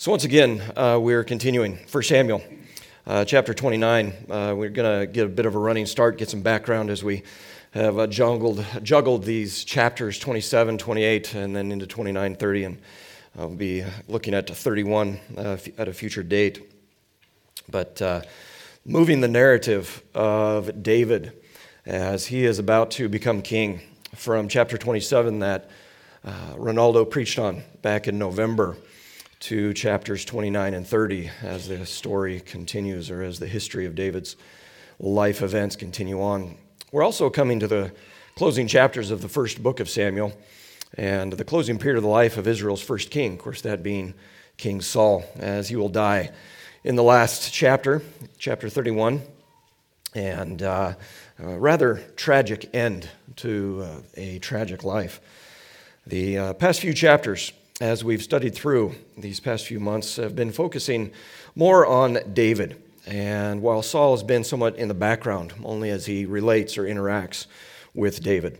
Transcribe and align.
So, 0.00 0.10
once 0.10 0.24
again, 0.24 0.62
uh, 0.78 0.98
we're 0.98 1.24
continuing 1.24 1.78
1 1.92 2.02
Samuel 2.04 2.42
uh, 3.06 3.26
chapter 3.26 3.52
29. 3.52 4.14
Uh, 4.30 4.54
we're 4.56 4.70
going 4.70 5.00
to 5.00 5.06
get 5.06 5.26
a 5.26 5.28
bit 5.28 5.44
of 5.44 5.54
a 5.54 5.58
running 5.58 5.84
start, 5.84 6.16
get 6.16 6.30
some 6.30 6.40
background 6.40 6.88
as 6.88 7.04
we 7.04 7.22
have 7.72 7.98
uh, 7.98 8.06
juggled, 8.06 8.64
juggled 8.82 9.24
these 9.24 9.62
chapters 9.62 10.18
27, 10.18 10.78
28, 10.78 11.34
and 11.34 11.54
then 11.54 11.70
into 11.70 11.86
29, 11.86 12.34
30. 12.34 12.64
And 12.64 12.78
I'll 13.38 13.50
be 13.50 13.84
looking 14.08 14.32
at 14.32 14.48
31 14.48 15.20
uh, 15.36 15.58
at 15.76 15.86
a 15.86 15.92
future 15.92 16.22
date. 16.22 16.72
But 17.68 18.00
uh, 18.00 18.22
moving 18.86 19.20
the 19.20 19.28
narrative 19.28 20.02
of 20.14 20.82
David 20.82 21.34
as 21.84 22.24
he 22.24 22.46
is 22.46 22.58
about 22.58 22.90
to 22.92 23.10
become 23.10 23.42
king 23.42 23.82
from 24.14 24.48
chapter 24.48 24.78
27 24.78 25.40
that 25.40 25.68
Ronaldo 26.24 27.10
preached 27.10 27.38
on 27.38 27.64
back 27.82 28.08
in 28.08 28.18
November 28.18 28.78
to 29.40 29.72
chapters 29.72 30.24
29 30.24 30.74
and 30.74 30.86
30 30.86 31.30
as 31.42 31.66
the 31.66 31.86
story 31.86 32.40
continues 32.40 33.10
or 33.10 33.22
as 33.22 33.38
the 33.38 33.46
history 33.46 33.86
of 33.86 33.94
David's 33.94 34.36
life 34.98 35.42
events 35.42 35.76
continue 35.76 36.20
on. 36.20 36.56
We're 36.92 37.02
also 37.02 37.30
coming 37.30 37.58
to 37.60 37.66
the 37.66 37.92
closing 38.36 38.66
chapters 38.66 39.10
of 39.10 39.22
the 39.22 39.28
first 39.28 39.62
book 39.62 39.80
of 39.80 39.88
Samuel 39.88 40.32
and 40.94 41.32
the 41.32 41.44
closing 41.44 41.78
period 41.78 41.96
of 41.96 42.02
the 42.02 42.10
life 42.10 42.36
of 42.36 42.46
Israel's 42.46 42.82
first 42.82 43.10
king, 43.10 43.32
of 43.32 43.38
course, 43.38 43.62
that 43.62 43.82
being 43.82 44.12
King 44.58 44.82
Saul, 44.82 45.24
as 45.36 45.68
he 45.68 45.76
will 45.76 45.88
die 45.88 46.30
in 46.84 46.96
the 46.96 47.02
last 47.02 47.52
chapter, 47.52 48.02
chapter 48.38 48.68
31, 48.68 49.22
and 50.14 50.62
uh, 50.62 50.94
a 51.38 51.58
rather 51.58 52.02
tragic 52.16 52.68
end 52.74 53.08
to 53.36 53.86
uh, 53.86 54.00
a 54.16 54.38
tragic 54.40 54.84
life. 54.84 55.20
The 56.06 56.38
uh, 56.38 56.54
past 56.54 56.80
few 56.80 56.92
chapters 56.92 57.52
as 57.80 58.04
we've 58.04 58.22
studied 58.22 58.54
through 58.54 58.94
these 59.16 59.40
past 59.40 59.66
few 59.66 59.80
months, 59.80 60.16
have 60.16 60.36
been 60.36 60.52
focusing 60.52 61.10
more 61.56 61.86
on 61.86 62.18
David. 62.34 62.80
And 63.06 63.62
while 63.62 63.82
Saul 63.82 64.12
has 64.12 64.22
been 64.22 64.44
somewhat 64.44 64.76
in 64.76 64.88
the 64.88 64.94
background, 64.94 65.54
only 65.64 65.88
as 65.88 66.04
he 66.04 66.26
relates 66.26 66.76
or 66.76 66.84
interacts 66.84 67.46
with 67.94 68.22
David. 68.22 68.58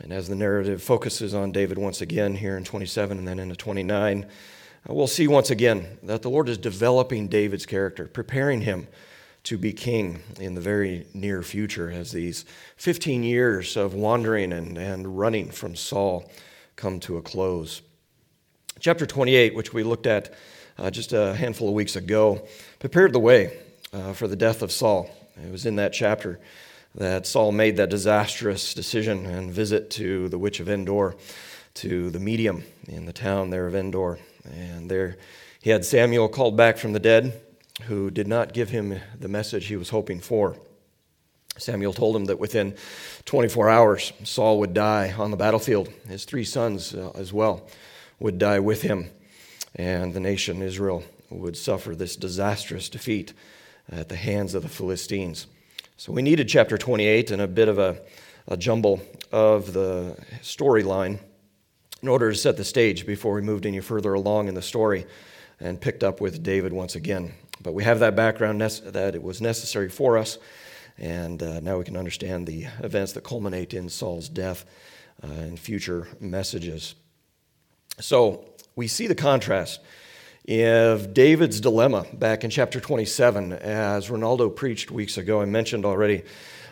And 0.00 0.12
as 0.12 0.28
the 0.28 0.34
narrative 0.34 0.82
focuses 0.82 1.34
on 1.34 1.52
David 1.52 1.76
once 1.76 2.00
again 2.00 2.34
here 2.34 2.56
in 2.56 2.64
27 2.64 3.18
and 3.18 3.28
then 3.28 3.38
into 3.38 3.54
29, 3.54 4.24
uh, 4.24 4.94
we'll 4.94 5.06
see 5.06 5.28
once 5.28 5.50
again 5.50 5.98
that 6.02 6.22
the 6.22 6.30
Lord 6.30 6.48
is 6.48 6.58
developing 6.58 7.28
David's 7.28 7.66
character, 7.66 8.06
preparing 8.06 8.62
him 8.62 8.88
to 9.44 9.58
be 9.58 9.74
king 9.74 10.20
in 10.40 10.54
the 10.54 10.60
very 10.60 11.06
near 11.12 11.42
future 11.42 11.90
as 11.90 12.12
these 12.12 12.46
15 12.78 13.22
years 13.22 13.76
of 13.76 13.92
wandering 13.92 14.54
and, 14.54 14.78
and 14.78 15.18
running 15.18 15.50
from 15.50 15.76
Saul 15.76 16.30
come 16.76 16.98
to 17.00 17.18
a 17.18 17.22
close. 17.22 17.82
Chapter 18.80 19.06
28, 19.06 19.54
which 19.54 19.72
we 19.72 19.84
looked 19.84 20.06
at 20.06 20.34
uh, 20.78 20.90
just 20.90 21.12
a 21.12 21.34
handful 21.34 21.68
of 21.68 21.74
weeks 21.74 21.94
ago, 21.94 22.46
prepared 22.80 23.12
the 23.12 23.20
way 23.20 23.56
uh, 23.92 24.12
for 24.12 24.26
the 24.26 24.34
death 24.34 24.62
of 24.62 24.72
Saul. 24.72 25.08
It 25.42 25.50
was 25.50 25.64
in 25.64 25.76
that 25.76 25.92
chapter 25.92 26.40
that 26.96 27.24
Saul 27.26 27.52
made 27.52 27.76
that 27.76 27.88
disastrous 27.88 28.74
decision 28.74 29.26
and 29.26 29.52
visit 29.52 29.90
to 29.92 30.28
the 30.28 30.38
witch 30.38 30.58
of 30.58 30.68
Endor, 30.68 31.14
to 31.74 32.10
the 32.10 32.18
medium 32.18 32.64
in 32.88 33.06
the 33.06 33.12
town 33.12 33.50
there 33.50 33.68
of 33.68 33.76
Endor. 33.76 34.18
And 34.44 34.90
there 34.90 35.16
he 35.62 35.70
had 35.70 35.84
Samuel 35.84 36.28
called 36.28 36.56
back 36.56 36.76
from 36.76 36.92
the 36.92 37.00
dead, 37.00 37.40
who 37.84 38.10
did 38.10 38.26
not 38.26 38.52
give 38.52 38.70
him 38.70 39.00
the 39.18 39.28
message 39.28 39.66
he 39.66 39.76
was 39.76 39.90
hoping 39.90 40.18
for. 40.18 40.56
Samuel 41.58 41.92
told 41.92 42.16
him 42.16 42.24
that 42.24 42.40
within 42.40 42.74
24 43.24 43.70
hours, 43.70 44.12
Saul 44.24 44.58
would 44.58 44.74
die 44.74 45.14
on 45.16 45.30
the 45.30 45.36
battlefield, 45.36 45.88
his 46.08 46.24
three 46.24 46.44
sons 46.44 46.92
uh, 46.92 47.12
as 47.14 47.32
well 47.32 47.68
would 48.24 48.38
die 48.38 48.58
with 48.58 48.80
him, 48.80 49.10
and 49.74 50.14
the 50.14 50.18
nation 50.18 50.62
Israel 50.62 51.04
would 51.28 51.54
suffer 51.54 51.94
this 51.94 52.16
disastrous 52.16 52.88
defeat 52.88 53.34
at 53.92 54.08
the 54.08 54.16
hands 54.16 54.54
of 54.54 54.62
the 54.62 54.68
Philistines. 54.70 55.46
So 55.98 56.10
we 56.10 56.22
needed 56.22 56.48
chapter 56.48 56.78
28 56.78 57.32
and 57.32 57.42
a 57.42 57.46
bit 57.46 57.68
of 57.68 57.78
a, 57.78 58.00
a 58.48 58.56
jumble 58.56 59.02
of 59.30 59.74
the 59.74 60.16
storyline 60.40 61.18
in 62.00 62.08
order 62.08 62.32
to 62.32 62.38
set 62.38 62.56
the 62.56 62.64
stage 62.64 63.04
before 63.04 63.34
we 63.34 63.42
moved 63.42 63.66
any 63.66 63.80
further 63.80 64.14
along 64.14 64.48
in 64.48 64.54
the 64.54 64.62
story 64.62 65.04
and 65.60 65.78
picked 65.78 66.02
up 66.02 66.22
with 66.22 66.42
David 66.42 66.72
once 66.72 66.94
again. 66.94 67.34
But 67.62 67.74
we 67.74 67.84
have 67.84 67.98
that 67.98 68.16
background 68.16 68.58
that 68.62 69.14
it 69.14 69.22
was 69.22 69.42
necessary 69.42 69.90
for 69.90 70.16
us, 70.16 70.38
and 70.96 71.42
uh, 71.42 71.60
now 71.60 71.76
we 71.76 71.84
can 71.84 71.98
understand 71.98 72.46
the 72.46 72.68
events 72.82 73.12
that 73.12 73.22
culminate 73.22 73.74
in 73.74 73.90
Saul's 73.90 74.30
death 74.30 74.64
uh, 75.22 75.26
and 75.26 75.60
future 75.60 76.08
messages. 76.20 76.94
So 78.00 78.44
we 78.74 78.88
see 78.88 79.06
the 79.06 79.14
contrast 79.14 79.80
of 80.48 81.14
David's 81.14 81.60
dilemma 81.60 82.06
back 82.12 82.42
in 82.42 82.50
chapter 82.50 82.80
27, 82.80 83.52
as 83.52 84.08
Ronaldo 84.08 84.54
preached 84.54 84.90
weeks 84.90 85.16
ago. 85.16 85.40
I 85.40 85.44
mentioned 85.44 85.84
already, 85.84 86.24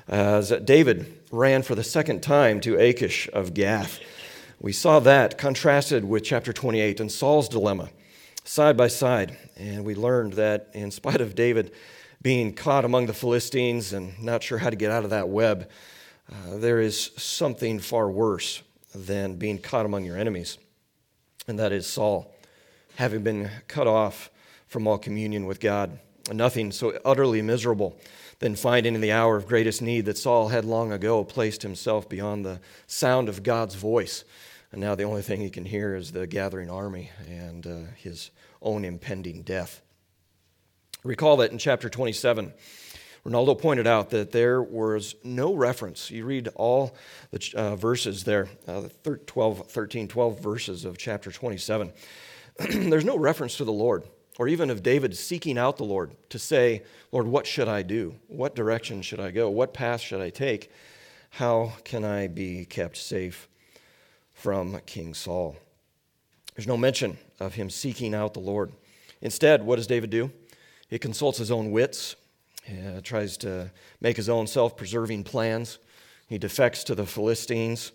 as 0.08 0.50
David 0.50 1.20
ran 1.30 1.62
for 1.62 1.76
the 1.76 1.84
second 1.84 2.24
time 2.24 2.60
to 2.62 2.76
Achish 2.76 3.28
of 3.32 3.54
Gath. 3.54 4.00
We 4.60 4.72
saw 4.72 4.98
that 5.00 5.38
contrasted 5.38 6.04
with 6.04 6.24
chapter 6.24 6.52
28 6.52 6.98
and 6.98 7.10
Saul's 7.10 7.48
dilemma 7.48 7.90
side 8.44 8.76
by 8.76 8.88
side. 8.88 9.38
And 9.56 9.84
we 9.84 9.94
learned 9.94 10.34
that 10.34 10.70
in 10.74 10.90
spite 10.90 11.20
of 11.20 11.36
David 11.36 11.72
being 12.20 12.52
caught 12.52 12.84
among 12.84 13.06
the 13.06 13.14
Philistines 13.14 13.92
and 13.92 14.20
not 14.20 14.42
sure 14.42 14.58
how 14.58 14.70
to 14.70 14.76
get 14.76 14.90
out 14.90 15.04
of 15.04 15.10
that 15.10 15.28
web, 15.28 15.70
uh, 16.30 16.56
there 16.56 16.80
is 16.80 17.12
something 17.16 17.78
far 17.78 18.10
worse 18.10 18.62
than 18.92 19.36
being 19.36 19.58
caught 19.58 19.86
among 19.86 20.04
your 20.04 20.18
enemies 20.18 20.58
and 21.46 21.58
that 21.58 21.72
is 21.72 21.86
Saul, 21.86 22.34
having 22.96 23.22
been 23.22 23.50
cut 23.68 23.86
off 23.86 24.30
from 24.66 24.86
all 24.86 24.98
communion 24.98 25.46
with 25.46 25.60
God. 25.60 25.98
Nothing 26.32 26.70
so 26.70 26.98
utterly 27.04 27.42
miserable 27.42 27.98
than 28.38 28.56
finding 28.56 28.94
in 28.94 29.00
the 29.00 29.12
hour 29.12 29.36
of 29.36 29.46
greatest 29.46 29.82
need 29.82 30.04
that 30.06 30.18
Saul 30.18 30.48
had 30.48 30.64
long 30.64 30.92
ago 30.92 31.24
placed 31.24 31.62
himself 31.62 32.08
beyond 32.08 32.44
the 32.44 32.60
sound 32.86 33.28
of 33.28 33.42
God's 33.42 33.74
voice. 33.74 34.24
And 34.70 34.80
now 34.80 34.94
the 34.94 35.04
only 35.04 35.22
thing 35.22 35.40
he 35.40 35.50
can 35.50 35.64
hear 35.64 35.94
is 35.94 36.12
the 36.12 36.26
gathering 36.26 36.70
army 36.70 37.10
and 37.28 37.66
uh, 37.66 37.78
his 37.96 38.30
own 38.62 38.84
impending 38.84 39.42
death. 39.42 39.82
Recall 41.04 41.36
that 41.38 41.52
in 41.52 41.58
chapter 41.58 41.88
27, 41.88 42.52
Ronaldo 43.24 43.60
pointed 43.60 43.86
out 43.86 44.10
that 44.10 44.32
there 44.32 44.60
was 44.60 45.14
no 45.22 45.54
reference. 45.54 46.10
You 46.10 46.24
read 46.24 46.48
all 46.56 46.96
the 47.30 47.52
uh, 47.54 47.76
verses 47.76 48.24
there, 48.24 48.48
uh, 48.66 48.82
the 49.04 49.16
12, 49.26 49.70
13, 49.70 50.08
12 50.08 50.40
verses 50.40 50.84
of 50.84 50.98
chapter 50.98 51.30
27. 51.30 51.92
There's 52.58 53.04
no 53.04 53.16
reference 53.16 53.56
to 53.58 53.64
the 53.64 53.72
Lord, 53.72 54.02
or 54.38 54.48
even 54.48 54.70
of 54.70 54.82
David 54.82 55.16
seeking 55.16 55.56
out 55.56 55.76
the 55.76 55.84
Lord 55.84 56.10
to 56.30 56.38
say, 56.38 56.82
Lord, 57.12 57.28
what 57.28 57.46
should 57.46 57.68
I 57.68 57.82
do? 57.82 58.16
What 58.26 58.56
direction 58.56 59.02
should 59.02 59.20
I 59.20 59.30
go? 59.30 59.48
What 59.50 59.72
path 59.72 60.00
should 60.00 60.20
I 60.20 60.30
take? 60.30 60.72
How 61.30 61.74
can 61.84 62.04
I 62.04 62.26
be 62.26 62.64
kept 62.64 62.96
safe 62.96 63.48
from 64.34 64.80
King 64.84 65.14
Saul? 65.14 65.56
There's 66.56 66.66
no 66.66 66.76
mention 66.76 67.18
of 67.38 67.54
him 67.54 67.70
seeking 67.70 68.14
out 68.14 68.34
the 68.34 68.40
Lord. 68.40 68.72
Instead, 69.20 69.62
what 69.62 69.76
does 69.76 69.86
David 69.86 70.10
do? 70.10 70.32
He 70.88 70.98
consults 70.98 71.38
his 71.38 71.52
own 71.52 71.70
wits 71.70 72.16
uh, 72.68 73.00
tries 73.02 73.36
to 73.38 73.70
make 74.00 74.16
his 74.16 74.28
own 74.28 74.46
self 74.46 74.76
preserving 74.76 75.24
plans. 75.24 75.78
He 76.28 76.38
defects 76.38 76.84
to 76.84 76.94
the 76.94 77.06
Philistines. 77.06 77.92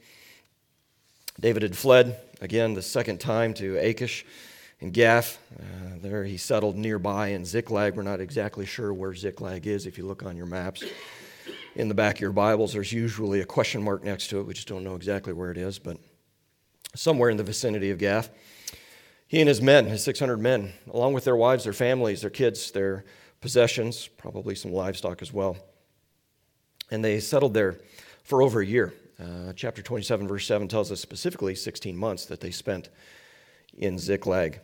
David 1.40 1.64
had 1.64 1.78
fled 1.78 2.20
again 2.42 2.74
the 2.74 2.82
second 2.82 3.20
time 3.20 3.54
to 3.56 3.78
Achish 3.78 4.26
and 4.82 4.94
Gath. 4.94 5.40
Uh, 5.60 5.98
there 6.02 6.24
he 6.24 6.38
settled 6.38 6.76
nearby 6.76 7.30
in 7.30 7.46
Ziklag. 7.46 7.96
We're 7.96 8.04
not 8.04 8.20
exactly 8.20 8.66
sure 8.66 8.94
where 8.94 9.14
Ziklag 9.14 9.68
is 9.68 9.86
if 9.86 9.98
you 9.98 10.06
look 10.06 10.24
on 10.24 10.38
your 10.38 10.46
maps. 10.46 10.84
In 11.76 11.88
the 11.88 11.94
back 11.94 12.16
of 12.16 12.22
your 12.22 12.32
Bibles, 12.32 12.74
there's 12.74 12.92
usually 12.92 13.42
a 13.42 13.46
question 13.46 13.84
mark 13.84 14.04
next 14.04 14.28
to 14.28 14.40
it. 14.40 14.44
We 14.44 14.54
just 14.54 14.68
don't 14.68 14.84
know 14.84 14.96
exactly 14.96 15.32
where 15.32 15.52
it 15.52 15.58
is, 15.58 15.78
but 15.78 15.98
somewhere 16.96 17.30
in 17.30 17.38
the 17.38 17.44
vicinity 17.44 17.92
of 17.92 18.00
Gath. 18.00 18.30
He 19.28 19.40
and 19.40 19.48
his 19.48 19.62
men, 19.62 19.86
his 19.86 20.04
600 20.04 20.38
men, 20.38 20.74
along 20.92 21.14
with 21.14 21.26
their 21.26 21.36
wives, 21.36 21.66
their 21.66 21.74
families, 21.74 22.22
their 22.22 22.30
kids, 22.30 22.72
their 22.72 23.04
possessions, 23.42 24.08
probably 24.08 24.56
some 24.56 24.72
livestock 24.72 25.22
as 25.22 25.32
well. 25.32 25.58
And 26.92 27.04
they 27.04 27.20
settled 27.20 27.54
there 27.54 27.80
for 28.24 28.42
over 28.42 28.62
a 28.62 28.66
year. 28.66 28.94
Uh, 29.20 29.54
chapter 29.56 29.82
27, 29.82 30.28
verse 30.28 30.46
7 30.46 30.68
tells 30.68 30.92
us 30.92 31.02
specifically 31.02 31.56
16 31.56 31.98
months 31.98 32.26
that 32.26 32.40
they 32.40 32.52
spent 32.52 32.90
in 33.78 33.98
Ziklag. 33.98 34.60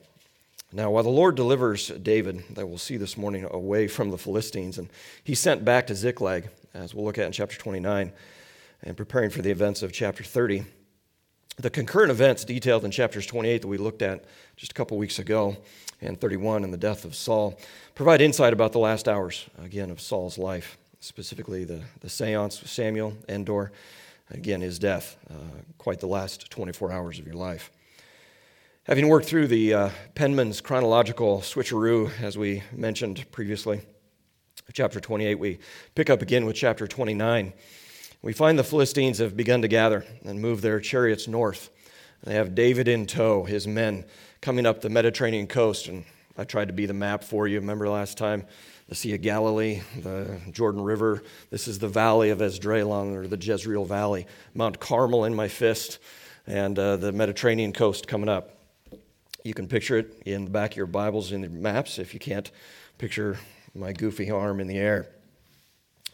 Now, 0.72 0.92
while 0.92 1.04
the 1.04 1.10
Lord 1.10 1.36
delivers 1.36 1.88
David, 1.88 2.44
that 2.52 2.68
we'll 2.68 2.78
see 2.78 2.98
this 2.98 3.16
morning, 3.18 3.48
away 3.50 3.88
from 3.88 4.10
the 4.10 4.18
Philistines, 4.18 4.78
and 4.78 4.90
he's 5.24 5.40
sent 5.40 5.64
back 5.64 5.88
to 5.88 5.96
Ziklag, 5.96 6.50
as 6.74 6.96
we'll 6.96 7.06
look 7.06 7.18
at 7.18 7.26
in 7.26 7.32
chapter 7.32 7.58
29, 7.58 8.12
and 8.82 8.98
preparing 8.98 9.30
for 9.30 9.42
the 9.42 9.52
events 9.52 9.84
of 9.84 9.92
chapter 9.92 10.24
30. 10.24 10.66
The 11.58 11.70
concurrent 11.70 12.10
events 12.10 12.44
detailed 12.44 12.84
in 12.86 12.92
chapters 12.92 13.28
28 13.28 13.62
that 13.62 13.68
we 13.68 13.78
looked 13.78 14.02
at 14.02 14.26
just 14.56 14.72
a 14.72 14.76
couple 14.76 14.98
weeks 14.98 15.20
ago 15.20 15.58
and 16.04 16.20
31 16.20 16.64
and 16.64 16.74
the 16.74 16.78
death 16.78 17.06
of 17.06 17.16
Saul 17.16 17.58
provide 17.96 18.22
insight 18.22 18.54
about 18.54 18.72
the 18.72 18.80
last 18.80 19.08
hours, 19.08 19.50
again, 19.64 19.90
of 19.90 20.02
Saul's 20.02 20.38
life, 20.38 20.78
specifically 21.00 21.64
the, 21.64 21.82
the 22.02 22.10
seance 22.10 22.62
with 22.62 22.70
Samuel, 22.70 23.14
Endor, 23.30 23.72
again, 24.32 24.62
his 24.62 24.80
death, 24.80 25.18
uh, 25.30 25.62
quite 25.78 26.00
the 26.00 26.08
last 26.08 26.50
24 26.50 26.92
hours 26.92 27.20
of 27.20 27.26
your 27.26 27.36
life. 27.36 27.72
Having 28.84 29.08
worked 29.08 29.28
through 29.28 29.48
the 29.48 29.74
uh, 29.74 29.90
Penman's 30.14 30.60
chronological 30.60 31.40
switcheroo, 31.40 32.12
as 32.22 32.38
we 32.38 32.64
mentioned 32.74 33.26
previously, 33.32 33.82
chapter 34.74 35.00
28, 35.00 35.36
we 35.36 35.60
pick 35.96 36.10
up 36.10 36.22
again 36.22 36.46
with 36.46 36.56
chapter 36.56 36.88
29. 36.88 37.54
We 38.22 38.34
find 38.34 38.58
the 38.58 38.64
Philistines 38.64 39.20
have 39.20 39.38
begun 39.38 39.62
to 39.62 39.68
gather 39.68 40.06
and 40.26 40.42
move 40.42 40.62
their 40.62 40.80
chariots 40.80 41.28
north. 41.28 41.70
They 42.24 42.36
have 42.36 42.56
David 42.56 42.88
in 42.88 43.06
tow, 43.06 43.44
his 43.44 43.68
men 43.68 44.06
coming 44.44 44.66
up 44.66 44.82
the 44.82 44.90
Mediterranean 44.90 45.48
coast. 45.48 45.88
And 45.88 46.04
I 46.38 46.44
tried 46.44 46.68
to 46.68 46.74
be 46.74 46.86
the 46.86 46.94
map 46.94 47.24
for 47.24 47.48
you. 47.48 47.62
Remember 47.62 47.88
last 47.88 48.18
time? 48.18 48.46
The 48.90 48.96
Sea 48.96 49.16
of 49.16 49.22
Galilee, 49.22 49.82
the 50.02 50.38
Jordan 50.52 50.82
River. 50.82 51.24
This 51.50 51.70
is 51.70 51.80
the 51.80 51.88
valley 51.88 52.30
of 52.30 52.40
Esdraelon, 52.40 53.16
or 53.16 53.26
the 53.26 53.38
Jezreel 53.38 53.86
Valley. 53.86 54.28
Mount 54.54 54.82
Carmel 54.82 55.24
in 55.24 55.34
my 55.34 55.48
fist, 55.48 55.98
and 56.46 56.78
uh, 56.78 56.98
the 56.98 57.14
Mediterranean 57.14 57.72
coast 57.72 58.06
coming 58.06 58.28
up. 58.28 58.50
You 59.46 59.54
can 59.54 59.70
picture 59.70 59.98
it 59.98 60.22
in 60.26 60.44
the 60.44 60.52
back 60.52 60.72
of 60.72 60.78
your 60.78 60.88
Bibles 60.88 61.32
in 61.32 61.40
the 61.40 61.48
maps 61.48 61.98
if 61.98 62.14
you 62.14 62.20
can't 62.20 62.52
picture 62.98 63.40
my 63.74 63.94
goofy 63.94 64.30
arm 64.30 64.60
in 64.60 64.68
the 64.68 64.78
air. 64.78 65.08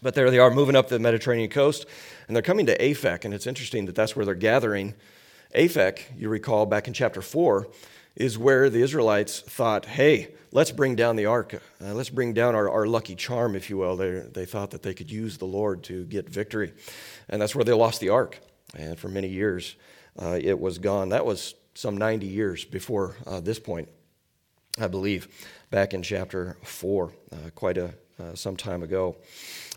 But 0.04 0.14
there 0.14 0.30
they 0.30 0.38
are 0.38 0.52
moving 0.52 0.76
up 0.76 0.88
the 0.88 1.00
Mediterranean 1.00 1.50
coast, 1.50 1.88
and 2.28 2.36
they're 2.36 2.44
coming 2.44 2.68
to 2.68 2.78
Aphek, 2.78 3.26
and 3.26 3.34
it's 3.34 3.48
interesting 3.48 3.88
that 3.88 3.96
that's 3.96 4.16
where 4.16 4.24
they're 4.24 4.36
gathering. 4.36 4.94
Aphek, 5.56 6.02
you 6.16 6.30
recall 6.30 6.68
back 6.68 6.88
in 6.88 6.94
chapter 6.94 7.24
4, 7.24 7.68
is 8.20 8.38
where 8.38 8.70
the 8.70 8.82
Israelites 8.82 9.40
thought, 9.40 9.86
hey, 9.86 10.28
let's 10.52 10.72
bring 10.72 10.96
down 10.96 11.16
the 11.16 11.26
ark. 11.26 11.54
Uh, 11.82 11.94
let's 11.94 12.10
bring 12.10 12.34
down 12.34 12.54
our, 12.54 12.70
our 12.70 12.86
lucky 12.86 13.16
charm, 13.16 13.56
if 13.56 13.70
you 13.70 13.78
will. 13.78 13.96
They, 13.96 14.20
they 14.20 14.46
thought 14.46 14.72
that 14.72 14.84
they 14.84 14.94
could 14.94 15.10
use 15.10 15.38
the 15.38 15.46
Lord 15.46 15.84
to 15.84 16.04
get 16.04 16.30
victory. 16.30 16.74
And 17.30 17.42
that's 17.42 17.56
where 17.56 17.64
they 17.64 17.72
lost 17.72 18.02
the 18.02 18.10
ark. 18.10 18.40
And 18.76 19.00
for 19.00 19.08
many 19.08 19.30
years, 19.30 19.78
uh, 20.22 20.38
it 20.40 20.60
was 20.60 20.78
gone. 20.80 21.10
That 21.10 21.26
was 21.26 21.56
some 21.74 21.98
90 21.98 22.28
years 22.28 22.66
before 22.66 23.16
uh, 23.26 23.40
this 23.40 23.58
point, 23.58 23.88
I 24.78 24.88
believe, 24.88 25.30
back 25.72 25.94
in 25.94 26.04
chapter 26.04 26.58
4, 26.64 27.14
uh, 27.32 27.36
quite 27.56 27.78
a, 27.78 27.94
uh, 28.20 28.36
some 28.36 28.58
time 28.58 28.84
ago. 28.84 29.16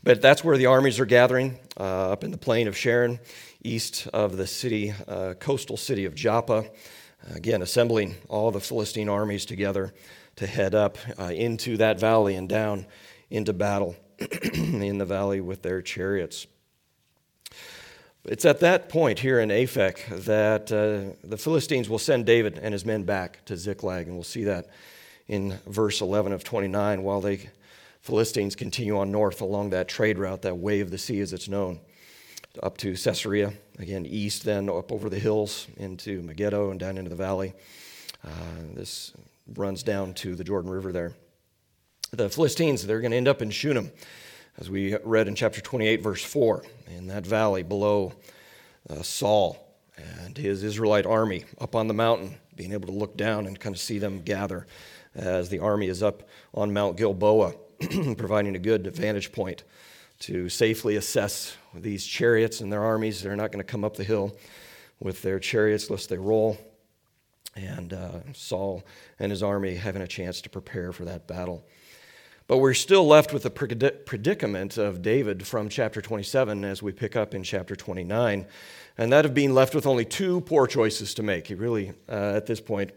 But 0.03 0.21
that's 0.21 0.43
where 0.43 0.59
the 0.59 0.67
armies 0.67 0.99
are 0.99 1.07
gathering, 1.07 1.61
uh, 1.79 2.11
up 2.11 2.25
in 2.25 2.33
the 2.33 2.39
plain 2.39 2.67
of 2.67 2.77
Sharon, 2.77 3.21
east 3.63 4.09
of 4.13 4.37
the 4.37 4.49
city, 4.49 4.93
coastal 5.39 5.77
city 5.77 6.07
of 6.07 6.17
Joppa. 6.17 6.65
Again, 7.31 7.63
assembling 7.63 8.17
all 8.29 8.51
the 8.51 8.61
Philistine 8.61 9.09
armies 9.09 9.45
together 9.45 9.93
to 10.37 10.47
head 10.47 10.75
up 10.75 10.99
uh, 11.19 11.25
into 11.25 11.77
that 11.77 12.01
valley 12.01 12.35
and 12.35 12.49
down 12.49 12.87
into 13.31 13.53
battle 13.53 13.97
in 14.55 14.99
the 14.99 15.05
valley 15.05 15.41
with 15.41 15.63
their 15.63 15.83
chariots. 15.83 16.47
It's 18.25 18.45
at 18.45 18.61
that 18.61 18.89
point 18.89 19.19
here 19.19 19.41
in 19.41 19.49
Aphek 19.49 20.25
that 20.27 20.71
uh, 20.71 21.17
the 21.27 21.37
Philistines 21.37 21.89
will 21.89 21.99
send 21.99 22.25
David 22.25 22.59
and 22.63 22.73
his 22.73 22.85
men 22.85 23.03
back 23.03 23.45
to 23.47 23.57
Ziklag, 23.57 24.07
and 24.07 24.15
we'll 24.15 24.23
see 24.23 24.45
that 24.45 24.69
in 25.27 25.59
verse 25.67 26.01
11 26.01 26.33
of 26.33 26.45
29 26.45 27.03
while 27.03 27.21
the 27.21 27.41
Philistines 28.01 28.55
continue 28.55 28.99
on 28.99 29.11
north 29.11 29.41
along 29.41 29.71
that 29.71 29.89
trade 29.89 30.19
route, 30.19 30.43
that 30.43 30.59
way 30.59 30.81
of 30.81 30.91
the 30.91 30.99
sea 30.99 31.21
as 31.21 31.33
it's 31.33 31.49
known, 31.49 31.81
up 32.63 32.77
to 32.79 32.95
Caesarea, 32.95 33.53
again 33.79 34.05
east, 34.07 34.45
then 34.45 34.69
up 34.69 34.93
over 34.93 35.09
the 35.09 35.19
hills 35.19 35.67
into 35.77 36.23
Megiddo 36.23 36.71
and 36.71 36.79
down 36.79 36.99
into 36.99 37.11
the 37.11 37.17
valley. 37.17 37.55
Uh, 38.25 38.29
this 38.75 39.13
runs 39.55 39.83
down 39.83 40.15
to 40.15 40.35
the 40.35 40.45
Jordan 40.45 40.71
River 40.71 40.93
there. 40.93 41.13
The 42.11 42.29
Philistines, 42.29 42.87
they're 42.87 43.01
going 43.01 43.13
to 43.13 43.17
end 43.17 43.29
up 43.29 43.41
in 43.41 43.51
Shunem 43.51 43.91
as 44.59 44.69
we 44.69 44.97
read 44.99 45.29
in 45.29 45.35
chapter 45.35 45.61
28, 45.61 46.03
verse 46.03 46.23
4, 46.23 46.63
in 46.95 47.07
that 47.07 47.27
valley 47.27 47.63
below 47.63 48.13
uh, 48.91 49.03
Saul 49.03 49.57
and 49.97 50.37
his 50.37 50.63
Israelite 50.63 51.07
army 51.07 51.45
up 51.61 51.75
on 51.75 51.89
the 51.89 51.95
mountain, 51.95 52.35
being 52.55 52.73
able 52.73 52.89
to 52.89 52.95
look 52.95 53.17
down 53.17 53.47
and 53.47 53.59
kind 53.59 53.75
of 53.75 53.81
see 53.81 53.99
them 53.99 54.21
gather 54.23 54.67
as 55.15 55.49
the 55.49 55.59
army 55.59 55.89
is 55.89 56.03
up 56.03 56.29
on 56.55 56.73
Mount 56.73 56.97
Gilboa, 56.97 57.55
providing 58.17 58.57
a 58.57 58.59
good 58.59 58.95
vantage 58.95 59.33
point 59.33 59.65
to 60.23 60.49
safely 60.49 60.95
assess 60.95 61.57
these 61.75 62.07
chariots 62.07 62.61
and 62.61 62.73
their 62.73 62.85
armies. 62.85 63.21
They're 63.21 63.35
not 63.35 63.51
going 63.51 63.65
to 63.65 63.71
come 63.71 63.85
up 63.85 63.97
the 63.97 64.05
hill 64.05 64.37
with 65.01 65.21
their 65.23 65.41
chariots 65.41 65.91
lest 65.91 66.09
they 66.09 66.19
roll. 66.19 66.57
And 67.57 67.93
uh, 67.93 68.21
Saul 68.33 68.85
and 69.19 69.33
his 69.33 69.43
army 69.43 69.75
having 69.75 70.01
a 70.01 70.07
chance 70.07 70.41
to 70.43 70.49
prepare 70.49 70.93
for 70.93 71.05
that 71.07 71.27
battle. 71.27 71.67
But 72.47 72.59
we're 72.59 72.75
still 72.75 73.05
left 73.05 73.33
with 73.33 73.43
the 73.43 73.51
predicament 73.51 74.79
of 74.79 75.03
David 75.03 75.45
from 75.45 75.69
chapter 75.69 76.01
27 76.01 76.65
as 76.65 76.83
we 76.83 76.93
pick 76.93 77.17
up 77.17 77.35
in 77.35 77.43
chapter 77.43 77.75
29, 77.75 78.47
and 78.99 79.13
that 79.13 79.25
of 79.25 79.35
being 79.35 79.55
left 79.55 79.75
with 79.75 79.87
only 79.87 80.05
two 80.05 80.41
poor 80.43 80.67
choices 80.67 81.15
to 81.15 81.23
make. 81.23 81.49
He 81.49 81.55
really, 81.55 81.93
uh, 82.09 82.35
at 82.37 82.47
this 82.47 82.61
point, 82.61 82.93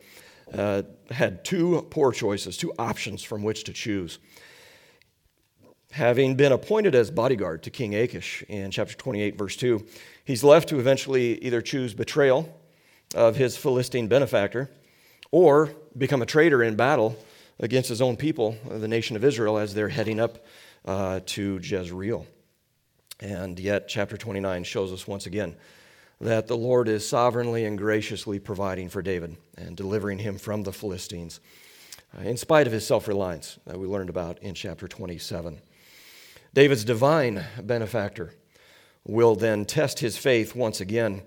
uh, 0.54 0.84
had 1.10 1.44
two 1.44 1.88
poor 1.90 2.12
choices, 2.12 2.58
two 2.58 2.74
options 2.78 3.24
from 3.24 3.44
which 3.44 3.64
to 3.66 3.74
choose. 3.74 4.20
Having 5.96 6.36
been 6.36 6.52
appointed 6.52 6.94
as 6.94 7.10
bodyguard 7.10 7.64
to 7.64 7.70
King 7.70 7.96
Achish 7.96 8.44
in 8.50 8.70
chapter 8.70 8.94
28, 8.96 9.38
verse 9.38 9.56
2, 9.56 9.82
he's 10.26 10.44
left 10.44 10.68
to 10.68 10.78
eventually 10.78 11.42
either 11.42 11.62
choose 11.62 11.94
betrayal 11.94 12.54
of 13.16 13.38
his 13.38 13.56
Philistine 13.56 14.10
benefactor 14.10 14.70
or 15.32 15.74
become 15.98 16.22
a 16.22 16.26
traitor 16.26 16.62
in 16.62 16.76
battle 16.76 17.18
against 17.62 17.88
his 17.88 18.02
own 18.02 18.18
people, 18.18 18.58
the 18.70 18.90
nation 18.90 19.16
of 19.16 19.24
Israel, 19.24 19.58
as 19.58 19.74
they're 19.74 19.88
heading 19.88 20.20
up 20.20 20.46
uh, 20.84 21.22
to 21.28 21.62
Jezreel. 21.64 22.28
And 23.22 23.58
yet, 23.58 23.88
chapter 23.88 24.18
29 24.18 24.66
shows 24.66 24.92
us 24.92 25.08
once 25.08 25.28
again 25.28 25.56
that 26.20 26.48
the 26.48 26.58
Lord 26.58 26.90
is 26.90 27.08
sovereignly 27.08 27.64
and 27.64 27.78
graciously 27.78 28.38
providing 28.38 28.90
for 28.90 29.02
David 29.02 29.38
and 29.58 29.78
delivering 29.78 30.20
him 30.20 30.40
from 30.40 30.64
the 30.64 30.74
Philistines, 30.74 31.40
uh, 32.18 32.24
in 32.24 32.36
spite 32.36 32.68
of 32.68 32.74
his 32.74 32.86
self 32.86 33.08
reliance 33.08 33.60
that 33.66 33.80
we 33.80 33.88
learned 33.88 34.10
about 34.10 34.40
in 34.40 34.56
chapter 34.56 34.90
27. 34.90 35.62
David's 36.56 36.86
divine 36.86 37.44
benefactor 37.62 38.34
will 39.06 39.36
then 39.36 39.66
test 39.66 40.00
his 40.00 40.18
faith 40.18 40.56
once 40.56 40.80
again 40.80 41.22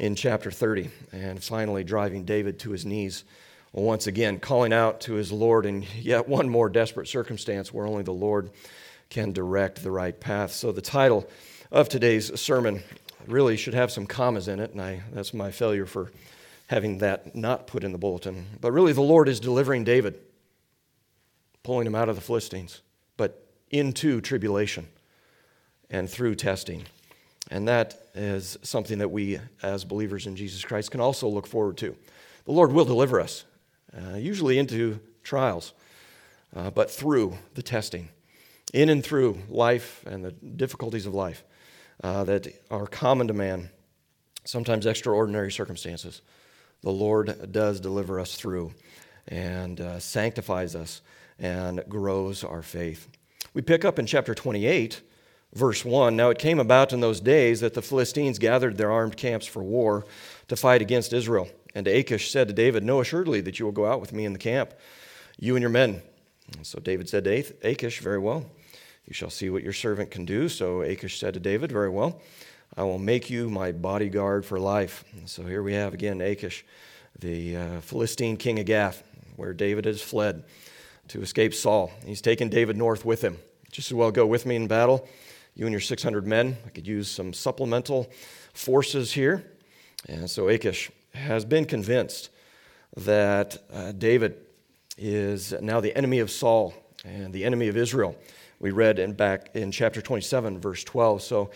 in 0.00 0.16
chapter 0.16 0.50
30, 0.50 0.90
and 1.12 1.40
finally 1.40 1.84
driving 1.84 2.24
David 2.24 2.58
to 2.58 2.72
his 2.72 2.84
knees 2.84 3.22
once 3.72 4.08
again, 4.08 4.40
calling 4.40 4.72
out 4.72 5.00
to 5.02 5.12
his 5.12 5.30
Lord 5.30 5.64
in 5.64 5.86
yet 6.00 6.28
one 6.28 6.48
more 6.48 6.68
desperate 6.68 7.06
circumstance 7.06 7.72
where 7.72 7.86
only 7.86 8.02
the 8.02 8.10
Lord 8.10 8.50
can 9.10 9.32
direct 9.32 9.80
the 9.80 9.92
right 9.92 10.18
path. 10.18 10.50
So, 10.50 10.72
the 10.72 10.82
title 10.82 11.30
of 11.70 11.88
today's 11.88 12.40
sermon 12.40 12.82
really 13.28 13.56
should 13.56 13.74
have 13.74 13.92
some 13.92 14.08
commas 14.08 14.48
in 14.48 14.58
it, 14.58 14.72
and 14.72 14.82
I, 14.82 15.02
that's 15.12 15.32
my 15.32 15.52
failure 15.52 15.86
for 15.86 16.10
having 16.66 16.98
that 16.98 17.36
not 17.36 17.68
put 17.68 17.84
in 17.84 17.92
the 17.92 17.98
bulletin. 17.98 18.46
But 18.60 18.72
really, 18.72 18.92
the 18.92 19.02
Lord 19.02 19.28
is 19.28 19.38
delivering 19.38 19.84
David, 19.84 20.18
pulling 21.62 21.86
him 21.86 21.94
out 21.94 22.08
of 22.08 22.16
the 22.16 22.22
Philistines, 22.22 22.80
into 23.70 24.20
tribulation 24.20 24.86
and 25.90 26.08
through 26.08 26.34
testing. 26.34 26.84
And 27.50 27.68
that 27.68 28.08
is 28.14 28.58
something 28.62 28.98
that 28.98 29.10
we, 29.10 29.38
as 29.62 29.84
believers 29.84 30.26
in 30.26 30.36
Jesus 30.36 30.64
Christ, 30.64 30.90
can 30.90 31.00
also 31.00 31.28
look 31.28 31.46
forward 31.46 31.76
to. 31.78 31.94
The 32.46 32.52
Lord 32.52 32.72
will 32.72 32.84
deliver 32.84 33.20
us 33.20 33.44
uh, 33.96 34.16
usually 34.16 34.58
into 34.58 35.00
trials, 35.22 35.72
uh, 36.54 36.70
but 36.70 36.90
through 36.90 37.36
the 37.54 37.62
testing, 37.62 38.08
in 38.72 38.88
and 38.88 39.04
through 39.04 39.38
life 39.48 40.04
and 40.06 40.24
the 40.24 40.32
difficulties 40.32 41.06
of 41.06 41.14
life 41.14 41.44
uh, 42.02 42.24
that 42.24 42.48
are 42.70 42.86
common 42.86 43.28
to 43.28 43.34
man, 43.34 43.70
sometimes 44.44 44.86
extraordinary 44.86 45.52
circumstances. 45.52 46.22
The 46.82 46.90
Lord 46.90 47.52
does 47.52 47.80
deliver 47.80 48.20
us 48.20 48.34
through 48.34 48.72
and 49.28 49.80
uh, 49.80 49.98
sanctifies 50.00 50.74
us 50.74 51.00
and 51.38 51.82
grows 51.88 52.44
our 52.44 52.62
faith. 52.62 53.08
We 53.54 53.62
pick 53.62 53.84
up 53.84 54.00
in 54.00 54.06
chapter 54.06 54.34
28, 54.34 55.00
verse 55.54 55.84
1. 55.84 56.16
Now 56.16 56.30
it 56.30 56.40
came 56.40 56.58
about 56.58 56.92
in 56.92 56.98
those 56.98 57.20
days 57.20 57.60
that 57.60 57.74
the 57.74 57.82
Philistines 57.82 58.40
gathered 58.40 58.76
their 58.76 58.90
armed 58.90 59.16
camps 59.16 59.46
for 59.46 59.62
war 59.62 60.04
to 60.48 60.56
fight 60.56 60.82
against 60.82 61.12
Israel. 61.12 61.48
And 61.72 61.86
Achish 61.86 62.32
said 62.32 62.48
to 62.48 62.52
David, 62.52 62.82
Know 62.82 63.00
assuredly 63.00 63.40
that 63.42 63.60
you 63.60 63.64
will 63.64 63.72
go 63.72 63.86
out 63.86 64.00
with 64.00 64.12
me 64.12 64.24
in 64.24 64.32
the 64.32 64.40
camp, 64.40 64.74
you 65.38 65.54
and 65.54 65.62
your 65.62 65.70
men. 65.70 66.02
And 66.56 66.66
so 66.66 66.80
David 66.80 67.08
said 67.08 67.22
to 67.24 67.54
Achish, 67.62 68.00
Very 68.00 68.18
well. 68.18 68.44
You 69.06 69.14
shall 69.14 69.30
see 69.30 69.50
what 69.50 69.62
your 69.62 69.72
servant 69.72 70.10
can 70.10 70.24
do. 70.24 70.48
So 70.48 70.82
Achish 70.82 71.20
said 71.20 71.34
to 71.34 71.40
David, 71.40 71.70
Very 71.70 71.90
well. 71.90 72.20
I 72.76 72.82
will 72.82 72.98
make 72.98 73.30
you 73.30 73.48
my 73.48 73.70
bodyguard 73.70 74.44
for 74.44 74.58
life. 74.58 75.04
And 75.16 75.30
so 75.30 75.44
here 75.44 75.62
we 75.62 75.74
have 75.74 75.94
again 75.94 76.20
Achish, 76.20 76.64
the 77.20 77.56
uh, 77.56 77.80
Philistine 77.82 78.36
king 78.36 78.58
of 78.58 78.66
Gath, 78.66 79.04
where 79.36 79.52
David 79.52 79.84
has 79.84 80.02
fled 80.02 80.42
to 81.08 81.22
escape 81.22 81.54
Saul. 81.54 81.90
He's 82.04 82.20
taken 82.20 82.48
David 82.48 82.76
north 82.76 83.04
with 83.04 83.22
him. 83.22 83.38
Just 83.70 83.90
as 83.90 83.94
well 83.94 84.10
go 84.10 84.26
with 84.26 84.46
me 84.46 84.56
in 84.56 84.66
battle. 84.66 85.08
You 85.54 85.66
and 85.66 85.72
your 85.72 85.80
600 85.80 86.26
men. 86.26 86.56
I 86.66 86.70
could 86.70 86.86
use 86.86 87.10
some 87.10 87.32
supplemental 87.32 88.10
forces 88.52 89.12
here. 89.12 89.44
And 90.08 90.28
so 90.28 90.48
Achish 90.48 90.90
has 91.14 91.44
been 91.44 91.64
convinced 91.64 92.30
that 92.96 93.58
uh, 93.72 93.92
David 93.92 94.36
is 94.96 95.52
now 95.60 95.80
the 95.80 95.96
enemy 95.96 96.20
of 96.20 96.30
Saul 96.30 96.74
and 97.04 97.32
the 97.32 97.44
enemy 97.44 97.68
of 97.68 97.76
Israel. 97.76 98.16
We 98.60 98.70
read 98.70 98.98
in 98.98 99.12
back 99.12 99.50
in 99.54 99.70
chapter 99.70 100.00
27, 100.00 100.58
verse 100.60 100.84
12. 100.84 101.22
So 101.22 101.50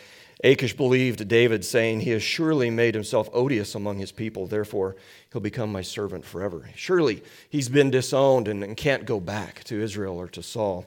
Achish 0.45 0.76
believed 0.76 1.26
David, 1.26 1.64
saying, 1.64 2.00
He 2.00 2.11
has 2.11 2.23
surely 2.23 2.71
made 2.71 2.95
himself 2.95 3.28
odious 3.33 3.75
among 3.75 3.99
his 3.99 4.12
people, 4.12 4.47
therefore 4.47 4.97
he'll 5.33 5.40
become 5.40 5.73
my 5.73 5.83
servant 5.83 6.25
forever. 6.25 6.68
Surely 6.76 7.23
he's 7.50 7.68
been 7.68 7.90
disowned 7.90 8.47
and, 8.47 8.76
can't 8.76 9.04
go 9.04 9.18
back 9.18 9.64
to 9.64 9.83
Israel 9.83 10.16
or 10.16 10.28
to 10.28 10.42
Saul 10.42 10.87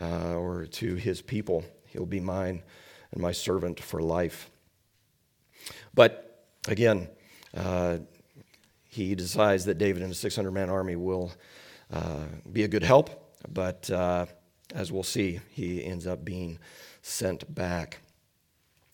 uh, 0.00 0.34
or 0.34 0.64
to 0.64 0.94
his 0.94 1.20
people. 1.20 1.62
He'll 1.88 2.06
be 2.06 2.20
mine 2.20 2.62
and 3.12 3.20
my 3.20 3.32
servant 3.32 3.80
for 3.80 4.00
life. 4.00 4.50
But 5.92 6.46
again, 6.66 7.08
uh, 7.54 7.98
he 8.88 9.14
decides 9.14 9.66
that 9.66 9.76
David 9.76 10.02
and 10.02 10.12
a 10.12 10.14
600 10.14 10.50
man 10.50 10.70
army 10.70 10.96
will 10.96 11.32
uh, 11.92 12.24
be 12.50 12.62
a 12.62 12.68
good 12.68 12.82
help, 12.82 13.34
but 13.52 13.90
uh, 13.90 14.26
as 14.74 14.90
we'll 14.90 15.02
see, 15.02 15.40
he 15.50 15.84
ends 15.84 16.06
up 16.06 16.24
being 16.24 16.58
sent 17.02 17.52
back. 17.54 17.98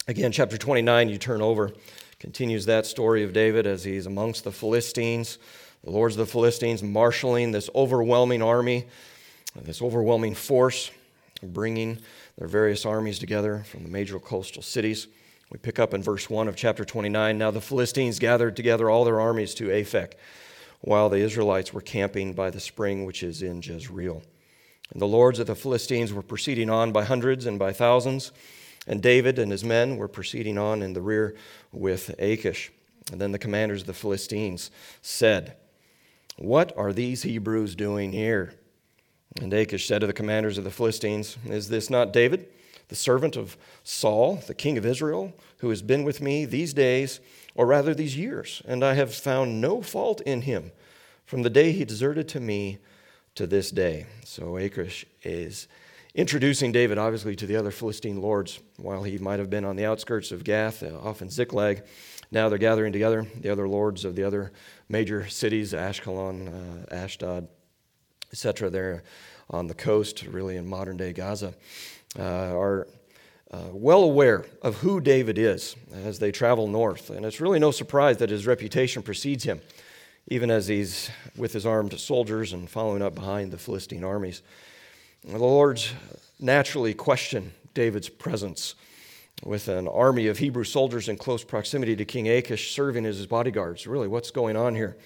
Again, 0.09 0.31
chapter 0.31 0.57
29, 0.57 1.09
you 1.09 1.19
turn 1.19 1.43
over, 1.43 1.73
continues 2.21 2.67
that 2.67 2.87
story 2.87 3.25
of 3.25 3.33
David 3.33 3.67
as 3.67 3.83
he's 3.83 4.07
amongst 4.07 4.45
the 4.45 4.53
Philistines, 4.53 5.39
the 5.83 5.91
lords 5.91 6.15
of 6.15 6.25
the 6.25 6.31
Philistines, 6.31 6.81
marshaling 6.81 7.51
this 7.51 7.69
overwhelming 7.75 8.41
army, 8.41 8.87
this 9.61 9.83
overwhelming 9.83 10.37
force, 10.37 10.93
bringing 11.43 11.99
their 12.39 12.47
various 12.47 12.87
armies 12.87 13.19
together 13.19 13.65
from 13.69 13.83
the 13.83 13.89
major 13.89 14.21
coastal 14.21 14.63
cities. 14.63 15.09
We 15.51 15.59
pick 15.59 15.81
up 15.81 15.93
in 15.93 16.05
verse 16.05 16.31
1 16.31 16.47
of 16.47 16.55
chapter 16.55 16.85
29. 16.85 17.37
Now 17.37 17.51
the 17.51 17.61
Philistines 17.61 18.21
gathered 18.21 18.55
together 18.55 18.89
all 18.89 19.05
their 19.05 19.21
armies 19.21 19.55
to 19.55 19.71
Aphek, 19.71 20.13
while 20.83 21.09
the 21.09 21.19
Israelites 21.19 21.75
were 21.75 21.81
camping 21.81 22.33
by 22.33 22.51
the 22.51 22.61
spring 22.61 23.07
which 23.07 23.25
is 23.25 23.43
in 23.43 23.61
Jezreel. 23.61 24.23
And 24.93 25.03
the 25.03 25.09
lords 25.09 25.41
of 25.41 25.49
the 25.49 25.57
Philistines 25.57 26.13
were 26.13 26.23
proceeding 26.23 26.71
on 26.71 26.93
by 26.93 27.03
hundreds 27.03 27.45
and 27.45 27.59
by 27.59 27.73
thousands 27.73 28.31
and 28.87 29.03
David 29.03 29.39
and 29.39 29.51
his 29.51 29.65
men 29.65 29.97
were 29.97 30.09
proceeding 30.09 30.59
on 30.59 30.83
in 30.83 30.93
the 30.93 31.01
rear 31.01 31.35
with 31.73 32.15
Achish. 32.19 32.71
And 33.11 33.21
then 33.21 33.33
the 33.33 33.39
commanders 33.39 33.83
of 33.83 33.87
the 33.87 33.95
Philistines 33.95 34.71
said, 35.03 35.57
What 36.37 36.77
are 36.77 36.93
these 36.93 37.23
Hebrews 37.23 37.75
doing 37.75 38.13
here? 38.13 38.55
And 39.41 39.53
Achish 39.53 39.87
said 39.87 40.01
to 40.01 40.07
the 40.07 40.13
commanders 40.13 40.59
of 40.59 40.65
the 40.65 40.71
Philistines, 40.71 41.37
Is 41.47 41.69
this 41.69 41.91
not 41.91 42.13
David, 42.13 42.49
the 42.89 42.95
servant 42.95 43.37
of 43.37 43.57
Saul, 43.85 44.37
the 44.47 44.55
king 44.55 44.79
of 44.79 44.87
Israel, 44.87 45.33
who 45.59 45.69
has 45.71 45.83
been 45.83 46.05
with 46.05 46.21
me 46.21 46.45
these 46.45 46.73
days, 46.73 47.21
or 47.55 47.67
rather 47.67 47.95
these 47.95 48.17
years? 48.17 48.63
And 48.67 48.85
I 48.85 48.95
have 48.95 49.15
found 49.15 49.61
no 49.61 49.83
fault 49.83 50.21
in 50.23 50.43
him 50.43 50.73
from 51.27 51.43
the 51.43 51.51
day 51.51 51.73
he 51.73 51.85
deserted 51.85 52.29
to 52.29 52.41
me 52.41 52.79
to 53.35 53.47
this 53.47 53.71
day. 53.71 54.07
So 54.25 54.57
Achish 54.57 55.05
is 55.23 55.69
introducing 56.17 56.73
David, 56.73 56.97
obviously, 56.97 57.37
to 57.37 57.47
the 57.47 57.57
other 57.57 57.71
Philistine 57.71 58.21
lords 58.21 58.59
while 58.79 59.05
he 59.05 59.19
might 59.19 59.39
have 59.39 59.51
been 59.51 59.65
on 59.65 59.77
the 59.77 59.85
outskirts 59.85 60.33
of 60.33 60.43
Gath, 60.43 60.83
uh, 60.83 60.99
off 60.99 61.23
in 61.23 61.29
Ziklag. 61.31 61.85
Now 62.33 62.49
they're 62.49 62.59
gathering 62.59 62.93
together, 62.93 63.27
the 63.39 63.51
other 63.51 63.69
lords 63.69 64.05
of 64.05 64.17
the 64.17 64.25
other 64.25 64.51
major 64.89 65.29
cities, 65.29 65.73
Ashkelon, 65.75 66.49
uh, 66.49 66.95
Ashdod, 66.95 67.47
etc., 68.33 68.71
there 68.71 69.05
on 69.51 69.69
the 69.69 69.75
coast, 69.75 70.25
really 70.25 70.57
in 70.57 70.67
modern 70.67 70.97
day 70.97 71.13
Gaza, 71.13 71.55
uh, 72.19 72.23
are 72.23 72.89
uh, 73.53 73.69
well 73.71 74.03
aware 74.03 74.45
of 74.63 74.77
who 74.77 75.01
David 75.01 75.39
is 75.39 75.77
as 75.93 76.19
they 76.19 76.33
travel 76.33 76.67
north. 76.67 77.11
And 77.11 77.25
it's 77.25 77.41
really 77.41 77.61
no 77.61 77.71
surprise 77.71 78.17
that 78.17 78.31
his 78.31 78.47
reputation 78.47 79.03
precedes 79.03 79.45
him, 79.45 79.61
even 80.27 80.51
as 80.51 80.67
he's 80.67 81.11
with 81.37 81.53
his 81.53 81.65
armed 81.65 81.99
soldiers 82.01 82.53
and 82.53 82.69
following 82.69 83.03
up 83.03 83.15
behind 83.15 83.53
the 83.53 83.59
Philistine 83.59 84.03
armies. 84.03 84.43
The 85.29 85.39
lords 85.39 85.93
naturally 86.39 86.95
question 86.95 87.53
David's 87.75 88.09
presence 88.09 88.77
with 89.43 89.67
an 89.67 89.89
army 89.89 90.29
of 90.29 90.39
Hebrew 90.39 90.63
soldiers 90.63 91.09
in 91.09 91.17
close 91.17 91.43
proximity 91.43 91.97
to 91.97 92.05
King 92.05 92.29
Achish 92.29 92.73
serving 92.73 93.05
as 93.05 93.17
his 93.17 93.27
bodyguards. 93.27 93.89
Really, 93.89 94.07
what's 94.07 94.31
going 94.31 94.57
on 94.57 94.77
here? 94.77 94.97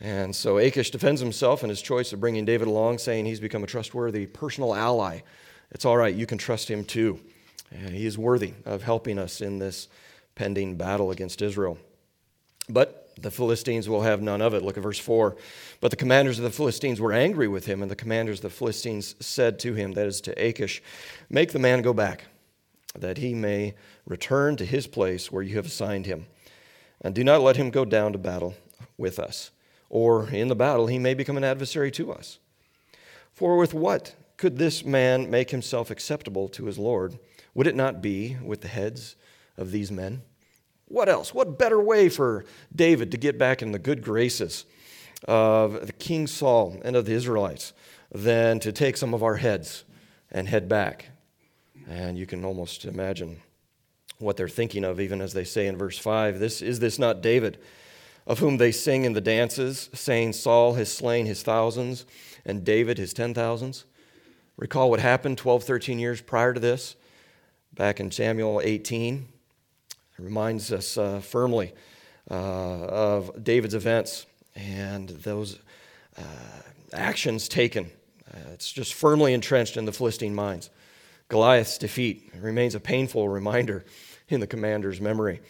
And 0.00 0.34
so 0.34 0.58
Achish 0.58 0.90
defends 0.90 1.20
himself 1.20 1.62
in 1.62 1.68
his 1.68 1.80
choice 1.80 2.12
of 2.12 2.18
bringing 2.18 2.44
David 2.44 2.66
along, 2.66 2.98
saying 2.98 3.26
he's 3.26 3.38
become 3.38 3.62
a 3.62 3.68
trustworthy 3.68 4.26
personal 4.26 4.74
ally. 4.74 5.20
It's 5.70 5.84
all 5.84 5.96
right, 5.96 6.16
you 6.16 6.26
can 6.26 6.36
trust 6.36 6.68
him 6.68 6.82
too. 6.84 7.20
And 7.70 7.94
he 7.94 8.06
is 8.06 8.18
worthy 8.18 8.54
of 8.64 8.82
helping 8.82 9.20
us 9.20 9.40
in 9.40 9.60
this 9.60 9.86
pending 10.34 10.76
battle 10.76 11.12
against 11.12 11.40
Israel. 11.42 11.78
But 12.68 13.03
the 13.20 13.30
Philistines 13.30 13.88
will 13.88 14.02
have 14.02 14.20
none 14.20 14.42
of 14.42 14.54
it. 14.54 14.62
Look 14.62 14.76
at 14.76 14.82
verse 14.82 14.98
4. 14.98 15.36
But 15.80 15.90
the 15.90 15.96
commanders 15.96 16.38
of 16.38 16.44
the 16.44 16.50
Philistines 16.50 17.00
were 17.00 17.12
angry 17.12 17.48
with 17.48 17.66
him, 17.66 17.82
and 17.82 17.90
the 17.90 17.96
commanders 17.96 18.38
of 18.38 18.42
the 18.42 18.50
Philistines 18.50 19.14
said 19.20 19.58
to 19.60 19.74
him, 19.74 19.92
that 19.92 20.06
is 20.06 20.20
to 20.22 20.32
Achish, 20.32 20.82
Make 21.30 21.52
the 21.52 21.58
man 21.58 21.82
go 21.82 21.92
back, 21.92 22.24
that 22.98 23.18
he 23.18 23.34
may 23.34 23.74
return 24.06 24.56
to 24.56 24.64
his 24.64 24.86
place 24.86 25.30
where 25.30 25.42
you 25.42 25.56
have 25.56 25.66
assigned 25.66 26.06
him. 26.06 26.26
And 27.00 27.14
do 27.14 27.24
not 27.24 27.42
let 27.42 27.56
him 27.56 27.70
go 27.70 27.84
down 27.84 28.12
to 28.12 28.18
battle 28.18 28.54
with 28.96 29.18
us, 29.18 29.50
or 29.88 30.28
in 30.30 30.48
the 30.48 30.56
battle 30.56 30.86
he 30.86 30.98
may 30.98 31.14
become 31.14 31.36
an 31.36 31.44
adversary 31.44 31.90
to 31.92 32.12
us. 32.12 32.38
For 33.32 33.56
with 33.56 33.74
what 33.74 34.14
could 34.36 34.58
this 34.58 34.84
man 34.84 35.30
make 35.30 35.50
himself 35.50 35.90
acceptable 35.90 36.48
to 36.50 36.66
his 36.66 36.78
Lord? 36.78 37.18
Would 37.54 37.66
it 37.66 37.76
not 37.76 38.02
be 38.02 38.36
with 38.42 38.60
the 38.60 38.68
heads 38.68 39.16
of 39.56 39.70
these 39.70 39.90
men? 39.90 40.22
What 40.86 41.08
else? 41.08 41.32
What 41.32 41.58
better 41.58 41.80
way 41.80 42.08
for 42.08 42.44
David 42.74 43.10
to 43.12 43.16
get 43.16 43.38
back 43.38 43.62
in 43.62 43.72
the 43.72 43.78
good 43.78 44.02
graces 44.02 44.64
of 45.26 45.86
the 45.86 45.92
King 45.92 46.26
Saul 46.26 46.80
and 46.84 46.94
of 46.96 47.06
the 47.06 47.12
Israelites 47.12 47.72
than 48.12 48.60
to 48.60 48.72
take 48.72 48.96
some 48.96 49.14
of 49.14 49.22
our 49.22 49.36
heads 49.36 49.84
and 50.30 50.48
head 50.48 50.68
back? 50.68 51.08
And 51.88 52.18
you 52.18 52.26
can 52.26 52.44
almost 52.44 52.84
imagine 52.84 53.40
what 54.18 54.36
they're 54.36 54.48
thinking 54.48 54.84
of, 54.84 55.00
even 55.00 55.20
as 55.20 55.32
they 55.32 55.44
say 55.44 55.66
in 55.66 55.76
verse 55.76 55.98
5 55.98 56.38
this, 56.38 56.62
Is 56.62 56.80
this 56.80 56.98
not 56.98 57.22
David, 57.22 57.58
of 58.26 58.38
whom 58.38 58.56
they 58.56 58.72
sing 58.72 59.04
in 59.04 59.12
the 59.12 59.20
dances, 59.20 59.90
saying, 59.92 60.32
Saul 60.32 60.74
has 60.74 60.92
slain 60.92 61.26
his 61.26 61.42
thousands 61.42 62.06
and 62.44 62.64
David 62.64 62.98
his 62.98 63.12
ten 63.12 63.34
thousands? 63.34 63.84
Recall 64.56 64.88
what 64.90 65.00
happened 65.00 65.36
12, 65.36 65.64
13 65.64 65.98
years 65.98 66.20
prior 66.20 66.54
to 66.54 66.60
this, 66.60 66.96
back 67.72 67.98
in 67.98 68.10
Samuel 68.10 68.60
18. 68.62 69.28
Reminds 70.24 70.72
us 70.72 70.96
uh, 70.96 71.20
firmly 71.20 71.74
uh, 72.30 72.34
of 72.34 73.44
David's 73.44 73.74
events 73.74 74.24
and 74.56 75.10
those 75.10 75.58
uh, 76.16 76.22
actions 76.94 77.46
taken. 77.46 77.90
Uh, 78.32 78.38
it's 78.54 78.72
just 78.72 78.94
firmly 78.94 79.34
entrenched 79.34 79.76
in 79.76 79.84
the 79.84 79.92
Philistine 79.92 80.34
minds. 80.34 80.70
Goliath's 81.28 81.76
defeat 81.76 82.32
remains 82.40 82.74
a 82.74 82.80
painful 82.80 83.28
reminder 83.28 83.84
in 84.30 84.40
the 84.40 84.46
commander's 84.46 84.98
memory. 84.98 85.42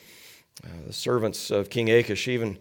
Uh, 0.65 0.69
the 0.89 0.93
servants 0.93 1.53
of 1.53 1.71
King 1.71 1.89
Achish 1.89 2.27
even 2.27 2.59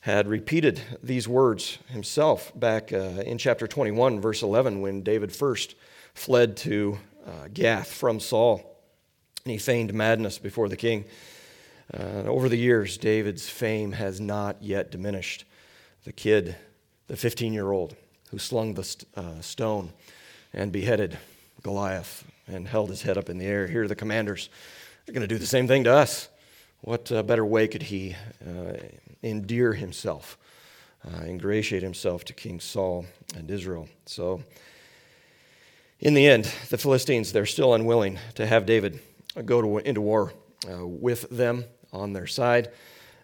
had 0.00 0.26
repeated 0.26 0.80
these 1.00 1.28
words 1.28 1.78
himself 1.90 2.50
back 2.56 2.90
in 2.90 3.38
chapter 3.38 3.68
21, 3.68 4.20
verse 4.20 4.42
11, 4.42 4.80
when 4.80 5.02
David 5.02 5.32
first 5.32 5.76
fled 6.12 6.56
to 6.56 6.98
Gath 7.54 7.92
from 7.92 8.18
Saul. 8.18 8.68
And 9.44 9.52
he 9.52 9.58
feigned 9.58 9.94
madness 9.94 10.38
before 10.38 10.68
the 10.68 10.76
king. 10.76 11.04
Over 11.94 12.48
the 12.48 12.56
years, 12.56 12.96
David's 12.96 13.48
fame 13.48 13.92
has 13.92 14.20
not 14.20 14.62
yet 14.62 14.90
diminished. 14.90 15.44
The 16.04 16.12
kid, 16.12 16.56
the 17.06 17.16
15 17.16 17.52
year 17.52 17.70
old 17.70 17.94
who 18.30 18.38
slung 18.38 18.74
the 18.74 18.82
st- 18.82 19.06
uh, 19.14 19.40
stone 19.42 19.92
and 20.54 20.72
beheaded 20.72 21.18
Goliath 21.62 22.24
and 22.48 22.66
held 22.66 22.88
his 22.88 23.02
head 23.02 23.18
up 23.18 23.28
in 23.28 23.38
the 23.38 23.44
air. 23.44 23.66
Here, 23.66 23.82
are 23.84 23.88
the 23.88 23.94
commanders 23.94 24.48
They're 25.04 25.14
going 25.14 25.26
to 25.26 25.32
do 25.32 25.38
the 25.38 25.46
same 25.46 25.68
thing 25.68 25.84
to 25.84 25.92
us. 25.92 26.28
What 26.80 27.12
uh, 27.12 27.22
better 27.22 27.44
way 27.44 27.68
could 27.68 27.82
he 27.82 28.16
uh, 28.44 28.72
endear 29.22 29.74
himself, 29.74 30.38
uh, 31.06 31.24
ingratiate 31.24 31.82
himself 31.82 32.24
to 32.24 32.32
King 32.32 32.58
Saul 32.58 33.04
and 33.36 33.50
Israel? 33.50 33.88
So, 34.06 34.42
in 36.00 36.14
the 36.14 36.26
end, 36.26 36.50
the 36.70 36.78
Philistines, 36.78 37.32
they're 37.32 37.46
still 37.46 37.74
unwilling 37.74 38.18
to 38.34 38.46
have 38.46 38.66
David 38.66 38.98
go 39.44 39.60
to, 39.60 39.78
into 39.78 40.00
war 40.00 40.32
uh, 40.68 40.84
with 40.84 41.28
them 41.30 41.64
on 41.92 42.12
their 42.12 42.26
side. 42.26 42.70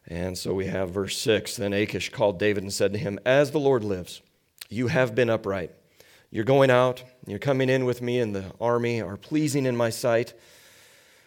And 0.07 0.37
so 0.37 0.55
we 0.55 0.67
have 0.67 0.91
verse 0.91 1.17
6 1.19 1.57
Then 1.57 1.73
Achish 1.73 2.11
called 2.11 2.39
David 2.39 2.63
and 2.63 2.73
said 2.73 2.93
to 2.93 2.99
him, 2.99 3.19
As 3.25 3.51
the 3.51 3.61
Lord 3.61 3.85
lives, 3.85 4.23
you 4.69 4.89
have 4.89 5.15
been 5.15 5.31
upright. 5.31 5.73
You're 6.31 6.45
going 6.45 6.71
out, 6.71 7.03
you're 7.27 7.39
coming 7.39 7.71
in 7.71 7.85
with 7.85 8.03
me, 8.03 8.21
and 8.21 8.35
the 8.35 8.53
army 8.61 9.01
are 9.01 9.17
pleasing 9.17 9.65
in 9.65 9.77
my 9.77 9.91
sight. 9.91 10.35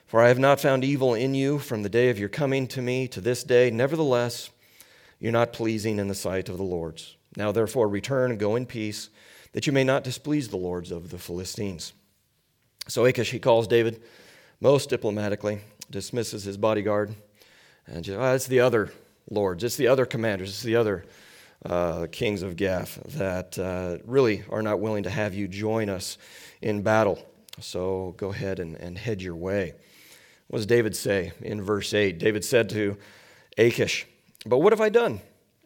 For 0.06 0.22
I 0.22 0.28
have 0.28 0.40
not 0.40 0.60
found 0.60 0.84
evil 0.84 1.14
in 1.14 1.34
you 1.34 1.58
from 1.58 1.84
the 1.84 1.90
day 1.90 2.10
of 2.10 2.20
your 2.20 2.30
coming 2.30 2.68
to 2.68 2.82
me 2.82 3.08
to 3.08 3.22
this 3.22 3.44
day. 3.44 3.72
Nevertheless, 3.72 4.50
you're 5.20 5.32
not 5.32 5.54
pleasing 5.54 6.00
in 6.00 6.08
the 6.08 6.16
sight 6.16 6.50
of 6.50 6.58
the 6.58 6.64
lords. 6.64 7.16
Now, 7.36 7.52
therefore, 7.52 7.88
return 7.88 8.32
and 8.32 8.40
go 8.40 8.56
in 8.56 8.66
peace, 8.66 9.10
that 9.54 9.66
you 9.66 9.74
may 9.74 9.84
not 9.84 10.04
displease 10.04 10.50
the 10.50 10.58
lords 10.58 10.92
of 10.92 11.10
the 11.10 11.18
Philistines. 11.18 11.94
So 12.88 13.06
Achish, 13.06 13.32
he 13.32 13.40
calls 13.40 13.68
David 13.68 14.02
most 14.60 14.90
diplomatically, 14.90 15.62
dismisses 15.90 16.44
his 16.44 16.58
bodyguard, 16.58 17.16
and 17.88 18.08
oh, 18.10 18.34
it's 18.34 18.48
the 18.48 18.60
other 18.60 18.92
lords, 19.30 19.64
it's 19.64 19.78
the 19.78 19.88
other 19.88 20.06
commanders, 20.06 20.50
it's 20.50 20.64
the 20.64 20.76
other 20.76 21.06
uh, 21.66 22.08
kings 22.12 22.42
of 22.42 22.56
Gath 22.56 23.00
that 23.18 23.58
uh, 23.60 23.98
really 24.06 24.44
are 24.50 24.62
not 24.62 24.80
willing 24.80 25.04
to 25.04 25.10
have 25.10 25.34
you 25.34 25.48
join 25.48 25.90
us 25.90 26.18
in 26.62 26.82
battle. 26.82 27.24
So 27.60 28.16
go 28.18 28.32
ahead 28.32 28.60
and, 28.60 28.76
and 28.76 28.98
head 28.98 29.22
your 29.22 29.36
way. 29.36 29.74
What 30.48 30.58
does 30.58 30.66
David 30.66 30.96
say 30.96 31.32
in 31.42 31.62
verse 31.62 31.94
8? 31.94 32.18
David 32.18 32.44
said 32.44 32.70
to 32.70 32.98
Achish, 33.58 34.08
But 34.46 34.60
what 34.60 34.74
have 34.74 34.82
I 34.82 34.90
done? 34.90 35.22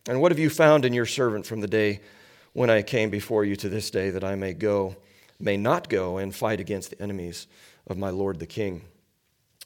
And 0.07 0.21
what 0.21 0.31
have 0.31 0.39
you 0.39 0.49
found 0.49 0.85
in 0.85 0.93
your 0.93 1.05
servant 1.05 1.45
from 1.45 1.61
the 1.61 1.67
day 1.67 2.01
when 2.53 2.69
I 2.69 2.81
came 2.81 3.09
before 3.09 3.43
you 3.43 3.55
to 3.57 3.69
this 3.69 3.89
day 3.89 4.11
that 4.11 4.23
I 4.23 4.35
may 4.35 4.53
go, 4.53 4.95
may 5.39 5.57
not 5.57 5.89
go 5.89 6.17
and 6.17 6.35
fight 6.35 6.59
against 6.59 6.91
the 6.91 7.01
enemies 7.01 7.47
of 7.87 7.97
my 7.97 8.09
Lord 8.09 8.39
the 8.39 8.45
king? 8.45 8.83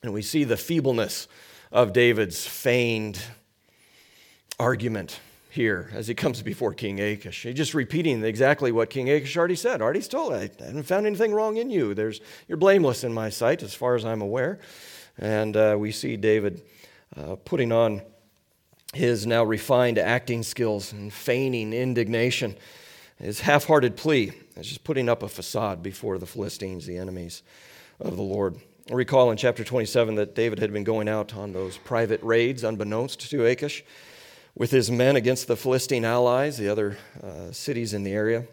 And 0.02 0.14
we 0.14 0.22
see 0.22 0.46
the 0.46 0.56
feebleness 0.56 1.28
of 1.72 1.94
David's 1.94 2.46
feigned 2.46 3.22
argument 4.60 5.20
here 5.50 5.90
as 5.94 6.08
he 6.08 6.14
comes 6.14 6.42
before 6.42 6.74
King 6.74 7.00
Achish. 7.00 7.44
He's 7.44 7.56
just 7.56 7.74
repeating 7.74 8.24
exactly 8.24 8.72
what 8.72 8.90
King 8.90 9.10
Achish 9.10 9.36
already 9.38 9.56
said. 9.56 9.82
Already 9.82 10.02
told, 10.02 10.34
I 10.34 10.50
haven't 10.60 10.84
found 10.84 11.06
anything 11.06 11.34
wrong 11.34 11.58
in 11.58 11.70
you. 11.70 11.94
There's, 11.94 12.22
you're 12.48 12.58
blameless 12.58 13.04
in 13.04 13.14
my 13.14 13.30
sight, 13.30 13.64
as 13.64 13.74
far 13.74 13.96
as 13.96 14.06
I'm 14.06 14.22
aware. 14.22 14.60
And 15.18 15.58
uh, 15.58 15.76
we 15.78 15.92
see 15.92 16.18
David 16.18 16.62
uh, 17.18 17.36
putting 17.36 17.72
on 17.72 18.02
his 18.94 19.28
now 19.28 19.44
refined 19.44 19.98
acting 19.98 20.44
skills 20.44 20.92
and 20.92 21.12
feigning 21.12 21.74
indignation. 21.74 22.56
His 23.20 23.42
half 23.42 23.66
hearted 23.66 23.98
plea 23.98 24.32
is 24.56 24.68
just 24.68 24.84
putting 24.84 25.10
up 25.10 25.24
a 25.24 25.28
facade 25.28 25.84
before 25.84 26.18
the 26.18 26.26
Philistines, 26.26 26.86
the 26.86 26.98
enemies 26.98 27.44
of 28.00 28.16
the 28.16 28.24
Lord. 28.24 28.56
I 28.90 28.96
recall 28.96 29.30
in 29.30 29.38
chapter 29.38 29.64
27 29.64 30.16
that 30.16 30.34
David 30.34 30.58
had 30.58 30.74
been 30.74 30.84
going 30.84 31.08
out 31.08 31.36
on 31.36 31.54
those 31.54 31.78
private 31.78 32.24
raids, 32.24 32.64
unbeknownst 32.64 33.30
to 33.30 33.46
Achish, 33.46 33.84
with 34.56 34.72
his 34.72 34.90
men 34.90 35.16
against 35.16 35.48
the 35.48 35.56
Philistine 35.56 36.04
allies, 36.04 36.58
the 36.58 36.70
other 36.70 36.98
uh, 37.22 37.52
cities 37.52 37.94
in 37.94 38.02
the 38.02 38.12
area, 38.12 38.48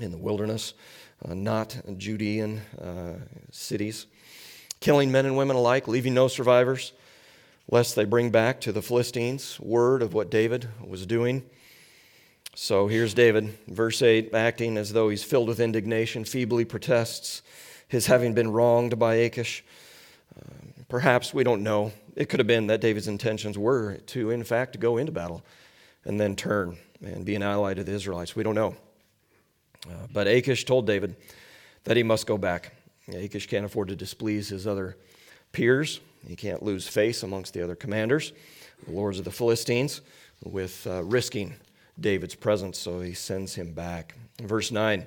in 0.00 0.10
the 0.10 0.18
wilderness, 0.18 0.74
uh, 1.26 1.32
not 1.32 1.80
Judean 1.96 2.60
uh, 2.78 3.14
cities, 3.50 4.04
killing 4.80 5.10
men 5.10 5.24
and 5.24 5.34
women 5.34 5.56
alike, 5.56 5.88
leaving 5.88 6.12
no 6.12 6.28
survivors, 6.28 6.92
lest 7.70 7.96
they 7.96 8.04
bring 8.04 8.28
back 8.28 8.60
to 8.60 8.70
the 8.70 8.82
Philistines 8.82 9.58
word 9.60 10.02
of 10.02 10.12
what 10.12 10.30
David 10.30 10.68
was 10.86 11.06
doing. 11.06 11.42
So 12.54 12.86
here's 12.86 13.14
David, 13.14 13.56
verse 13.66 14.02
8, 14.02 14.34
acting 14.34 14.76
as 14.76 14.92
though 14.92 15.08
he's 15.08 15.24
filled 15.24 15.48
with 15.48 15.58
indignation, 15.58 16.26
feebly 16.26 16.66
protests 16.66 17.40
his 17.88 18.06
having 18.06 18.34
been 18.34 18.52
wronged 18.52 18.98
by 18.98 19.14
Achish. 19.14 19.64
Uh, 20.36 20.42
perhaps 20.88 21.34
we 21.34 21.42
don't 21.42 21.62
know. 21.62 21.92
It 22.14 22.28
could 22.28 22.40
have 22.40 22.46
been 22.46 22.66
that 22.68 22.80
David's 22.80 23.08
intentions 23.08 23.58
were 23.58 23.96
to, 24.06 24.30
in 24.30 24.44
fact, 24.44 24.78
go 24.78 24.98
into 24.98 25.12
battle 25.12 25.42
and 26.04 26.20
then 26.20 26.36
turn 26.36 26.76
and 27.02 27.24
be 27.24 27.34
an 27.34 27.42
ally 27.42 27.74
to 27.74 27.84
the 27.84 27.92
Israelites. 27.92 28.36
We 28.36 28.42
don't 28.42 28.54
know. 28.54 28.76
Uh, 29.88 30.06
but 30.12 30.26
Achish 30.26 30.64
told 30.64 30.86
David 30.86 31.16
that 31.84 31.96
he 31.96 32.02
must 32.02 32.26
go 32.26 32.36
back. 32.36 32.74
Achish 33.12 33.46
can't 33.46 33.64
afford 33.64 33.88
to 33.88 33.96
displease 33.96 34.48
his 34.48 34.66
other 34.66 34.96
peers. 35.52 36.00
He 36.26 36.36
can't 36.36 36.62
lose 36.62 36.86
face 36.86 37.22
amongst 37.22 37.54
the 37.54 37.62
other 37.62 37.74
commanders, 37.74 38.32
the 38.86 38.92
lords 38.92 39.18
of 39.18 39.24
the 39.24 39.30
Philistines, 39.30 40.00
with 40.44 40.86
uh, 40.86 41.02
risking 41.04 41.54
David's 41.98 42.34
presence, 42.34 42.78
so 42.78 43.00
he 43.00 43.14
sends 43.14 43.54
him 43.54 43.72
back. 43.72 44.14
Verse 44.40 44.70
9 44.70 45.06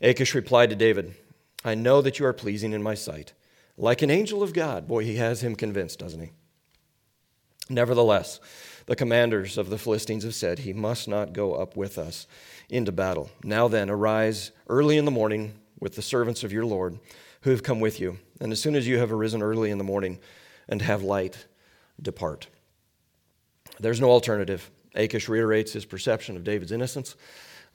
Achish 0.00 0.34
replied 0.34 0.70
to 0.70 0.76
David, 0.76 1.14
I 1.64 1.74
know 1.74 2.00
that 2.02 2.18
you 2.18 2.26
are 2.26 2.32
pleasing 2.32 2.72
in 2.72 2.82
my 2.82 2.94
sight, 2.94 3.32
like 3.76 4.02
an 4.02 4.10
angel 4.10 4.42
of 4.42 4.52
God. 4.52 4.86
Boy, 4.86 5.04
he 5.04 5.16
has 5.16 5.42
him 5.42 5.56
convinced, 5.56 5.98
doesn't 5.98 6.20
he? 6.20 6.30
Nevertheless, 7.68 8.40
the 8.86 8.96
commanders 8.96 9.58
of 9.58 9.68
the 9.68 9.78
Philistines 9.78 10.24
have 10.24 10.34
said, 10.34 10.60
He 10.60 10.72
must 10.72 11.08
not 11.08 11.32
go 11.32 11.54
up 11.54 11.76
with 11.76 11.98
us 11.98 12.26
into 12.70 12.92
battle. 12.92 13.30
Now 13.42 13.68
then, 13.68 13.90
arise 13.90 14.52
early 14.68 14.96
in 14.96 15.04
the 15.04 15.10
morning 15.10 15.54
with 15.80 15.94
the 15.94 16.02
servants 16.02 16.44
of 16.44 16.52
your 16.52 16.64
Lord 16.64 16.98
who 17.42 17.50
have 17.50 17.62
come 17.62 17.80
with 17.80 18.00
you. 18.00 18.18
And 18.40 18.52
as 18.52 18.60
soon 18.60 18.74
as 18.74 18.86
you 18.86 18.98
have 18.98 19.12
arisen 19.12 19.42
early 19.42 19.70
in 19.70 19.78
the 19.78 19.84
morning 19.84 20.18
and 20.68 20.80
have 20.82 21.02
light, 21.02 21.46
depart. 22.00 22.48
There's 23.78 24.00
no 24.00 24.10
alternative. 24.10 24.70
Achish 24.94 25.28
reiterates 25.28 25.72
his 25.72 25.84
perception 25.84 26.36
of 26.36 26.44
David's 26.44 26.72
innocence, 26.72 27.14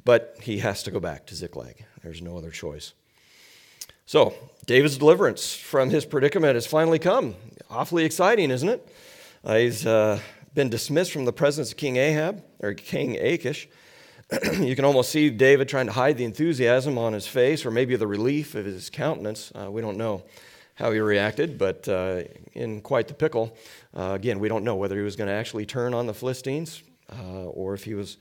but 0.04 0.36
he 0.42 0.60
has 0.60 0.84
to 0.84 0.92
go 0.92 1.00
back 1.00 1.26
to 1.28 1.36
Ziklag. 1.36 1.86
There's 2.02 2.22
no 2.22 2.38
other 2.38 2.50
choice. 2.50 2.94
So, 4.06 4.34
David's 4.66 4.98
deliverance 4.98 5.56
from 5.56 5.90
his 5.90 6.04
predicament 6.04 6.56
has 6.56 6.68
finally 6.68 7.00
come. 7.00 7.36
Awfully 7.70 8.04
exciting, 8.04 8.52
isn't 8.52 8.68
it? 8.68 8.88
Uh, 9.46 9.56
he's 9.56 9.86
uh, 9.86 10.20
been 10.54 10.70
dismissed 10.70 11.14
from 11.14 11.24
the 11.24 11.32
presence 11.32 11.72
of 11.72 11.78
King 11.78 11.96
Ahab, 11.96 12.44
or 12.60 12.74
King 12.74 13.18
Achish. 13.18 13.70
you 14.60 14.76
can 14.76 14.84
almost 14.84 15.10
see 15.10 15.30
David 15.30 15.70
trying 15.70 15.86
to 15.86 15.94
hide 15.94 16.18
the 16.18 16.26
enthusiasm 16.26 16.98
on 16.98 17.14
his 17.14 17.26
face, 17.28 17.66
or 17.66 17.72
maybe 17.72 17.96
the 17.96 18.06
relief 18.06 18.56
of 18.56 18.66
his 18.66 18.90
countenance. 18.90 19.54
Uh, 19.56 19.72
we 19.72 19.80
don't 19.80 19.98
know 19.98 20.22
how 20.76 20.92
he 20.92 21.00
reacted, 21.00 21.58
but 21.58 21.88
uh, 21.88 22.24
in 22.52 22.82
quite 22.82 23.08
the 23.08 23.14
pickle. 23.14 23.56
Uh, 23.96 24.12
again, 24.12 24.38
we 24.38 24.50
don't 24.50 24.66
know 24.66 24.76
whether 24.76 24.98
he 24.98 25.04
was 25.04 25.16
going 25.16 25.30
to 25.30 25.34
actually 25.34 25.66
turn 25.66 25.94
on 25.94 26.08
the 26.08 26.14
Philistines 26.14 26.84
uh, 27.10 27.46
or 27.46 27.74
if 27.74 27.86
he 27.86 27.94
was 27.94 28.18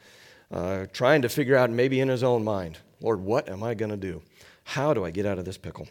trying 0.92 1.22
to 1.22 1.28
figure 1.28 1.56
out, 1.56 1.70
maybe 1.70 1.98
in 1.98 2.08
his 2.08 2.22
own 2.22 2.44
mind, 2.44 2.78
Lord, 3.00 3.20
what 3.20 3.48
am 3.48 3.64
I 3.64 3.74
going 3.74 3.90
to 3.90 3.96
do? 3.96 4.22
How 4.72 4.94
do 4.94 5.04
I 5.04 5.10
get 5.10 5.26
out 5.26 5.38
of 5.38 5.44
this 5.44 5.58
pickle? 5.58 5.86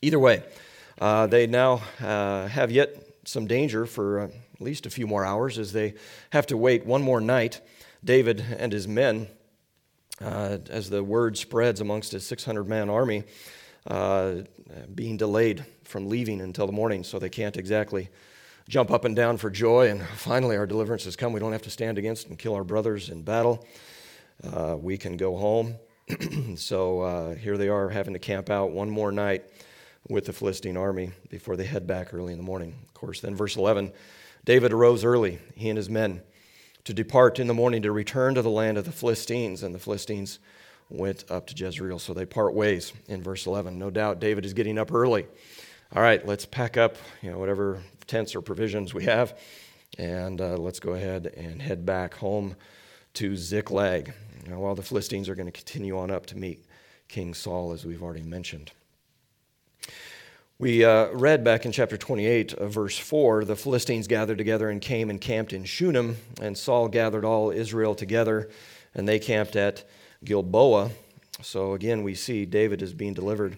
Either 0.00 0.18
way, 0.18 0.42
uh, 0.98 1.26
they 1.26 1.46
now 1.46 1.82
uh, 2.00 2.46
have 2.46 2.70
yet 2.70 2.96
some 3.26 3.46
danger 3.46 3.84
for 3.84 4.20
uh, 4.20 4.24
at 4.28 4.60
least 4.62 4.86
a 4.86 4.90
few 4.90 5.06
more 5.06 5.26
hours 5.26 5.58
as 5.58 5.74
they 5.74 5.92
have 6.30 6.46
to 6.46 6.56
wait 6.56 6.86
one 6.86 7.02
more 7.02 7.20
night. 7.20 7.60
David 8.02 8.42
and 8.58 8.72
his 8.72 8.88
men, 8.88 9.28
uh, 10.22 10.56
as 10.70 10.88
the 10.88 11.04
word 11.04 11.36
spreads 11.36 11.82
amongst 11.82 12.12
his 12.12 12.26
600 12.26 12.64
man 12.64 12.88
army, 12.88 13.24
uh, 13.86 14.36
being 14.94 15.18
delayed 15.18 15.62
from 15.84 16.08
leaving 16.08 16.40
until 16.40 16.64
the 16.64 16.72
morning, 16.72 17.04
so 17.04 17.18
they 17.18 17.28
can't 17.28 17.58
exactly 17.58 18.08
jump 18.70 18.90
up 18.90 19.04
and 19.04 19.14
down 19.14 19.36
for 19.36 19.50
joy. 19.50 19.90
And 19.90 20.02
finally, 20.16 20.56
our 20.56 20.66
deliverance 20.66 21.04
has 21.04 21.14
come. 21.14 21.34
We 21.34 21.40
don't 21.40 21.52
have 21.52 21.60
to 21.60 21.70
stand 21.70 21.98
against 21.98 22.28
and 22.28 22.38
kill 22.38 22.54
our 22.54 22.64
brothers 22.64 23.10
in 23.10 23.20
battle. 23.20 23.66
Uh, 24.42 24.78
we 24.80 24.96
can 24.96 25.18
go 25.18 25.36
home. 25.36 25.76
so 26.56 27.00
uh, 27.00 27.34
here 27.34 27.56
they 27.56 27.68
are 27.68 27.88
having 27.88 28.14
to 28.14 28.18
camp 28.18 28.50
out 28.50 28.70
one 28.70 28.90
more 28.90 29.12
night 29.12 29.44
with 30.08 30.26
the 30.26 30.32
Philistine 30.32 30.76
army 30.76 31.12
before 31.30 31.56
they 31.56 31.64
head 31.64 31.86
back 31.86 32.12
early 32.12 32.32
in 32.32 32.38
the 32.38 32.44
morning. 32.44 32.74
Of 32.88 32.94
course, 32.94 33.20
then 33.20 33.34
verse 33.34 33.56
11 33.56 33.92
David 34.44 34.72
arose 34.72 35.04
early, 35.04 35.38
he 35.54 35.68
and 35.68 35.76
his 35.76 35.88
men, 35.88 36.20
to 36.84 36.92
depart 36.92 37.38
in 37.38 37.46
the 37.46 37.54
morning 37.54 37.82
to 37.82 37.92
return 37.92 38.34
to 38.34 38.42
the 38.42 38.50
land 38.50 38.76
of 38.76 38.84
the 38.84 38.90
Philistines. 38.90 39.62
And 39.62 39.72
the 39.72 39.78
Philistines 39.78 40.40
went 40.88 41.24
up 41.30 41.46
to 41.46 41.54
Jezreel. 41.54 42.00
So 42.00 42.12
they 42.12 42.26
part 42.26 42.52
ways 42.52 42.92
in 43.06 43.22
verse 43.22 43.46
11. 43.46 43.78
No 43.78 43.88
doubt 43.88 44.18
David 44.18 44.44
is 44.44 44.52
getting 44.52 44.78
up 44.78 44.92
early. 44.92 45.26
All 45.94 46.02
right, 46.02 46.26
let's 46.26 46.44
pack 46.44 46.76
up 46.76 46.96
you 47.20 47.30
know, 47.30 47.38
whatever 47.38 47.82
tents 48.06 48.34
or 48.34 48.40
provisions 48.40 48.92
we 48.92 49.04
have, 49.04 49.38
and 49.98 50.40
uh, 50.40 50.56
let's 50.56 50.80
go 50.80 50.94
ahead 50.94 51.32
and 51.36 51.60
head 51.62 51.86
back 51.86 52.14
home 52.14 52.56
to 53.14 53.36
Ziklag 53.36 54.12
know, 54.52 54.60
while 54.60 54.74
the 54.74 54.82
Philistines 54.82 55.28
are 55.28 55.34
going 55.34 55.46
to 55.46 55.52
continue 55.52 55.98
on 55.98 56.10
up 56.10 56.26
to 56.26 56.38
meet 56.38 56.64
King 57.08 57.34
Saul, 57.34 57.72
as 57.72 57.84
we've 57.84 58.02
already 58.02 58.22
mentioned. 58.22 58.70
We 60.58 60.84
uh, 60.84 61.08
read 61.08 61.42
back 61.42 61.66
in 61.66 61.72
chapter 61.72 61.96
28, 61.96 62.54
uh, 62.54 62.68
verse 62.68 62.96
4 62.96 63.44
the 63.44 63.56
Philistines 63.56 64.06
gathered 64.06 64.38
together 64.38 64.70
and 64.70 64.80
came 64.80 65.10
and 65.10 65.20
camped 65.20 65.52
in 65.52 65.64
Shunem, 65.64 66.18
and 66.40 66.56
Saul 66.56 66.88
gathered 66.88 67.24
all 67.24 67.50
Israel 67.50 67.94
together, 67.94 68.48
and 68.94 69.08
they 69.08 69.18
camped 69.18 69.56
at 69.56 69.84
Gilboa. 70.24 70.90
So 71.42 71.72
again, 71.72 72.02
we 72.02 72.14
see 72.14 72.46
David 72.46 72.82
is 72.82 72.92
being 72.92 73.14
delivered 73.14 73.56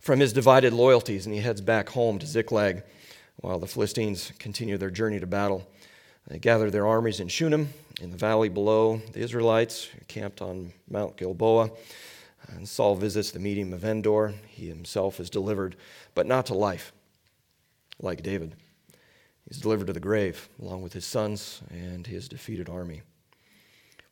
from 0.00 0.18
his 0.18 0.32
divided 0.32 0.72
loyalties, 0.72 1.26
and 1.26 1.34
he 1.34 1.40
heads 1.40 1.60
back 1.60 1.90
home 1.90 2.18
to 2.18 2.26
Ziklag 2.26 2.82
while 3.36 3.60
the 3.60 3.68
Philistines 3.68 4.32
continue 4.38 4.76
their 4.76 4.90
journey 4.90 5.20
to 5.20 5.26
battle. 5.26 5.68
They 6.28 6.38
gather 6.38 6.70
their 6.70 6.86
armies 6.86 7.20
in 7.20 7.28
Shunem, 7.28 7.68
in 8.00 8.10
the 8.10 8.16
valley 8.16 8.48
below. 8.48 9.00
The 9.12 9.20
Israelites 9.20 9.88
camped 10.08 10.40
on 10.40 10.72
Mount 10.88 11.16
Gilboa. 11.16 11.70
And 12.48 12.68
Saul 12.68 12.96
visits 12.96 13.30
the 13.30 13.38
medium 13.38 13.72
of 13.72 13.84
Endor. 13.84 14.34
He 14.48 14.68
himself 14.68 15.20
is 15.20 15.30
delivered, 15.30 15.76
but 16.14 16.26
not 16.26 16.46
to 16.46 16.54
life, 16.54 16.92
like 18.00 18.22
David. 18.22 18.54
He's 19.48 19.60
delivered 19.60 19.86
to 19.88 19.92
the 19.92 20.00
grave, 20.00 20.48
along 20.60 20.82
with 20.82 20.92
his 20.92 21.04
sons 21.04 21.60
and 21.70 22.06
his 22.06 22.28
defeated 22.28 22.68
army. 22.68 23.02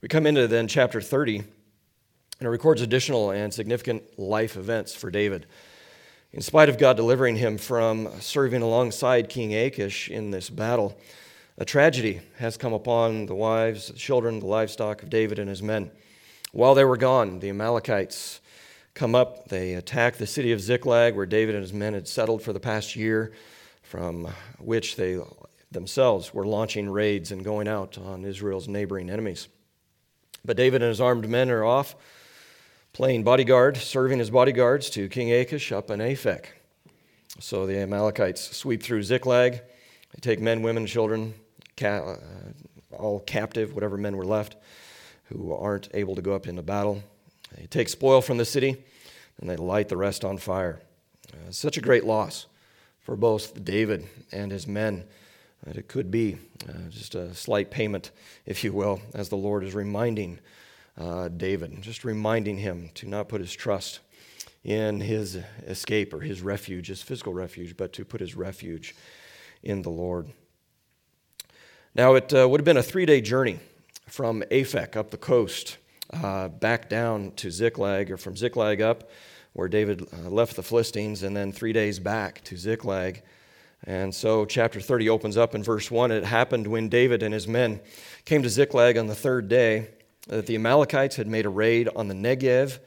We 0.01 0.09
come 0.09 0.27
into 0.27 0.47
then 0.47 0.69
chapter 0.69 1.01
30, 1.01 1.39
and 1.39 1.47
it 2.41 2.49
records 2.49 2.83
additional 2.83 3.31
and 3.31 3.53
significant 3.53 4.19
life 4.19 4.57
events 4.57 4.95
for 4.95 5.11
David. 5.11 5.47
In 6.33 6.41
spite 6.41 6.69
of 6.69 6.79
God 6.79 6.97
delivering 6.97 7.37
him 7.37 7.59
from 7.59 8.09
serving 8.21 8.63
alongside 8.63 9.29
King 9.29 9.55
Achish 9.55 10.09
in 10.09 10.31
this 10.31 10.49
battle, 10.49 10.97
a 11.61 11.65
tragedy 11.67 12.23
has 12.39 12.57
come 12.57 12.73
upon 12.73 13.27
the 13.27 13.35
wives, 13.35 13.89
the 13.89 13.93
children, 13.93 14.41
the 14.41 14.47
livestock 14.47 15.03
of 15.03 15.11
David 15.11 15.39
and 15.39 15.49
his 15.49 15.63
men. 15.63 15.91
While 16.53 16.75
they 16.75 16.87
were 16.87 16.97
gone, 16.97 17.39
the 17.39 17.51
Amalekites 17.51 18.41
come 18.95 19.15
up. 19.15 19.49
They 19.49 19.75
attack 19.75 20.17
the 20.17 20.27
city 20.27 20.53
of 20.53 20.63
Ziklag, 20.63 21.15
where 21.15 21.27
David 21.27 21.55
and 21.55 21.63
his 21.63 21.75
men 21.75 21.93
had 21.93 22.09
settled 22.09 22.41
for 22.41 22.55
the 22.55 22.61
past 22.61 22.97
year, 22.97 23.33
from 23.83 24.27
which 24.59 24.97
they 24.97 25.21
themselves 25.71 26.33
were 26.33 26.47
launching 26.47 26.89
raids 26.89 27.31
and 27.31 27.45
going 27.45 27.69
out 27.69 27.99
on 27.99 28.25
Israel's 28.25 28.67
neighboring 28.67 29.11
enemies. 29.11 29.49
But 30.43 30.57
David 30.57 30.81
and 30.81 30.89
his 30.89 31.01
armed 31.01 31.29
men 31.29 31.51
are 31.51 31.63
off 31.63 31.95
playing 32.95 33.23
bodyguard, 33.23 33.77
serving 33.77 34.19
as 34.19 34.31
bodyguards 34.31 34.89
to 34.91 35.11
King 35.11 35.31
Achish 35.31 35.73
up 35.73 35.91
in 35.91 36.01
Aphek. 36.01 36.47
So 37.39 37.67
the 37.67 37.77
Amalekites 37.77 38.57
sweep 38.57 38.83
through 38.83 39.03
Ziklag. 39.03 39.61
They 40.15 40.21
take 40.23 40.41
men, 40.41 40.63
women, 40.63 40.87
children, 40.87 41.35
ca- 41.81 42.17
uh, 42.17 42.17
all 42.97 43.21
captive, 43.21 43.75
whatever 43.75 43.97
men 43.97 44.17
were 44.17 44.25
left, 44.25 44.57
who 45.25 45.53
aren't 45.53 45.89
able 45.95 46.15
to 46.15 46.23
go 46.23 46.35
up 46.35 46.47
into 46.47 46.63
battle. 46.63 47.03
They 47.57 47.67
take 47.67 47.89
spoil 47.89 48.21
from 48.21 48.37
the 48.37 48.45
city, 48.45 48.77
and 49.41 49.49
they 49.49 49.57
light 49.57 49.89
the 49.89 49.97
rest 49.97 50.25
on 50.25 50.39
fire. 50.39 50.81
Uh, 51.33 51.51
such 51.51 51.77
a 51.77 51.81
great 51.81 52.05
loss 52.05 52.47
for 53.01 53.17
both 53.17 53.65
David 53.65 54.07
and 54.31 54.53
his 54.53 54.67
men 54.67 55.05
that 55.65 55.77
it 55.77 55.89
could 55.89 56.11
be 56.11 56.39
uh, 56.69 56.89
just 56.91 57.15
a 57.15 57.35
slight 57.35 57.71
payment, 57.71 58.11
if 58.47 58.65
you 58.65 58.73
will, 58.73 59.01
as 59.15 59.29
the 59.29 59.37
Lord 59.37 59.65
is 59.65 59.75
reminding 59.75 60.39
uh, 60.99 61.29
David, 61.29 61.81
just 61.83 62.05
reminding 62.05 62.59
him 62.59 62.91
to 62.95 63.09
not 63.09 63.29
put 63.29 63.41
his 63.41 63.53
trust 63.53 64.01
in 64.65 65.01
his 65.01 65.39
escape 65.67 66.13
or 66.13 66.21
his 66.21 66.43
refuge, 66.43 66.89
his 66.89 67.03
physical 67.03 67.33
refuge, 67.33 67.77
but 67.77 67.93
to 67.95 68.05
put 68.05 68.21
his 68.21 68.37
refuge 68.37 68.95
in 69.63 69.83
the 69.83 69.91
Lord. 69.91 70.31
Now, 71.93 72.15
it 72.15 72.33
uh, 72.33 72.49
would 72.49 72.61
have 72.61 72.65
been 72.65 72.77
a 72.77 72.85
three 72.85 73.05
day 73.05 73.21
journey 73.21 73.59
from 74.07 74.45
Aphek 74.53 74.95
up 74.95 75.11
the 75.11 75.17
coast 75.17 75.79
uh, 76.13 76.47
back 76.47 76.89
down 76.89 77.33
to 77.33 77.51
Ziklag, 77.51 78.13
or 78.13 78.17
from 78.17 78.37
Ziklag 78.37 78.81
up, 78.81 79.11
where 79.55 79.67
David 79.67 80.07
uh, 80.13 80.31
left 80.31 80.55
the 80.55 80.63
Philistines, 80.63 81.25
and 81.25 81.37
then 81.37 81.51
three 81.51 81.73
days 81.73 81.99
back 81.99 82.45
to 82.45 82.57
Ziklag. 82.57 83.23
And 83.83 84.15
so, 84.15 84.45
chapter 84.45 84.81
30 84.81 85.09
opens 85.09 85.37
up 85.37 85.57
in 85.57 85.65
verse 85.65 85.91
1. 85.91 86.13
It 86.13 86.23
happened 86.23 86.69
when 86.69 86.89
David 86.89 87.25
and 87.25 87.35
his 87.35 87.49
men 87.49 87.81
came 88.25 88.45
to 88.45 88.49
Ziklag 88.49 88.97
on 88.97 89.09
the 89.09 89.15
third 89.17 89.49
day 89.49 89.89
that 90.29 90.47
the 90.47 90.55
Amalekites 90.55 91.17
had 91.17 91.27
made 91.27 91.45
a 91.45 91.51
raid 91.51 91.89
on 91.97 92.07
the 92.07 92.15
Negev 92.15 92.79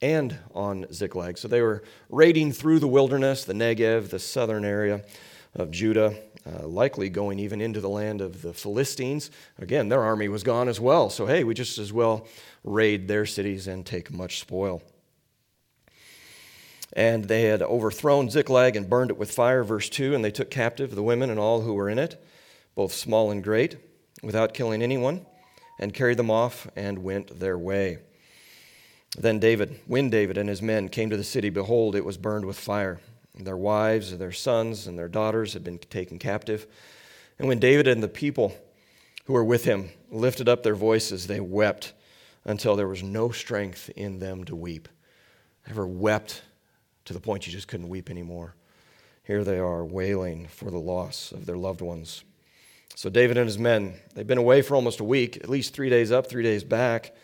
and 0.00 0.38
on 0.54 0.90
Ziklag. 0.90 1.36
So 1.36 1.46
they 1.46 1.60
were 1.60 1.82
raiding 2.08 2.52
through 2.52 2.78
the 2.78 2.88
wilderness, 2.88 3.44
the 3.44 3.52
Negev, 3.52 4.08
the 4.08 4.18
southern 4.18 4.64
area 4.64 5.02
of 5.56 5.70
Judah, 5.70 6.14
uh, 6.46 6.66
likely 6.66 7.08
going 7.08 7.38
even 7.38 7.60
into 7.60 7.80
the 7.80 7.88
land 7.88 8.20
of 8.20 8.42
the 8.42 8.52
Philistines. 8.52 9.30
Again, 9.58 9.88
their 9.88 10.02
army 10.02 10.28
was 10.28 10.42
gone 10.42 10.68
as 10.68 10.78
well. 10.78 11.10
So, 11.10 11.26
hey, 11.26 11.42
we 11.44 11.54
just 11.54 11.78
as 11.78 11.92
well 11.92 12.26
raid 12.62 13.08
their 13.08 13.26
cities 13.26 13.66
and 13.66 13.84
take 13.84 14.12
much 14.12 14.38
spoil. 14.38 14.82
And 16.92 17.24
they 17.24 17.42
had 17.42 17.62
overthrown 17.62 18.30
Ziklag 18.30 18.76
and 18.76 18.88
burned 18.88 19.10
it 19.10 19.18
with 19.18 19.30
fire, 19.32 19.64
verse 19.64 19.88
2, 19.88 20.14
and 20.14 20.24
they 20.24 20.30
took 20.30 20.50
captive 20.50 20.94
the 20.94 21.02
women 21.02 21.30
and 21.30 21.40
all 21.40 21.62
who 21.62 21.74
were 21.74 21.90
in 21.90 21.98
it, 21.98 22.22
both 22.74 22.92
small 22.92 23.30
and 23.30 23.42
great, 23.42 23.76
without 24.22 24.54
killing 24.54 24.82
anyone, 24.82 25.26
and 25.78 25.92
carried 25.92 26.16
them 26.16 26.30
off 26.30 26.68
and 26.76 27.02
went 27.02 27.38
their 27.40 27.58
way. 27.58 27.98
Then 29.18 29.38
David, 29.38 29.80
when 29.86 30.10
David 30.10 30.38
and 30.38 30.48
his 30.48 30.62
men 30.62 30.88
came 30.88 31.10
to 31.10 31.16
the 31.16 31.24
city, 31.24 31.50
behold, 31.50 31.96
it 31.96 32.04
was 32.04 32.16
burned 32.16 32.44
with 32.44 32.58
fire. 32.58 33.00
Their 33.38 33.56
wives, 33.56 34.12
and 34.12 34.20
their 34.20 34.32
sons, 34.32 34.86
and 34.86 34.98
their 34.98 35.08
daughters 35.08 35.52
had 35.52 35.62
been 35.62 35.78
taken 35.78 36.18
captive. 36.18 36.66
And 37.38 37.48
when 37.48 37.58
David 37.58 37.86
and 37.86 38.02
the 38.02 38.08
people 38.08 38.56
who 39.26 39.34
were 39.34 39.44
with 39.44 39.64
him 39.64 39.90
lifted 40.10 40.48
up 40.48 40.62
their 40.62 40.74
voices, 40.74 41.26
they 41.26 41.40
wept 41.40 41.92
until 42.44 42.76
there 42.76 42.88
was 42.88 43.02
no 43.02 43.30
strength 43.30 43.90
in 43.96 44.20
them 44.20 44.44
to 44.44 44.56
weep. 44.56 44.88
Ever 45.68 45.86
wept 45.86 46.42
to 47.04 47.12
the 47.12 47.20
point 47.20 47.46
you 47.46 47.52
just 47.52 47.68
couldn't 47.68 47.88
weep 47.88 48.08
anymore? 48.08 48.54
Here 49.24 49.44
they 49.44 49.58
are 49.58 49.84
wailing 49.84 50.46
for 50.46 50.70
the 50.70 50.78
loss 50.78 51.32
of 51.32 51.46
their 51.46 51.56
loved 51.56 51.80
ones. 51.80 52.22
So 52.94 53.10
David 53.10 53.36
and 53.36 53.46
his 53.46 53.58
men, 53.58 53.94
they've 54.14 54.26
been 54.26 54.38
away 54.38 54.62
for 54.62 54.76
almost 54.76 55.00
a 55.00 55.04
week, 55.04 55.36
at 55.36 55.50
least 55.50 55.74
three 55.74 55.90
days 55.90 56.12
up, 56.12 56.28
three 56.28 56.44
days 56.44 56.64
back. 56.64 57.14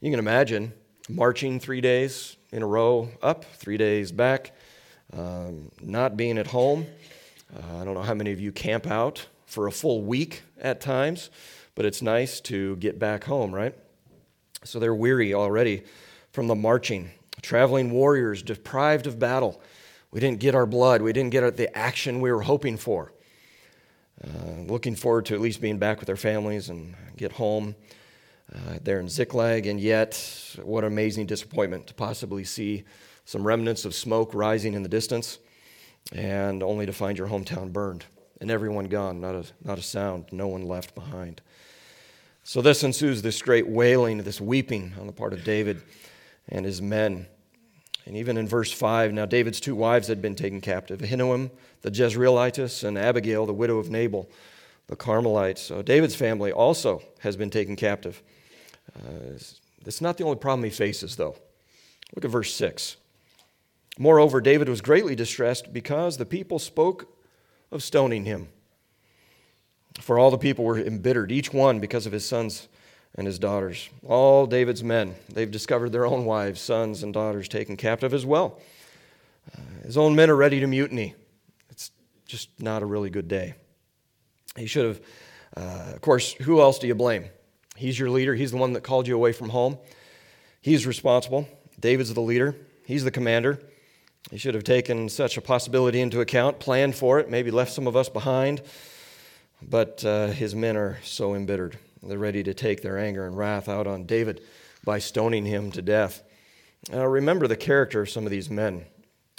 You 0.00 0.10
can 0.10 0.20
imagine 0.20 0.72
marching 1.08 1.58
three 1.60 1.80
days 1.80 2.36
in 2.52 2.62
a 2.62 2.66
row 2.66 3.08
up, 3.20 3.44
three 3.44 3.76
days 3.76 4.12
back, 4.12 4.52
um, 5.16 5.70
not 5.80 6.16
being 6.16 6.38
at 6.38 6.48
home. 6.48 6.86
Uh, 7.54 7.80
I 7.80 7.84
don't 7.84 7.94
know 7.94 8.02
how 8.02 8.14
many 8.14 8.32
of 8.32 8.40
you 8.40 8.52
camp 8.52 8.86
out 8.86 9.26
for 9.46 9.66
a 9.66 9.72
full 9.72 10.02
week 10.02 10.42
at 10.60 10.80
times, 10.80 11.30
but 11.74 11.84
it's 11.84 12.02
nice 12.02 12.40
to 12.42 12.76
get 12.76 12.98
back 12.98 13.24
home, 13.24 13.54
right? 13.54 13.74
So 14.64 14.78
they're 14.78 14.94
weary 14.94 15.34
already 15.34 15.82
from 16.32 16.46
the 16.46 16.54
marching. 16.54 17.10
Traveling 17.42 17.90
warriors 17.90 18.42
deprived 18.42 19.06
of 19.06 19.18
battle. 19.18 19.60
We 20.10 20.20
didn't 20.20 20.40
get 20.40 20.54
our 20.54 20.66
blood, 20.66 21.02
we 21.02 21.12
didn't 21.12 21.30
get 21.30 21.56
the 21.56 21.76
action 21.76 22.20
we 22.20 22.30
were 22.32 22.42
hoping 22.42 22.76
for. 22.76 23.12
Uh, 24.22 24.60
looking 24.66 24.94
forward 24.94 25.24
to 25.26 25.34
at 25.34 25.40
least 25.40 25.60
being 25.60 25.78
back 25.78 25.98
with 25.98 26.06
their 26.06 26.16
families 26.16 26.68
and 26.68 26.94
get 27.16 27.32
home 27.32 27.74
uh, 28.54 28.78
there 28.82 29.00
in 29.00 29.08
Ziklag, 29.08 29.66
and 29.66 29.80
yet, 29.80 30.56
what 30.62 30.84
amazing 30.84 31.26
disappointment 31.26 31.86
to 31.86 31.94
possibly 31.94 32.44
see 32.44 32.84
some 33.24 33.46
remnants 33.46 33.84
of 33.84 33.94
smoke 33.94 34.34
rising 34.34 34.74
in 34.74 34.82
the 34.82 34.88
distance 34.88 35.38
and 36.12 36.62
only 36.62 36.86
to 36.86 36.92
find 36.92 37.18
your 37.18 37.28
hometown 37.28 37.72
burned 37.72 38.04
and 38.40 38.50
everyone 38.50 38.86
gone, 38.86 39.20
not 39.20 39.34
a, 39.34 39.44
not 39.62 39.78
a 39.78 39.82
sound, 39.82 40.26
no 40.32 40.48
one 40.48 40.66
left 40.66 40.94
behind. 40.94 41.40
So, 42.42 42.62
this 42.62 42.82
ensues 42.82 43.22
this 43.22 43.42
great 43.42 43.68
wailing, 43.68 44.18
this 44.18 44.40
weeping 44.40 44.94
on 44.98 45.06
the 45.06 45.12
part 45.12 45.32
of 45.32 45.44
David 45.44 45.82
and 46.48 46.64
his 46.64 46.80
men. 46.80 47.26
And 48.06 48.16
even 48.16 48.38
in 48.38 48.48
verse 48.48 48.72
5, 48.72 49.12
now 49.12 49.26
David's 49.26 49.60
two 49.60 49.74
wives 49.74 50.08
had 50.08 50.22
been 50.22 50.34
taken 50.34 50.60
captive 50.60 51.00
Ahinoam, 51.00 51.50
the 51.82 51.90
Jezreelitess, 51.90 52.82
and 52.82 52.98
Abigail, 52.98 53.44
the 53.44 53.52
widow 53.52 53.78
of 53.78 53.90
Nabal, 53.90 54.28
the 54.86 54.96
Carmelite. 54.96 55.58
So, 55.58 55.82
David's 55.82 56.16
family 56.16 56.50
also 56.50 57.02
has 57.20 57.36
been 57.36 57.50
taken 57.50 57.76
captive. 57.76 58.22
Uh, 58.96 59.38
it's 59.84 60.00
not 60.00 60.16
the 60.16 60.24
only 60.24 60.36
problem 60.36 60.64
he 60.64 60.70
faces, 60.70 61.16
though. 61.16 61.36
Look 62.16 62.24
at 62.24 62.30
verse 62.30 62.52
6. 62.54 62.96
Moreover, 63.98 64.40
David 64.40 64.68
was 64.68 64.80
greatly 64.80 65.14
distressed 65.14 65.72
because 65.72 66.16
the 66.16 66.26
people 66.26 66.58
spoke 66.58 67.14
of 67.70 67.82
stoning 67.82 68.24
him. 68.24 68.48
For 70.00 70.18
all 70.18 70.30
the 70.30 70.38
people 70.38 70.64
were 70.64 70.78
embittered, 70.78 71.32
each 71.32 71.52
one 71.52 71.80
because 71.80 72.06
of 72.06 72.12
his 72.12 72.24
sons 72.24 72.68
and 73.14 73.26
his 73.26 73.38
daughters. 73.38 73.90
All 74.06 74.46
David's 74.46 74.84
men, 74.84 75.14
they've 75.28 75.50
discovered 75.50 75.90
their 75.90 76.06
own 76.06 76.24
wives, 76.24 76.60
sons, 76.60 77.02
and 77.02 77.12
daughters 77.12 77.48
taken 77.48 77.76
captive 77.76 78.14
as 78.14 78.24
well. 78.24 78.60
Uh, 79.52 79.60
his 79.84 79.96
own 79.96 80.14
men 80.14 80.30
are 80.30 80.36
ready 80.36 80.60
to 80.60 80.66
mutiny. 80.66 81.14
It's 81.70 81.90
just 82.24 82.48
not 82.60 82.82
a 82.82 82.86
really 82.86 83.10
good 83.10 83.28
day. 83.28 83.54
He 84.56 84.66
should 84.66 84.86
have, 84.86 85.00
uh, 85.56 85.92
of 85.94 86.00
course, 86.00 86.32
who 86.32 86.60
else 86.60 86.78
do 86.78 86.86
you 86.86 86.94
blame? 86.94 87.24
He's 87.76 87.98
your 87.98 88.10
leader. 88.10 88.34
He's 88.34 88.52
the 88.52 88.58
one 88.58 88.74
that 88.74 88.82
called 88.82 89.08
you 89.08 89.14
away 89.14 89.32
from 89.32 89.48
home. 89.48 89.78
He's 90.60 90.86
responsible. 90.86 91.48
David's 91.78 92.12
the 92.14 92.20
leader. 92.20 92.54
He's 92.84 93.04
the 93.04 93.10
commander. 93.10 93.60
He 94.30 94.38
should 94.38 94.54
have 94.54 94.64
taken 94.64 95.08
such 95.08 95.36
a 95.36 95.40
possibility 95.40 96.00
into 96.00 96.20
account, 96.20 96.60
planned 96.60 96.94
for 96.94 97.18
it, 97.18 97.28
maybe 97.28 97.50
left 97.50 97.72
some 97.72 97.88
of 97.88 97.96
us 97.96 98.08
behind. 98.08 98.62
But 99.60 100.04
uh, 100.04 100.28
his 100.28 100.54
men 100.54 100.76
are 100.76 100.98
so 101.02 101.34
embittered. 101.34 101.78
They're 102.02 102.16
ready 102.16 102.44
to 102.44 102.54
take 102.54 102.80
their 102.80 102.96
anger 102.96 103.26
and 103.26 103.36
wrath 103.36 103.68
out 103.68 103.88
on 103.88 104.04
David 104.04 104.40
by 104.84 105.00
stoning 105.00 105.44
him 105.44 105.72
to 105.72 105.82
death. 105.82 106.22
Now, 106.90 107.04
remember 107.06 107.46
the 107.46 107.56
character 107.56 108.02
of 108.02 108.08
some 108.08 108.24
of 108.24 108.30
these 108.30 108.48
men. 108.48 108.86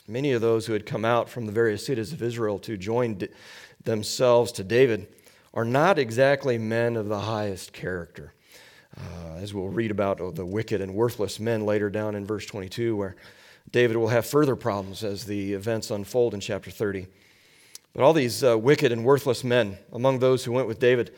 Many 0.07 0.33
of 0.33 0.41
those 0.41 0.65
who 0.65 0.73
had 0.73 0.85
come 0.85 1.05
out 1.05 1.29
from 1.29 1.45
the 1.45 1.51
various 1.51 1.85
cities 1.85 2.11
of 2.11 2.21
Israel 2.21 2.59
to 2.59 2.75
join 2.75 3.19
themselves 3.83 4.51
to 4.53 4.63
David 4.63 5.07
are 5.53 5.65
not 5.65 5.99
exactly 5.99 6.57
men 6.57 6.97
of 6.97 7.07
the 7.07 7.21
highest 7.21 7.71
character. 7.71 8.33
Uh, 8.97 9.37
as 9.37 9.53
we'll 9.53 9.69
read 9.69 9.89
about 9.89 10.19
oh, 10.19 10.31
the 10.31 10.45
wicked 10.45 10.81
and 10.81 10.93
worthless 10.93 11.39
men 11.39 11.65
later 11.65 11.89
down 11.89 12.13
in 12.13 12.25
verse 12.25 12.45
22, 12.45 12.95
where 12.95 13.15
David 13.69 13.97
will 13.97 14.07
have 14.09 14.25
further 14.25 14.55
problems 14.55 15.03
as 15.03 15.25
the 15.25 15.53
events 15.53 15.91
unfold 15.91 16.33
in 16.33 16.39
chapter 16.39 16.71
30. 16.71 17.07
But 17.93 18.03
all 18.03 18.13
these 18.13 18.43
uh, 18.43 18.57
wicked 18.57 18.91
and 18.91 19.03
worthless 19.03 19.43
men, 19.43 19.77
among 19.91 20.19
those 20.19 20.45
who 20.45 20.51
went 20.51 20.67
with 20.67 20.79
David 20.79 21.13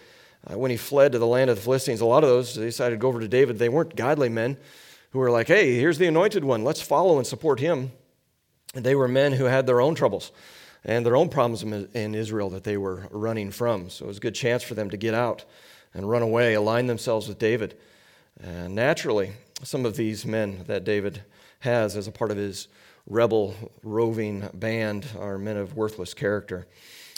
uh, 0.49 0.57
when 0.57 0.71
he 0.71 0.77
fled 0.77 1.11
to 1.11 1.19
the 1.19 1.27
land 1.27 1.49
of 1.49 1.55
the 1.55 1.61
Philistines, 1.61 2.01
a 2.01 2.05
lot 2.05 2.23
of 2.23 2.29
those 2.29 2.55
they 2.55 2.65
decided 2.65 2.95
to 2.95 2.99
go 2.99 3.07
over 3.07 3.19
to 3.19 3.27
David. 3.27 3.59
They 3.59 3.69
weren't 3.69 3.95
godly 3.95 4.29
men 4.29 4.57
who 5.11 5.19
were 5.19 5.31
like, 5.31 5.47
hey, 5.47 5.75
here's 5.75 5.99
the 5.99 6.07
anointed 6.07 6.43
one, 6.43 6.63
let's 6.63 6.81
follow 6.81 7.17
and 7.17 7.27
support 7.27 7.59
him. 7.59 7.91
And 8.75 8.83
they 8.83 8.95
were 8.95 9.07
men 9.07 9.33
who 9.33 9.45
had 9.45 9.67
their 9.67 9.79
own 9.79 9.93
troubles 9.93 10.31
and 10.83 11.05
their 11.05 11.15
own 11.15 11.29
problems 11.29 11.63
in 11.93 12.15
Israel 12.15 12.49
that 12.49 12.63
they 12.63 12.77
were 12.77 13.07
running 13.11 13.51
from. 13.51 13.89
So 13.89 14.05
it 14.05 14.07
was 14.07 14.17
a 14.17 14.21
good 14.21 14.35
chance 14.35 14.63
for 14.63 14.73
them 14.73 14.89
to 14.89 14.97
get 14.97 15.13
out 15.13 15.45
and 15.93 16.09
run 16.09 16.23
away, 16.23 16.55
align 16.55 16.87
themselves 16.87 17.27
with 17.27 17.37
David. 17.37 17.77
And 18.41 18.73
naturally, 18.73 19.33
some 19.61 19.85
of 19.85 19.95
these 19.95 20.25
men 20.25 20.63
that 20.67 20.83
David 20.83 21.21
has 21.63 21.95
as 21.95 22.07
a 22.07 22.11
part 22.11 22.29
of 22.29 22.37
his 22.37 22.67
rebel 23.07 23.55
roving 23.83 24.49
band 24.53 25.07
are 25.17 25.37
men 25.37 25.55
of 25.55 25.75
worthless 25.75 26.13
character. 26.13 26.67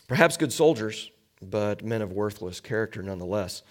Perhaps 0.08 0.38
good 0.38 0.54
soldiers, 0.54 1.10
but 1.42 1.84
men 1.84 2.02
of 2.04 2.14
worthless 2.14 2.60
character 2.60 3.02
nonetheless. 3.02 3.64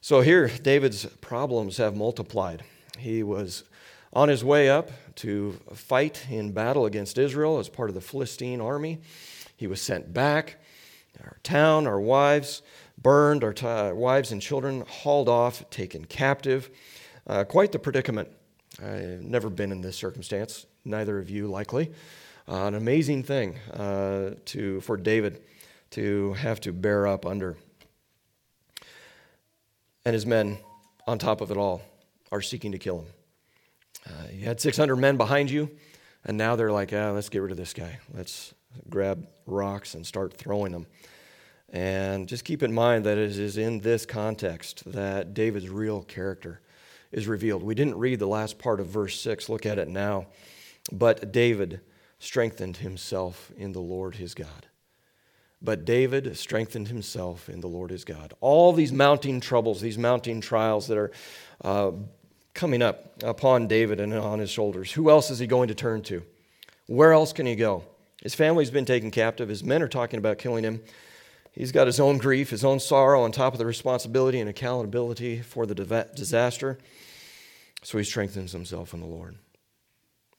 So 0.00 0.22
here, 0.22 0.48
David's 0.48 1.04
problems 1.20 1.76
have 1.76 1.94
multiplied. 1.94 2.64
He 2.98 3.22
was 3.22 3.64
on 4.14 4.30
his 4.30 4.42
way 4.42 4.70
up 4.70 4.90
to 5.16 5.58
fight 5.74 6.26
in 6.30 6.52
battle 6.52 6.86
against 6.86 7.18
Israel 7.18 7.58
as 7.58 7.68
part 7.68 7.90
of 7.90 7.94
the 7.94 8.00
Philistine 8.00 8.62
army. 8.62 9.00
He 9.56 9.66
was 9.66 9.82
sent 9.82 10.14
back. 10.14 10.56
Our 11.22 11.36
town, 11.42 11.86
our 11.86 12.00
wives, 12.00 12.62
burned, 12.96 13.44
our 13.44 13.52
t- 13.52 13.92
wives 13.92 14.32
and 14.32 14.40
children 14.40 14.84
hauled 14.88 15.28
off, 15.28 15.68
taken 15.68 16.06
captive. 16.06 16.70
Uh, 17.26 17.44
quite 17.44 17.72
the 17.72 17.78
predicament. 17.78 18.30
I've 18.80 19.22
never 19.22 19.50
been 19.50 19.72
in 19.72 19.80
this 19.80 19.96
circumstance, 19.96 20.66
neither 20.84 21.18
of 21.18 21.28
you 21.28 21.48
likely. 21.48 21.92
Uh, 22.48 22.66
an 22.66 22.74
amazing 22.74 23.24
thing 23.24 23.58
uh, 23.74 24.30
to, 24.46 24.80
for 24.82 24.96
David 24.96 25.42
to 25.90 26.34
have 26.34 26.60
to 26.60 26.72
bear 26.72 27.06
up 27.06 27.26
under. 27.26 27.56
And 30.04 30.14
his 30.14 30.24
men, 30.24 30.58
on 31.06 31.18
top 31.18 31.40
of 31.40 31.50
it 31.50 31.56
all, 31.56 31.82
are 32.30 32.40
seeking 32.40 32.72
to 32.72 32.78
kill 32.78 33.00
him. 33.00 33.06
Uh, 34.06 34.28
you 34.32 34.44
had 34.44 34.60
600 34.60 34.96
men 34.96 35.16
behind 35.16 35.50
you, 35.50 35.70
and 36.24 36.38
now 36.38 36.56
they're 36.56 36.72
like, 36.72 36.92
ah, 36.92 37.10
let's 37.10 37.28
get 37.28 37.42
rid 37.42 37.50
of 37.50 37.56
this 37.56 37.74
guy. 37.74 37.98
Let's 38.14 38.54
grab 38.88 39.26
rocks 39.44 39.94
and 39.94 40.06
start 40.06 40.34
throwing 40.34 40.72
them. 40.72 40.86
And 41.70 42.28
just 42.28 42.44
keep 42.44 42.62
in 42.62 42.72
mind 42.72 43.04
that 43.04 43.18
it 43.18 43.36
is 43.36 43.58
in 43.58 43.80
this 43.80 44.06
context 44.06 44.84
that 44.92 45.34
David's 45.34 45.68
real 45.68 46.02
character 46.02 46.60
is 47.12 47.26
revealed. 47.26 47.62
We 47.62 47.74
didn't 47.74 47.98
read 47.98 48.18
the 48.18 48.26
last 48.26 48.58
part 48.58 48.80
of 48.80 48.86
verse 48.86 49.20
6. 49.20 49.48
Look 49.48 49.66
at 49.66 49.78
it 49.78 49.88
now. 49.88 50.26
But 50.92 51.32
David 51.32 51.80
strengthened 52.18 52.78
himself 52.78 53.52
in 53.56 53.72
the 53.72 53.80
Lord 53.80 54.16
his 54.16 54.34
God. 54.34 54.66
But 55.60 55.84
David 55.84 56.36
strengthened 56.36 56.88
himself 56.88 57.48
in 57.48 57.60
the 57.60 57.66
Lord 57.66 57.90
his 57.90 58.04
God. 58.04 58.34
All 58.40 58.72
these 58.72 58.92
mounting 58.92 59.40
troubles, 59.40 59.80
these 59.80 59.98
mounting 59.98 60.40
trials 60.40 60.86
that 60.86 60.98
are 60.98 61.10
uh, 61.62 61.92
coming 62.54 62.82
up 62.82 63.22
upon 63.22 63.66
David 63.66 63.98
and 64.00 64.14
on 64.14 64.38
his 64.38 64.50
shoulders, 64.50 64.92
who 64.92 65.10
else 65.10 65.30
is 65.30 65.38
he 65.38 65.46
going 65.46 65.68
to 65.68 65.74
turn 65.74 66.02
to? 66.02 66.22
Where 66.86 67.12
else 67.12 67.32
can 67.32 67.46
he 67.46 67.56
go? 67.56 67.84
His 68.22 68.34
family's 68.34 68.70
been 68.70 68.84
taken 68.84 69.10
captive. 69.10 69.48
His 69.48 69.64
men 69.64 69.82
are 69.82 69.88
talking 69.88 70.18
about 70.18 70.38
killing 70.38 70.64
him. 70.64 70.80
He's 71.58 71.72
got 71.72 71.88
his 71.88 71.98
own 71.98 72.18
grief, 72.18 72.50
his 72.50 72.64
own 72.64 72.78
sorrow, 72.78 73.22
on 73.22 73.32
top 73.32 73.52
of 73.52 73.58
the 73.58 73.66
responsibility 73.66 74.38
and 74.38 74.48
accountability 74.48 75.40
for 75.40 75.66
the 75.66 75.74
disaster. 75.74 76.78
So 77.82 77.98
he 77.98 78.04
strengthens 78.04 78.52
himself 78.52 78.94
in 78.94 79.00
the 79.00 79.06
Lord. 79.06 79.36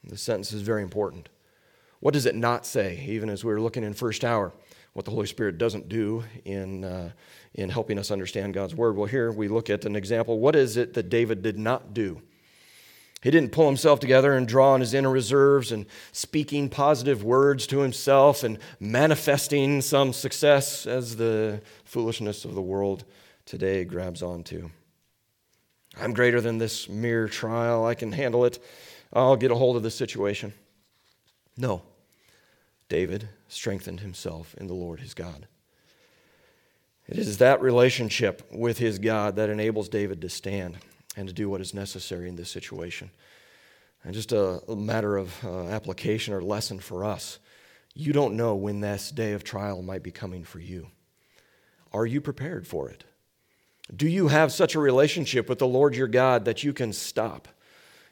The 0.04 0.18
sentence 0.18 0.54
is 0.54 0.62
very 0.62 0.82
important. 0.82 1.28
What 2.00 2.14
does 2.14 2.26
it 2.26 2.36
not 2.36 2.66
say, 2.66 3.04
even 3.08 3.30
as 3.30 3.44
we 3.44 3.52
were 3.52 3.62
looking 3.62 3.84
in 3.84 3.94
first 3.94 4.24
hour? 4.24 4.54
what 4.94 5.06
the 5.06 5.12
Holy 5.12 5.28
Spirit 5.28 5.58
doesn't 5.58 5.88
do 5.88 6.24
in, 6.46 6.84
uh, 6.84 7.12
in 7.54 7.70
helping 7.70 8.00
us 8.00 8.12
understand 8.12 8.54
God's 8.54 8.76
Word. 8.76 8.96
Well, 8.96 9.06
here 9.06 9.32
we 9.32 9.48
look 9.48 9.70
at 9.70 9.86
an 9.86 9.96
example. 9.96 10.40
What 10.40 10.56
is 10.56 10.78
it 10.78 10.94
that 10.96 11.10
David 11.10 11.42
did 11.42 11.58
not 11.58 11.94
do? 11.94 12.22
He 13.22 13.32
didn't 13.32 13.52
pull 13.52 13.68
himself 13.68 14.00
together 14.00 14.34
and 14.34 14.48
draw 14.48 14.74
on 14.74 14.80
his 14.80 14.94
inner 14.94 15.10
reserves 15.10 15.72
and 15.72 15.86
speaking 16.14 16.70
positive 16.70 17.22
words 17.24 17.68
to 17.68 17.80
himself 17.80 18.44
and 18.44 18.58
manifesting 18.80 19.82
some 19.82 20.14
success 20.14 20.88
as 20.88 21.18
the 21.18 21.62
foolishness 21.84 22.46
of 22.46 22.56
the 22.56 22.62
world 22.62 23.04
today 23.46 23.84
grabs 23.84 24.24
onto. 24.24 24.70
I'm 26.00 26.14
greater 26.14 26.40
than 26.40 26.60
this 26.60 26.88
mere 26.88 27.28
trial. 27.28 27.86
I 27.86 27.94
can 27.94 28.14
handle 28.14 28.46
it. 28.46 28.64
I'll 29.12 29.36
get 29.36 29.52
a 29.52 29.56
hold 29.56 29.76
of 29.76 29.84
the 29.84 29.92
situation. 29.92 30.54
No. 31.58 31.82
David 32.88 33.28
strengthened 33.50 34.00
himself 34.00 34.56
in 34.58 34.68
the 34.68 34.74
Lord 34.74 35.02
his 35.02 35.14
God. 35.14 35.48
It 37.08 37.18
is 37.18 37.40
that 37.40 37.62
relationship 37.62 38.48
with 38.52 38.78
his 38.78 38.98
God 38.98 39.36
that 39.36 39.50
enables 39.50 39.90
David 39.90 40.22
to 40.22 40.30
stand 40.30 40.78
and 41.20 41.28
to 41.28 41.34
do 41.34 41.50
what 41.50 41.60
is 41.60 41.74
necessary 41.74 42.30
in 42.30 42.38
this 42.38 42.50
situation. 42.50 43.12
And 44.06 44.14
just 44.14 44.32
a, 44.32 44.62
matter 44.70 45.18
of 45.18 45.36
uh, 45.44 45.68
application 45.68 46.34
or 46.34 46.42
lesson 46.42 46.80
for 46.80 47.04
us. 47.04 47.40
You 47.94 48.14
don't 48.14 48.38
know 48.38 48.56
when 48.56 48.80
this 48.80 49.12
day 49.12 49.34
of 49.34 49.44
trial 49.44 49.82
might 49.82 50.02
be 50.02 50.12
coming 50.12 50.46
for 50.46 50.60
you. 50.60 50.88
Are 51.92 52.06
you 52.06 52.22
prepared 52.22 52.66
for 52.66 52.90
it? 52.90 53.04
Do 53.94 54.08
you 54.08 54.30
have 54.30 54.54
such 54.54 54.76
a 54.76 54.80
relationship 54.80 55.50
with 55.50 55.60
the 55.60 55.68
Lord 55.68 55.94
your 55.94 56.08
God 56.08 56.46
that 56.46 56.64
you 56.64 56.72
can 56.72 56.94
stop 56.94 57.50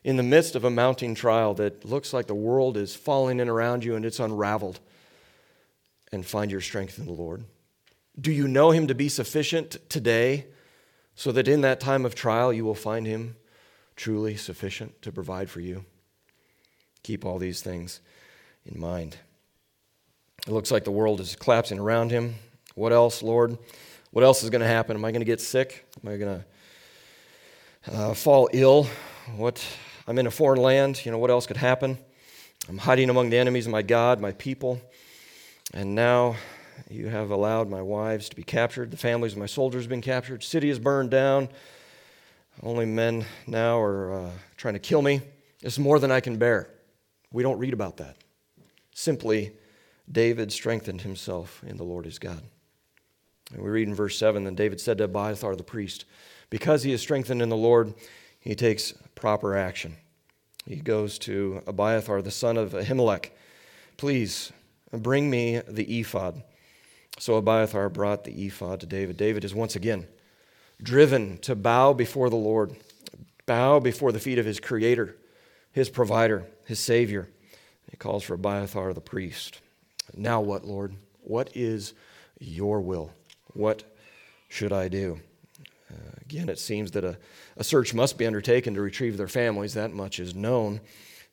in 0.03 0.17
the 0.17 0.23
midst 0.23 0.57
of 0.57 0.65
a 0.65 0.69
mounting 0.69 1.15
trial 1.15 1.53
that 1.53 1.85
looks 1.85 2.11
like 2.11 2.27
the 2.27 2.35
world 2.35 2.75
is 2.75 2.93
falling 2.93 3.39
in 3.39 3.47
around 3.47 3.85
you 3.85 3.95
and 3.95 4.03
it's 4.03 4.19
unraveled 4.19 4.81
and 6.11 6.25
find 6.25 6.51
your 6.51 6.61
strength 6.61 6.99
in 6.99 7.05
the 7.05 7.13
Lord? 7.13 7.45
Do 8.19 8.33
you 8.33 8.49
know 8.49 8.71
Him 8.71 8.87
to 8.87 8.95
be 8.95 9.07
sufficient 9.07 9.77
today 9.87 10.47
so 11.17 11.33
that 11.33 11.49
in 11.49 11.59
that 11.61 11.81
time 11.81 12.05
of 12.05 12.15
trial 12.15 12.53
you 12.53 12.63
will 12.63 12.75
find 12.75 13.05
Him 13.05 13.35
truly 13.97 14.37
sufficient 14.37 15.01
to 15.01 15.11
provide 15.11 15.49
for 15.49 15.59
you? 15.59 15.83
Keep 17.03 17.25
all 17.25 17.39
these 17.39 17.61
things 17.61 17.99
in 18.65 18.79
mind. 18.79 19.17
It 20.45 20.51
looks 20.51 20.71
like 20.71 20.83
the 20.85 20.91
world 20.91 21.19
is 21.19 21.35
collapsing 21.35 21.79
around 21.79 22.11
him. 22.11 22.35
What 22.75 22.93
else, 22.93 23.21
Lord? 23.23 23.57
What 24.11 24.23
else 24.23 24.43
is 24.43 24.49
going 24.49 24.61
to 24.61 24.67
happen? 24.67 24.95
Am 24.95 25.03
I 25.03 25.11
going 25.11 25.21
to 25.21 25.25
get 25.25 25.41
sick? 25.41 25.85
Am 26.03 26.09
I 26.09 26.17
going 26.17 26.43
to 27.85 27.93
uh, 27.93 28.13
fall 28.13 28.49
ill? 28.53 28.87
What 29.35 29.65
I'm 30.07 30.17
in 30.19 30.27
a 30.27 30.31
foreign 30.31 30.61
land. 30.61 31.05
You 31.05 31.11
know, 31.11 31.17
what 31.17 31.31
else 31.31 31.47
could 31.47 31.57
happen? 31.57 31.97
I'm 32.69 32.77
hiding 32.77 33.09
among 33.09 33.29
the 33.29 33.37
enemies 33.37 33.65
of 33.65 33.71
my 33.71 33.81
God, 33.81 34.21
my 34.21 34.31
people. 34.33 34.79
And 35.73 35.95
now 35.95 36.35
you 36.89 37.07
have 37.07 37.31
allowed 37.31 37.69
my 37.69 37.81
wives 37.81 38.29
to 38.29 38.35
be 38.35 38.43
captured. 38.43 38.91
The 38.91 38.97
families 38.97 39.33
of 39.33 39.39
my 39.39 39.45
soldiers 39.45 39.83
have 39.83 39.89
been 39.89 40.01
captured. 40.01 40.43
City 40.43 40.69
is 40.69 40.79
burned 40.79 41.11
down. 41.11 41.49
Only 42.63 42.85
men 42.85 43.25
now 43.45 43.79
are 43.79 44.13
uh, 44.13 44.29
trying 44.55 44.73
to 44.73 44.79
kill 44.79 45.01
me. 45.01 45.21
It's 45.61 45.79
more 45.79 45.99
than 45.99 46.11
I 46.11 46.19
can 46.19 46.37
bear. 46.37 46.69
We 47.31 47.43
don't 47.43 47.59
read 47.59 47.73
about 47.73 47.97
that. 47.97 48.17
Simply, 48.93 49.51
David 50.11 50.51
strengthened 50.51 51.01
himself 51.01 51.63
in 51.65 51.77
the 51.77 51.83
Lord 51.83 52.05
his 52.05 52.19
God. 52.19 52.41
And 53.53 53.61
we 53.61 53.69
read 53.69 53.87
in 53.87 53.95
verse 53.95 54.17
7 54.17 54.43
Then 54.43 54.55
David 54.55 54.79
said 54.79 54.97
to 54.97 55.05
Abiathar 55.05 55.55
the 55.55 55.63
priest, 55.63 56.05
Because 56.49 56.83
he 56.83 56.91
is 56.91 57.01
strengthened 57.01 57.41
in 57.41 57.49
the 57.49 57.57
Lord, 57.57 57.93
he 58.39 58.55
takes 58.55 58.93
proper 59.15 59.55
action. 59.55 59.97
He 60.65 60.77
goes 60.77 61.17
to 61.19 61.61
Abiathar, 61.67 62.21
the 62.21 62.31
son 62.31 62.57
of 62.57 62.73
Ahimelech. 62.73 63.29
Please 63.97 64.51
bring 64.91 65.29
me 65.29 65.61
the 65.67 65.99
ephod. 65.99 66.43
So 67.19 67.35
Abiathar 67.35 67.89
brought 67.89 68.23
the 68.23 68.45
ephod 68.45 68.79
to 68.81 68.85
David. 68.85 69.17
David 69.17 69.43
is 69.43 69.53
once 69.53 69.75
again 69.75 70.07
driven 70.81 71.37
to 71.39 71.55
bow 71.55 71.93
before 71.93 72.29
the 72.29 72.35
Lord, 72.35 72.75
bow 73.45 73.79
before 73.79 74.11
the 74.11 74.19
feet 74.19 74.37
of 74.37 74.45
his 74.45 74.59
creator, 74.59 75.15
his 75.71 75.89
provider, 75.89 76.45
his 76.65 76.79
savior. 76.79 77.29
He 77.89 77.97
calls 77.97 78.23
for 78.23 78.35
Abiathar 78.35 78.93
the 78.93 79.01
priest. 79.01 79.59
Now 80.15 80.41
what, 80.41 80.65
Lord? 80.65 80.95
What 81.21 81.49
is 81.55 81.93
your 82.39 82.81
will? 82.81 83.11
What 83.53 83.83
should 84.49 84.71
I 84.71 84.87
do? 84.87 85.19
Uh, 85.91 86.11
again, 86.21 86.49
it 86.49 86.59
seems 86.59 86.91
that 86.91 87.03
a, 87.03 87.17
a 87.55 87.63
search 87.63 87.93
must 87.93 88.17
be 88.17 88.27
undertaken 88.27 88.73
to 88.75 88.81
retrieve 88.81 89.17
their 89.17 89.27
families. 89.27 89.73
That 89.73 89.93
much 89.93 90.19
is 90.19 90.35
known. 90.35 90.79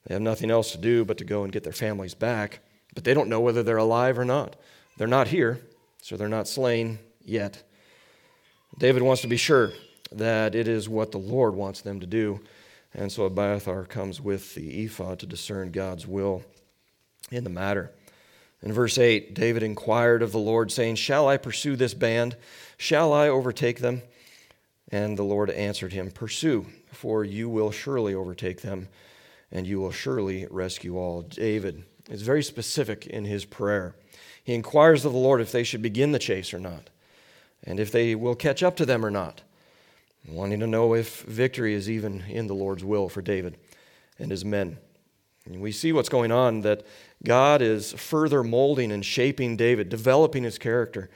They 0.06 0.14
have 0.14 0.22
nothing 0.22 0.50
else 0.50 0.72
to 0.72 0.78
do 0.78 1.04
but 1.04 1.18
to 1.18 1.24
go 1.24 1.44
and 1.44 1.52
get 1.52 1.64
their 1.64 1.72
families 1.72 2.14
back, 2.14 2.60
but 2.94 3.04
they 3.04 3.14
don't 3.14 3.28
know 3.28 3.40
whether 3.40 3.62
they're 3.62 3.76
alive 3.76 4.18
or 4.18 4.24
not. 4.24 4.56
They're 4.96 5.08
not 5.08 5.28
here, 5.28 5.60
so 6.04 6.18
they're 6.18 6.28
not 6.28 6.46
slain 6.46 6.98
yet. 7.24 7.62
David 8.76 9.00
wants 9.00 9.22
to 9.22 9.26
be 9.26 9.38
sure 9.38 9.72
that 10.12 10.54
it 10.54 10.68
is 10.68 10.86
what 10.86 11.12
the 11.12 11.18
Lord 11.18 11.54
wants 11.54 11.80
them 11.80 11.98
to 12.00 12.06
do, 12.06 12.40
and 12.92 13.10
so 13.10 13.24
Abiathar 13.24 13.86
comes 13.86 14.20
with 14.20 14.54
the 14.54 14.84
ephod 14.84 15.18
to 15.20 15.26
discern 15.26 15.70
God's 15.70 16.06
will 16.06 16.42
in 17.30 17.42
the 17.42 17.48
matter. 17.48 17.90
In 18.60 18.70
verse 18.70 18.98
8, 18.98 19.32
David 19.32 19.62
inquired 19.62 20.20
of 20.20 20.30
the 20.30 20.38
Lord, 20.38 20.70
saying, 20.70 20.96
Shall 20.96 21.26
I 21.26 21.38
pursue 21.38 21.74
this 21.74 21.94
band? 21.94 22.36
Shall 22.76 23.10
I 23.14 23.28
overtake 23.28 23.78
them? 23.78 24.02
And 24.92 25.16
the 25.16 25.22
Lord 25.22 25.48
answered 25.48 25.94
him, 25.94 26.10
Pursue, 26.10 26.66
for 26.92 27.24
you 27.24 27.48
will 27.48 27.70
surely 27.70 28.12
overtake 28.12 28.60
them, 28.60 28.88
and 29.50 29.66
you 29.66 29.80
will 29.80 29.90
surely 29.90 30.46
rescue 30.50 30.98
all. 30.98 31.22
David 31.22 31.82
is 32.10 32.20
very 32.20 32.42
specific 32.42 33.06
in 33.06 33.24
his 33.24 33.46
prayer. 33.46 33.94
He 34.44 34.54
inquires 34.54 35.04
of 35.04 35.12
the 35.12 35.18
Lord 35.18 35.40
if 35.40 35.50
they 35.50 35.64
should 35.64 35.82
begin 35.82 36.12
the 36.12 36.18
chase 36.18 36.54
or 36.54 36.60
not, 36.60 36.90
and 37.64 37.80
if 37.80 37.90
they 37.90 38.14
will 38.14 38.36
catch 38.36 38.62
up 38.62 38.76
to 38.76 38.86
them 38.86 39.04
or 39.04 39.10
not, 39.10 39.42
wanting 40.28 40.60
to 40.60 40.66
know 40.66 40.94
if 40.94 41.22
victory 41.22 41.74
is 41.74 41.90
even 41.90 42.22
in 42.28 42.46
the 42.46 42.54
Lord's 42.54 42.84
will 42.84 43.08
for 43.08 43.22
David 43.22 43.56
and 44.18 44.30
his 44.30 44.44
men. 44.44 44.78
And 45.46 45.60
we 45.60 45.72
see 45.72 45.92
what's 45.92 46.08
going 46.08 46.30
on 46.30 46.60
that 46.60 46.86
God 47.24 47.60
is 47.60 47.92
further 47.92 48.42
molding 48.42 48.92
and 48.92 49.04
shaping 49.04 49.56
David, 49.56 49.88
developing 49.88 50.44
his 50.44 50.58
character 50.58 51.10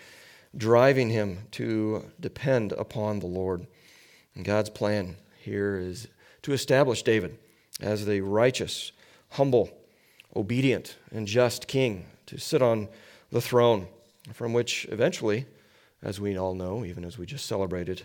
driving 0.57 1.11
him 1.11 1.47
to 1.53 2.11
depend 2.21 2.73
upon 2.73 3.21
the 3.21 3.27
Lord. 3.27 3.67
And 4.35 4.45
God's 4.45 4.71
plan 4.71 5.17
here 5.41 5.79
is 5.79 6.09
to 6.43 6.53
establish 6.53 7.03
David 7.03 7.39
as 7.81 8.07
the 8.07 8.21
righteous, 8.21 8.93
humble, 9.31 9.71
obedient, 10.35 10.97
and 11.11 11.27
just 11.27 11.69
king 11.69 12.07
to 12.27 12.39
sit 12.39 12.63
on 12.63 12.89
the 13.31 13.41
throne 13.41 13.87
from 14.33 14.53
which 14.53 14.87
eventually, 14.91 15.47
as 16.03 16.21
we 16.21 16.37
all 16.37 16.55
know, 16.55 16.85
even 16.85 17.05
as 17.05 17.19
we 17.19 17.27
just 17.27 17.47
celebrated 17.47 18.03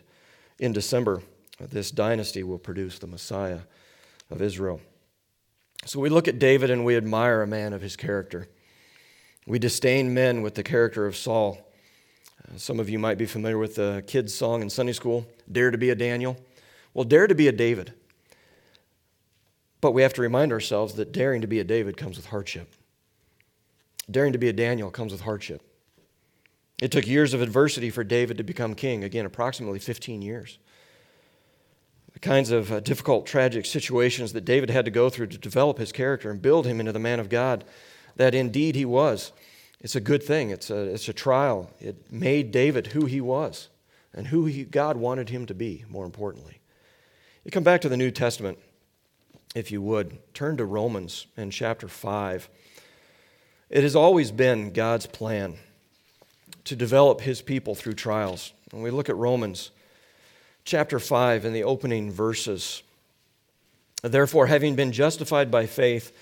in 0.60 0.74
December, 0.74 1.22
this 1.60 1.92
dynasty 1.92 2.44
will 2.44 2.58
produce 2.58 3.00
the 3.00 3.08
Messiah 3.08 3.60
of 4.30 4.42
Israel. 4.42 4.82
So 5.86 6.00
we 6.00 6.10
look 6.10 6.28
at 6.28 6.40
David 6.40 6.70
and 6.70 6.86
we 6.86 6.96
admire 6.96 7.42
a 7.42 7.48
man 7.48 7.74
of 7.74 7.82
his 7.82 7.96
character. 7.96 8.48
We 9.46 9.60
disdain 9.60 10.14
men 10.14 10.42
with 10.42 10.56
the 10.56 10.64
character 10.64 11.06
of 11.06 11.16
Saul 11.16 11.58
uh, 12.48 12.58
some 12.58 12.80
of 12.80 12.90
you 12.90 13.00
might 13.00 13.18
be 13.18 13.26
familiar 13.26 13.58
with 13.58 13.76
the 13.76 14.04
kids' 14.08 14.34
song 14.34 14.62
in 14.62 14.70
Sunday 14.70 14.94
school, 14.94 15.26
Dare 15.52 15.72
to 15.72 15.78
be 15.78 15.90
a 15.90 15.96
Daniel. 15.96 16.38
Well, 16.94 17.06
dare 17.06 17.28
to 17.28 17.36
be 17.36 17.48
a 17.48 17.52
David. 17.52 17.94
But 19.82 19.92
we 19.92 20.02
have 20.02 20.14
to 20.14 20.22
remind 20.22 20.52
ourselves 20.52 20.94
that 20.96 21.12
daring 21.12 21.42
to 21.42 21.48
be 21.48 21.60
a 21.60 21.64
David 21.64 21.98
comes 21.98 22.18
with 22.18 22.28
hardship. 22.28 22.74
Daring 24.10 24.34
to 24.34 24.40
be 24.40 24.50
a 24.50 24.54
Daniel 24.54 24.92
comes 24.92 25.12
with 25.12 25.22
hardship. 25.22 25.62
It 26.82 26.92
took 26.92 27.08
years 27.08 27.34
of 27.34 27.42
adversity 27.42 27.90
for 27.90 28.04
David 28.04 28.38
to 28.38 28.44
become 28.44 28.76
king, 28.76 29.04
again, 29.04 29.26
approximately 29.26 29.80
15 29.80 30.22
years. 30.22 30.58
The 32.14 32.20
kinds 32.20 32.52
of 32.52 32.72
uh, 32.72 32.80
difficult, 32.80 33.26
tragic 33.26 33.66
situations 33.66 34.34
that 34.34 34.46
David 34.46 34.70
had 34.70 34.86
to 34.86 34.92
go 34.92 35.10
through 35.10 35.28
to 35.28 35.38
develop 35.38 35.78
his 35.78 35.92
character 35.92 36.30
and 36.30 36.42
build 36.42 36.66
him 36.66 36.80
into 36.80 36.92
the 36.92 37.00
man 37.00 37.20
of 37.20 37.30
God 37.30 37.64
that 38.16 38.36
indeed 38.36 38.76
he 38.76 38.86
was. 38.86 39.32
It's 39.80 39.96
a 39.96 40.02
good 40.02 40.24
thing. 40.24 40.50
It's 40.50 40.70
a, 40.70 40.94
it's 40.94 41.10
a 41.10 41.14
trial. 41.14 41.72
It 41.80 42.12
made 42.12 42.52
David 42.52 42.88
who 42.88 43.06
he 43.06 43.22
was 43.22 43.70
and 44.14 44.28
who 44.28 44.46
he, 44.46 44.64
God 44.64 44.98
wanted 44.98 45.30
him 45.30 45.46
to 45.48 45.54
be, 45.54 45.86
more 45.90 46.06
importantly. 46.06 46.60
You 47.44 47.52
come 47.52 47.64
back 47.64 47.82
to 47.82 47.90
the 47.90 47.98
New 47.98 48.12
Testament, 48.12 48.60
if 49.56 49.72
you 49.72 49.82
would. 49.82 50.20
Turn 50.34 50.56
to 50.58 50.66
Romans 50.66 51.28
in 51.36 51.52
chapter 51.52 51.88
5. 51.88 52.50
It 53.70 53.84
has 53.84 53.96
always 53.96 54.32
been 54.32 54.72
God's 54.72 55.06
plan 55.06 55.56
to 56.66 56.76
develop 56.76 57.22
his 57.22 57.42
people 57.42 57.76
through 57.76 57.94
trials. 57.94 58.54
When 58.72 58.84
we 58.84 58.92
look 58.92 59.10
at 59.10 59.16
Romans 59.16 59.72
chapter 60.66 61.00
5 61.00 61.46
in 61.46 61.54
the 61.54 61.64
opening 61.64 62.12
verses, 62.12 62.84
therefore, 64.02 64.48
having 64.48 64.76
been 64.76 64.92
justified 64.92 65.52
by 65.52 65.66
faith, 65.66 66.16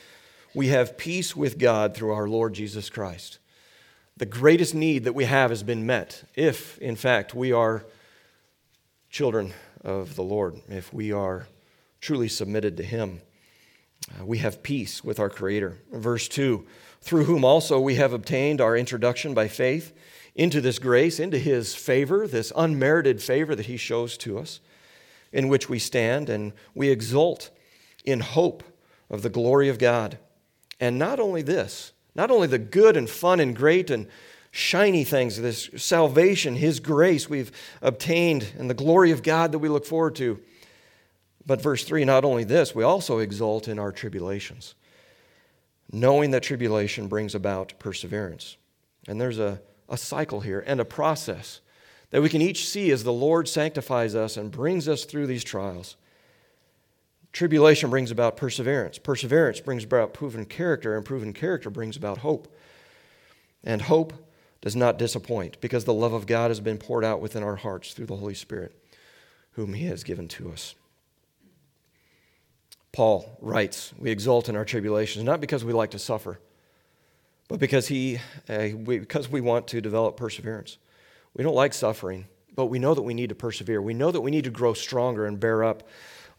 we 0.54 0.68
have 0.68 0.98
peace 0.98 1.36
with 1.36 1.60
God 1.60 1.96
through 1.96 2.12
our 2.12 2.28
Lord 2.28 2.54
Jesus 2.54 2.90
Christ 2.90 3.40
the 4.22 4.26
greatest 4.28 4.76
need 4.76 5.06
that 5.06 5.16
we 5.16 5.26
have 5.26 5.50
has 5.50 5.64
been 5.64 5.84
met 5.84 6.24
if, 6.36 6.78
in 6.78 6.96
fact, 6.96 7.34
we 7.34 7.52
are 7.52 7.84
children 9.10 9.52
of 9.84 10.16
the 10.16 10.22
Lord, 10.22 10.62
if 10.70 10.94
we 10.94 11.12
are 11.12 11.48
truly 12.02 12.28
submitted 12.28 12.78
to 12.78 12.84
Him. 12.84 13.22
Uh, 14.12 14.24
we 14.24 14.38
have 14.38 14.62
peace 14.62 15.04
with 15.04 15.20
our 15.20 15.30
Creator. 15.30 15.80
Verse 15.92 16.28
2 16.28 16.64
Through 17.02 17.26
whom 17.26 17.44
also 17.44 17.80
we 17.80 17.96
have 17.96 18.14
obtained 18.14 18.62
our 18.62 18.78
introduction 18.78 19.34
by 19.34 19.48
faith 19.48 19.94
into 20.36 20.62
this 20.62 20.80
grace, 20.80 21.20
into 21.20 21.38
His 21.38 21.76
favor, 21.76 22.28
this 22.28 22.54
unmerited 22.56 23.22
favor 23.22 23.56
that 23.56 23.66
He 23.66 23.78
shows 23.78 24.18
to 24.18 24.38
us, 24.40 24.60
in 25.34 25.48
which 25.48 25.70
we 25.70 25.80
stand, 25.80 26.30
and 26.30 26.54
we 26.74 26.90
exult 26.90 27.50
in 28.06 28.20
hope 28.20 28.64
of 29.10 29.22
the 29.22 29.30
glory 29.30 29.68
of 29.68 29.80
God. 29.80 30.18
And 30.80 30.98
not 30.98 31.20
only 31.20 31.42
this, 31.42 31.92
not 32.16 32.32
only 32.32 32.48
the 32.48 32.60
good 32.60 32.98
and 32.98 33.10
fun 33.10 33.40
and 33.40 33.56
great 33.56 33.90
and 33.90 34.08
shiny 34.52 35.04
things, 35.04 35.40
this 35.40 35.70
salvation, 35.78 36.56
His 36.56 36.80
grace 36.80 37.30
we've 37.30 37.52
obtained, 37.82 38.54
and 38.58 38.70
the 38.70 38.76
glory 38.76 39.12
of 39.12 39.24
God 39.24 39.52
that 39.52 39.60
we 39.60 39.70
look 39.70 39.86
forward 39.86 40.16
to. 40.16 40.40
But 41.46 41.62
verse 41.62 41.84
3 41.84 42.06
not 42.06 42.24
only 42.24 42.44
this, 42.44 42.76
we 42.76 42.84
also 42.84 43.20
exult 43.20 43.68
in 43.68 43.80
our 43.80 43.92
tribulations, 43.92 44.76
knowing 45.92 46.32
that 46.32 46.44
tribulation 46.44 47.08
brings 47.08 47.36
about 47.36 47.74
perseverance. 47.80 48.58
And 49.08 49.20
there's 49.20 49.40
a, 49.40 49.62
a 49.90 49.98
cycle 49.98 50.42
here 50.42 50.64
and 50.66 50.80
a 50.80 50.86
process 50.86 51.62
that 52.12 52.22
we 52.22 52.30
can 52.30 52.42
each 52.42 52.68
see 52.68 52.92
as 52.92 53.04
the 53.04 53.14
Lord 53.14 53.48
sanctifies 53.48 54.16
us 54.16 54.38
and 54.38 54.52
brings 54.52 54.88
us 54.88 55.06
through 55.06 55.28
these 55.28 55.44
trials. 55.44 55.96
Tribulation 57.32 57.90
brings 57.90 58.12
about 58.12 58.36
perseverance. 58.36 58.98
Perseverance 58.98 59.62
brings 59.62 59.86
about 59.86 60.14
proven 60.14 60.46
character, 60.46 60.98
and 60.98 61.06
proven 61.06 61.32
character 61.32 61.70
brings 61.70 61.96
about 61.96 62.20
hope. 62.20 62.54
And 63.64 63.82
hope 63.82 64.14
does 64.60 64.76
not 64.76 64.98
disappoint 64.98 65.60
because 65.62 65.86
the 65.86 65.94
love 65.94 66.14
of 66.14 66.28
God 66.28 66.52
has 66.52 66.60
been 66.60 66.78
poured 66.78 67.06
out 67.06 67.22
within 67.22 67.44
our 67.44 67.56
hearts 67.56 67.94
through 67.94 68.08
the 68.08 68.18
Holy 68.18 68.34
Spirit, 68.34 68.76
whom 69.54 69.74
He 69.74 69.86
has 69.86 70.04
given 70.04 70.28
to 70.30 70.52
us. 70.52 70.76
Paul 72.92 73.38
writes, 73.40 73.94
We 73.98 74.12
exult 74.12 74.50
in 74.50 74.56
our 74.56 74.66
tribulations, 74.66 75.24
not 75.24 75.42
because 75.42 75.64
we 75.64 75.74
like 75.74 75.92
to 75.92 76.00
suffer, 76.00 76.40
but 77.48 77.60
because, 77.60 77.88
he, 77.88 78.20
uh, 78.50 78.70
we, 78.76 79.00
because 79.00 79.30
we 79.30 79.42
want 79.42 79.68
to 79.70 79.82
develop 79.82 80.18
perseverance. 80.18 80.78
We 81.34 81.44
don't 81.44 81.56
like 81.56 81.74
suffering, 81.74 82.28
but 82.56 82.66
we 82.66 82.80
know 82.80 82.94
that 82.94 83.02
we 83.02 83.14
need 83.14 83.30
to 83.30 83.36
persevere. 83.36 83.82
We 83.82 83.94
know 83.94 84.12
that 84.12 84.22
we 84.22 84.32
need 84.32 84.44
to 84.44 84.50
grow 84.50 84.74
stronger 84.74 85.26
and 85.26 85.40
bear 85.40 85.64
up 85.64 85.84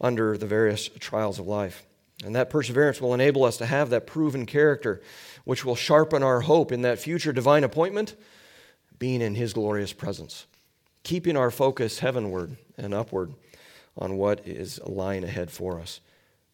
under 0.00 0.36
the 0.36 0.46
various 0.46 0.88
trials 0.98 1.38
of 1.38 1.46
life. 1.46 1.86
And 2.24 2.36
that 2.36 2.50
perseverance 2.50 3.00
will 3.00 3.14
enable 3.14 3.44
us 3.44 3.56
to 3.58 3.66
have 3.66 3.90
that 3.90 4.06
proven 4.06 4.46
character, 4.46 5.00
which 5.44 5.64
will 5.64 5.74
sharpen 5.74 6.22
our 6.22 6.42
hope 6.42 6.70
in 6.70 6.82
that 6.82 6.98
future 6.98 7.32
divine 7.32 7.64
appointment, 7.64 8.14
being 8.98 9.22
in 9.22 9.34
His 9.34 9.52
glorious 9.52 9.92
presence, 9.92 10.46
keeping 11.02 11.36
our 11.36 11.50
focus 11.50 11.98
heavenward 11.98 12.56
and 12.76 12.94
upward 12.94 13.32
on 13.96 14.16
what 14.16 14.46
is 14.46 14.80
lying 14.84 15.24
ahead 15.24 15.50
for 15.50 15.80
us. 15.80 16.00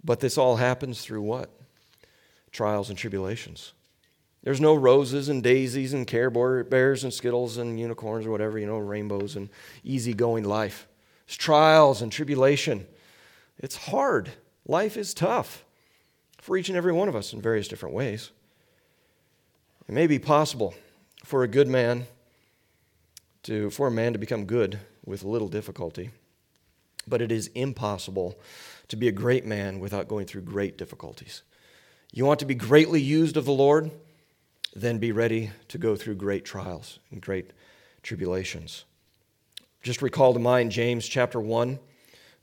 But 0.03 0.21
this 0.21 0.39
all 0.39 0.57
happens 0.57 1.03
through 1.03 1.23
what? 1.23 1.51
Trials 2.53 2.89
and 2.89 2.99
tribulations. 2.99 3.73
There's 4.43 4.61
no 4.61 4.75
roses 4.75 5.29
and 5.29 5.43
daisies 5.43 5.93
and 5.93 6.07
care 6.07 6.31
bears 6.31 7.05
and 7.05 7.13
skittles 7.13 7.59
and 7.59 7.79
unicorns 7.79 8.25
or 8.25 8.31
whatever, 8.31 8.59
you 8.59 8.67
know, 8.67 8.79
rainbows 8.79 9.37
and 9.37 9.49
easygoing 9.85 10.45
life. 10.45 10.87
It's 11.27 11.37
trials 11.37 12.01
and 12.01 12.11
tribulation. 12.11 12.87
It's 13.59 13.77
hard. 13.77 14.31
Life 14.67 14.97
is 14.97 15.13
tough 15.13 15.65
for 16.41 16.57
each 16.57 16.69
and 16.69 16.79
every 16.79 16.93
one 16.93 17.09
of 17.09 17.17
us 17.17 17.33
in 17.33 17.43
various 17.43 17.69
different 17.69 17.95
ways. 17.95 18.31
It 19.89 19.95
may 19.95 20.07
be 20.07 20.19
possible 20.19 20.75
for 21.25 21.43
a 21.43 21.49
good 21.49 21.69
man 21.69 22.07
to 23.43 23.71
for 23.71 23.89
a 23.89 23.91
man 23.91 24.13
to 24.13 24.19
become 24.19 24.45
good 24.45 24.79
with 25.05 25.25
little 25.25 25.49
difficulty, 25.49 26.11
but 27.07 27.21
it 27.21 27.33
is 27.33 27.49
impossible 27.49 28.39
to 28.89 28.97
be 28.97 29.09
a 29.09 29.13
great 29.13 29.45
man 29.45 29.81
without 29.81 30.09
going 30.09 30.27
through 30.27 30.43
great 30.43 30.79
difficulties. 30.79 31.43
You 32.13 32.25
want 32.25 32.41
to 32.41 32.47
be 32.47 32.55
greatly 32.55 33.01
used 33.01 33.37
of 33.37 33.45
the 33.45 33.53
Lord? 33.53 33.91
Then 34.75 34.99
be 34.99 35.13
ready 35.13 35.51
to 35.69 35.79
go 35.79 35.97
through 35.97 36.17
great 36.17 36.45
trials 36.45 36.99
and 37.11 37.21
great 37.21 37.53
tribulations. 38.03 38.85
Just 39.83 40.03
recall 40.03 40.33
to 40.33 40.39
mind 40.39 40.73
James 40.73 41.07
chapter 41.07 41.41
1, 41.41 41.79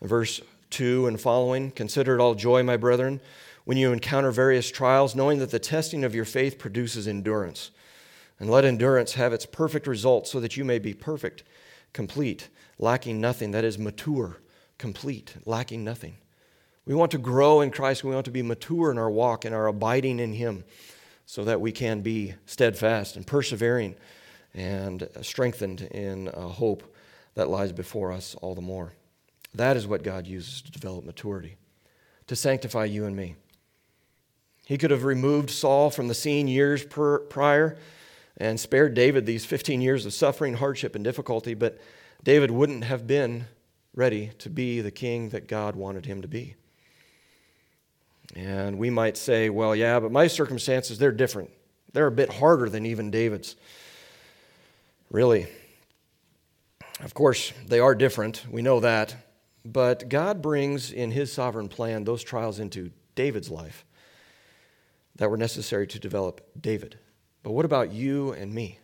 verse 0.02 0.42
2 0.70 1.08
and 1.08 1.20
following. 1.20 1.72
Consider 1.72 2.16
it 2.16 2.22
all 2.22 2.36
joy, 2.36 2.64
my 2.64 2.78
brethren, 2.78 3.22
when 3.66 3.78
you 3.78 3.92
encounter 3.92 4.32
various 4.32 4.70
trials, 4.70 5.16
knowing 5.16 5.40
that 5.40 5.52
the 5.52 5.60
testing 5.60 6.04
of 6.04 6.16
your 6.16 6.26
faith 6.26 6.60
produces 6.60 7.08
endurance. 7.08 7.72
And 8.40 8.50
let 8.50 8.66
endurance 8.66 9.14
have 9.14 9.34
its 9.34 9.46
perfect 9.46 9.88
result, 9.88 10.28
so 10.28 10.40
that 10.40 10.58
you 10.58 10.66
may 10.66 10.78
be 10.78 10.94
perfect, 10.94 11.44
complete, 11.94 12.50
lacking 12.78 13.22
nothing. 13.22 13.52
That 13.52 13.64
is, 13.64 13.78
mature, 13.78 14.38
complete, 14.78 15.36
lacking 15.46 15.84
nothing. 15.84 16.18
We 16.86 16.94
want 16.94 17.12
to 17.12 17.18
grow 17.18 17.62
in 17.62 17.72
Christ. 17.72 18.04
We 18.04 18.14
want 18.14 18.26
to 18.26 18.32
be 18.32 18.44
mature 18.44 18.92
in 18.92 18.98
our 18.98 19.10
walk 19.10 19.44
and 19.44 19.56
our 19.56 19.68
abiding 19.68 20.20
in 20.20 20.34
Him 20.34 20.64
so 21.26 21.44
that 21.44 21.60
we 21.60 21.72
can 21.72 22.02
be 22.02 22.36
steadfast 22.46 23.16
and 23.16 23.26
persevering 23.26 23.96
and 24.54 25.10
strengthened 25.22 25.82
in 25.82 26.30
a 26.34 26.48
hope 26.48 26.96
that 27.34 27.50
lies 27.50 27.72
before 27.72 28.12
us 28.12 28.36
all 28.42 28.56
the 28.56 28.62
more. 28.62 28.94
That 29.54 29.78
is 29.78 29.88
what 29.88 30.04
God 30.04 30.28
uses 30.28 30.62
to 30.62 30.72
develop 30.72 31.06
maturity, 31.06 31.58
to 32.28 32.36
sanctify 32.36 32.86
you 32.86 33.06
and 33.06 33.16
me. 33.16 33.36
He 34.66 34.78
could 34.78 34.92
have 34.92 35.04
removed 35.04 35.50
Saul 35.50 35.90
from 35.90 36.08
the 36.08 36.14
scene 36.14 36.48
years 36.48 36.86
per, 36.86 37.20
prior 37.20 37.78
and 38.38 38.60
spared 38.60 38.94
David 38.94 39.26
these 39.26 39.46
15 39.46 39.82
years 39.82 40.06
of 40.06 40.14
suffering, 40.14 40.56
hardship, 40.56 40.96
and 40.96 41.04
difficulty, 41.04 41.54
but 41.54 41.80
David 42.24 42.52
wouldn't 42.52 42.84
have 42.84 43.08
been 43.08 43.46
ready 43.94 44.32
to 44.40 44.50
be 44.50 44.82
the 44.82 44.92
king 44.92 45.30
that 45.30 45.48
God 45.48 45.76
wanted 45.76 46.06
him 46.06 46.22
to 46.22 46.28
be. 46.28 46.56
And 48.36 48.78
we 48.78 48.90
might 48.90 49.16
say, 49.16 49.50
well, 49.50 49.76
yeah, 49.76 50.00
but 50.00 50.12
my 50.12 50.28
circumstances, 50.28 50.98
they're 50.98 51.12
different. 51.12 51.52
They're 51.94 52.08
a 52.08 52.12
bit 52.12 52.34
harder 52.34 52.70
than 52.70 52.86
even 52.86 53.10
David's. 53.10 53.56
Really. 55.10 55.48
Of 57.02 57.14
course, 57.14 57.54
they 57.68 57.80
are 57.80 57.96
different. 57.96 58.46
We 58.50 58.62
know 58.62 58.82
that. 58.82 59.16
But 59.64 60.10
God 60.10 60.42
brings 60.42 60.92
in 60.92 61.12
His 61.12 61.32
sovereign 61.32 61.70
plan 61.70 62.04
those 62.04 62.24
trials 62.24 62.60
into 62.60 62.92
David's 63.16 63.50
life 63.50 63.86
that 65.16 65.30
were 65.30 65.38
necessary 65.38 65.88
to 65.88 66.00
develop 66.00 66.42
David. 66.60 67.00
But 67.42 67.52
what 67.52 67.66
about 67.66 67.94
you 67.94 68.34
and 68.34 68.54
me? 68.54 68.80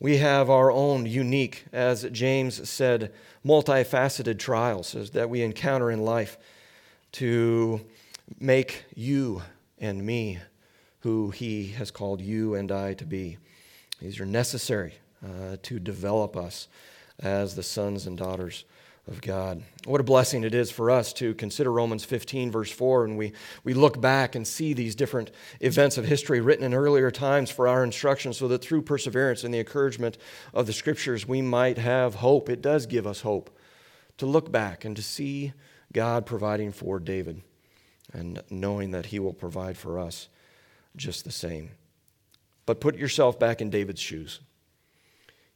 We 0.00 0.16
have 0.16 0.50
our 0.50 0.72
own 0.72 1.06
unique, 1.06 1.64
as 1.72 2.04
James 2.10 2.68
said, 2.68 3.12
multifaceted 3.44 4.38
trials 4.38 4.92
that 5.12 5.30
we 5.30 5.42
encounter 5.42 5.90
in 5.90 6.00
life 6.00 6.38
to 7.12 7.80
make 8.38 8.84
you 8.94 9.42
and 9.78 10.04
me 10.04 10.38
who 11.00 11.30
He 11.30 11.68
has 11.68 11.90
called 11.90 12.20
you 12.20 12.54
and 12.54 12.70
I 12.70 12.94
to 12.94 13.04
be. 13.04 13.38
These 14.00 14.20
are 14.20 14.26
necessary 14.26 14.94
uh, 15.24 15.56
to 15.62 15.78
develop 15.78 16.36
us 16.36 16.68
as 17.20 17.54
the 17.54 17.62
sons 17.62 18.06
and 18.06 18.16
daughters 18.16 18.64
of 19.08 19.20
God. 19.20 19.62
What 19.84 20.00
a 20.00 20.04
blessing 20.04 20.44
it 20.44 20.54
is 20.54 20.70
for 20.70 20.90
us 20.90 21.12
to 21.14 21.34
consider 21.34 21.72
Romans 21.72 22.04
15, 22.04 22.52
verse 22.52 22.70
4, 22.70 23.04
and 23.04 23.18
we, 23.18 23.32
we 23.64 23.74
look 23.74 24.00
back 24.00 24.36
and 24.36 24.46
see 24.46 24.74
these 24.74 24.94
different 24.94 25.32
events 25.60 25.98
of 25.98 26.04
history 26.04 26.40
written 26.40 26.64
in 26.64 26.72
earlier 26.72 27.10
times 27.10 27.50
for 27.50 27.66
our 27.66 27.82
instruction, 27.82 28.32
so 28.32 28.46
that 28.48 28.62
through 28.62 28.82
perseverance 28.82 29.42
and 29.42 29.52
the 29.52 29.58
encouragement 29.58 30.18
of 30.54 30.66
the 30.66 30.72
scriptures, 30.72 31.26
we 31.26 31.42
might 31.42 31.78
have 31.78 32.16
hope. 32.16 32.48
It 32.48 32.62
does 32.62 32.86
give 32.86 33.06
us 33.06 33.22
hope 33.22 33.56
to 34.18 34.26
look 34.26 34.52
back 34.52 34.84
and 34.84 34.94
to 34.94 35.02
see 35.02 35.52
God 35.92 36.24
providing 36.24 36.70
for 36.70 37.00
David 37.00 37.42
and 38.12 38.42
knowing 38.50 38.90
that 38.90 39.06
he 39.06 39.18
will 39.18 39.32
provide 39.32 39.76
for 39.76 39.98
us 39.98 40.28
just 40.96 41.24
the 41.24 41.32
same. 41.32 41.70
But 42.66 42.80
put 42.80 42.96
yourself 42.96 43.38
back 43.38 43.60
in 43.60 43.70
David's 43.70 44.00
shoes. 44.00 44.40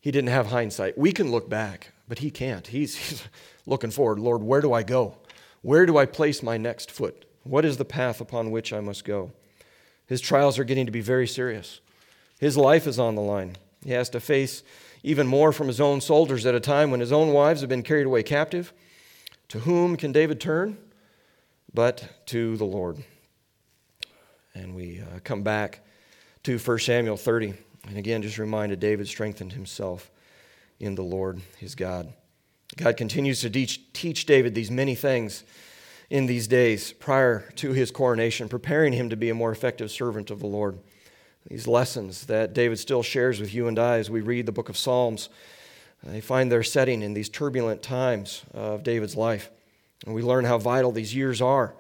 He 0.00 0.10
didn't 0.10 0.30
have 0.30 0.46
hindsight. 0.46 0.96
We 0.96 1.12
can 1.12 1.30
look 1.30 1.48
back, 1.48 1.92
but 2.08 2.20
he 2.20 2.30
can't. 2.30 2.66
He's, 2.68 2.96
he's 2.96 3.22
looking 3.66 3.90
forward. 3.90 4.18
Lord, 4.18 4.42
where 4.42 4.60
do 4.60 4.72
I 4.72 4.82
go? 4.82 5.16
Where 5.62 5.86
do 5.86 5.98
I 5.98 6.06
place 6.06 6.42
my 6.42 6.56
next 6.56 6.90
foot? 6.90 7.24
What 7.42 7.64
is 7.64 7.76
the 7.76 7.84
path 7.84 8.20
upon 8.20 8.50
which 8.50 8.72
I 8.72 8.80
must 8.80 9.04
go? 9.04 9.32
His 10.06 10.20
trials 10.20 10.58
are 10.58 10.64
getting 10.64 10.86
to 10.86 10.92
be 10.92 11.00
very 11.00 11.26
serious. 11.26 11.80
His 12.38 12.56
life 12.56 12.86
is 12.86 12.98
on 12.98 13.14
the 13.14 13.22
line. 13.22 13.56
He 13.84 13.92
has 13.92 14.08
to 14.10 14.20
face 14.20 14.62
even 15.02 15.26
more 15.26 15.52
from 15.52 15.68
his 15.68 15.80
own 15.80 16.00
soldiers 16.00 16.46
at 16.46 16.54
a 16.54 16.60
time 16.60 16.90
when 16.90 17.00
his 17.00 17.12
own 17.12 17.32
wives 17.32 17.60
have 17.60 17.70
been 17.70 17.82
carried 17.82 18.06
away 18.06 18.22
captive. 18.22 18.72
To 19.48 19.60
whom 19.60 19.96
can 19.96 20.12
David 20.12 20.40
turn? 20.40 20.78
But 21.76 22.26
to 22.28 22.56
the 22.56 22.64
Lord. 22.64 23.04
And 24.54 24.74
we 24.74 25.02
uh, 25.02 25.18
come 25.24 25.42
back 25.42 25.80
to 26.44 26.56
1 26.56 26.78
Samuel 26.78 27.18
30. 27.18 27.52
And 27.86 27.98
again, 27.98 28.22
just 28.22 28.38
reminded 28.38 28.80
David 28.80 29.06
strengthened 29.08 29.52
himself 29.52 30.10
in 30.80 30.94
the 30.94 31.02
Lord, 31.02 31.42
his 31.58 31.74
God. 31.74 32.14
God 32.78 32.96
continues 32.96 33.42
to 33.42 33.50
teach, 33.50 33.92
teach 33.92 34.24
David 34.24 34.54
these 34.54 34.70
many 34.70 34.94
things 34.94 35.44
in 36.08 36.24
these 36.24 36.48
days 36.48 36.94
prior 36.94 37.50
to 37.56 37.74
his 37.74 37.90
coronation, 37.90 38.48
preparing 38.48 38.94
him 38.94 39.10
to 39.10 39.16
be 39.16 39.28
a 39.28 39.34
more 39.34 39.52
effective 39.52 39.90
servant 39.90 40.30
of 40.30 40.40
the 40.40 40.46
Lord. 40.46 40.78
These 41.46 41.68
lessons 41.68 42.24
that 42.24 42.54
David 42.54 42.78
still 42.78 43.02
shares 43.02 43.38
with 43.38 43.52
you 43.52 43.68
and 43.68 43.78
I 43.78 43.98
as 43.98 44.08
we 44.08 44.22
read 44.22 44.46
the 44.46 44.52
book 44.52 44.70
of 44.70 44.78
Psalms, 44.78 45.28
they 46.02 46.22
find 46.22 46.50
their 46.50 46.62
setting 46.62 47.02
in 47.02 47.12
these 47.12 47.28
turbulent 47.28 47.82
times 47.82 48.44
of 48.54 48.82
David's 48.82 49.14
life. 49.14 49.50
And 50.04 50.14
we 50.14 50.22
learn 50.22 50.44
how 50.44 50.58
vital 50.58 50.92
these 50.92 51.14
years 51.14 51.40
are 51.40 51.74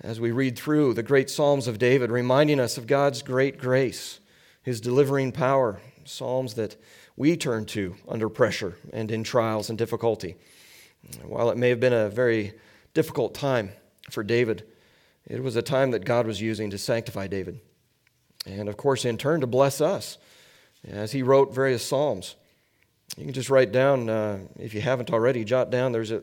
as 0.00 0.20
we 0.20 0.30
read 0.30 0.56
through 0.56 0.94
the 0.94 1.02
great 1.02 1.28
Psalms 1.28 1.66
of 1.66 1.78
David, 1.78 2.10
reminding 2.10 2.60
us 2.60 2.78
of 2.78 2.86
God's 2.86 3.22
great 3.22 3.58
grace, 3.58 4.20
his 4.62 4.80
delivering 4.80 5.32
power, 5.32 5.80
Psalms 6.04 6.54
that 6.54 6.76
we 7.16 7.36
turn 7.36 7.66
to 7.66 7.96
under 8.08 8.28
pressure 8.28 8.76
and 8.92 9.10
in 9.10 9.24
trials 9.24 9.68
and 9.68 9.76
difficulty. 9.76 10.36
While 11.24 11.50
it 11.50 11.58
may 11.58 11.68
have 11.68 11.80
been 11.80 11.92
a 11.92 12.08
very 12.08 12.54
difficult 12.94 13.34
time 13.34 13.72
for 14.10 14.22
David, 14.22 14.64
it 15.26 15.42
was 15.42 15.56
a 15.56 15.62
time 15.62 15.90
that 15.90 16.04
God 16.04 16.26
was 16.26 16.40
using 16.40 16.70
to 16.70 16.78
sanctify 16.78 17.26
David. 17.26 17.60
And 18.46 18.68
of 18.68 18.76
course, 18.76 19.04
in 19.04 19.18
turn, 19.18 19.40
to 19.40 19.46
bless 19.46 19.80
us 19.80 20.16
as 20.86 21.12
he 21.12 21.22
wrote 21.22 21.54
various 21.54 21.84
Psalms. 21.84 22.36
You 23.16 23.24
can 23.24 23.34
just 23.34 23.50
write 23.50 23.72
down, 23.72 24.08
uh, 24.08 24.38
if 24.58 24.74
you 24.74 24.80
haven't 24.80 25.10
already, 25.10 25.44
jot 25.44 25.70
down. 25.70 25.92
There's 25.92 26.10
a, 26.10 26.22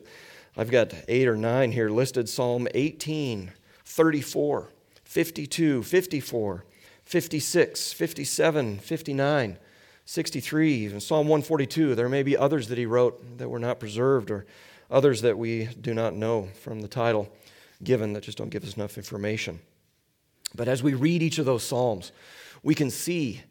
I've 0.56 0.70
got 0.70 0.94
eight 1.06 1.28
or 1.28 1.36
nine 1.36 1.72
here 1.72 1.90
listed 1.90 2.30
Psalm 2.30 2.66
18, 2.74 3.52
34, 3.84 4.70
52, 5.04 5.82
54, 5.82 6.64
56, 7.04 7.92
57, 7.92 8.78
59, 8.78 9.58
63, 10.06 10.72
even 10.72 11.00
Psalm 11.00 11.28
142. 11.28 11.94
There 11.94 12.08
may 12.08 12.22
be 12.22 12.38
others 12.38 12.68
that 12.68 12.78
he 12.78 12.86
wrote 12.86 13.38
that 13.38 13.50
were 13.50 13.58
not 13.58 13.78
preserved 13.78 14.30
or 14.30 14.46
others 14.90 15.20
that 15.20 15.36
we 15.36 15.66
do 15.66 15.92
not 15.92 16.14
know 16.14 16.48
from 16.62 16.80
the 16.80 16.88
title 16.88 17.28
given 17.84 18.14
that 18.14 18.22
just 18.22 18.38
don't 18.38 18.48
give 18.48 18.64
us 18.64 18.76
enough 18.76 18.96
information. 18.96 19.60
But 20.54 20.68
as 20.68 20.82
we 20.82 20.94
read 20.94 21.22
each 21.22 21.38
of 21.38 21.44
those 21.44 21.64
Psalms, 21.64 22.12
we 22.62 22.74
can 22.74 22.90
see 22.90 23.42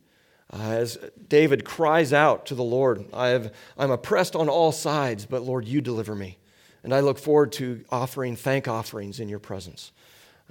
uh, 0.51 0.58
as 0.58 0.97
David 1.28 1.66
cries 1.66 2.14
out 2.14 2.47
to 2.47 2.56
the 2.56 2.64
Lord, 2.64 3.06
I 3.14 3.28
have, 3.28 3.53
I'm 3.78 3.91
oppressed 3.91 4.36
on 4.36 4.49
all 4.49 4.72
sides, 4.72 5.26
but 5.28 5.43
Lord, 5.43 5.68
you 5.68 5.82
deliver 5.82 6.16
me. 6.16 6.38
And 6.86 6.94
I 6.94 7.00
look 7.00 7.18
forward 7.18 7.52
to 7.54 7.84
offering 7.90 8.36
thank 8.36 8.68
offerings 8.68 9.20
in 9.20 9.28
your 9.28 9.40
presence 9.40 9.92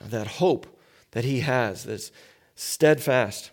uh, 0.02 0.08
that 0.08 0.26
hope 0.26 0.66
that 1.12 1.24
he 1.24 1.40
has 1.40 1.84
that's 1.84 2.10
steadfast 2.56 3.52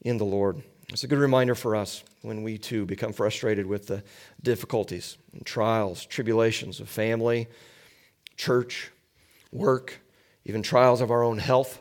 in 0.00 0.18
the 0.18 0.24
Lord. 0.24 0.64
It's 0.88 1.04
a 1.04 1.06
good 1.06 1.20
reminder 1.20 1.54
for 1.54 1.76
us 1.76 2.02
when 2.22 2.42
we 2.42 2.58
too 2.58 2.84
become 2.84 3.12
frustrated 3.12 3.64
with 3.64 3.86
the 3.86 4.02
difficulties 4.42 5.18
and 5.32 5.46
trials, 5.46 6.04
tribulations 6.04 6.80
of 6.80 6.88
family, 6.88 7.46
church, 8.36 8.90
work, 9.52 10.00
even 10.44 10.64
trials 10.64 11.00
of 11.00 11.12
our 11.12 11.22
own 11.22 11.38
health 11.38 11.80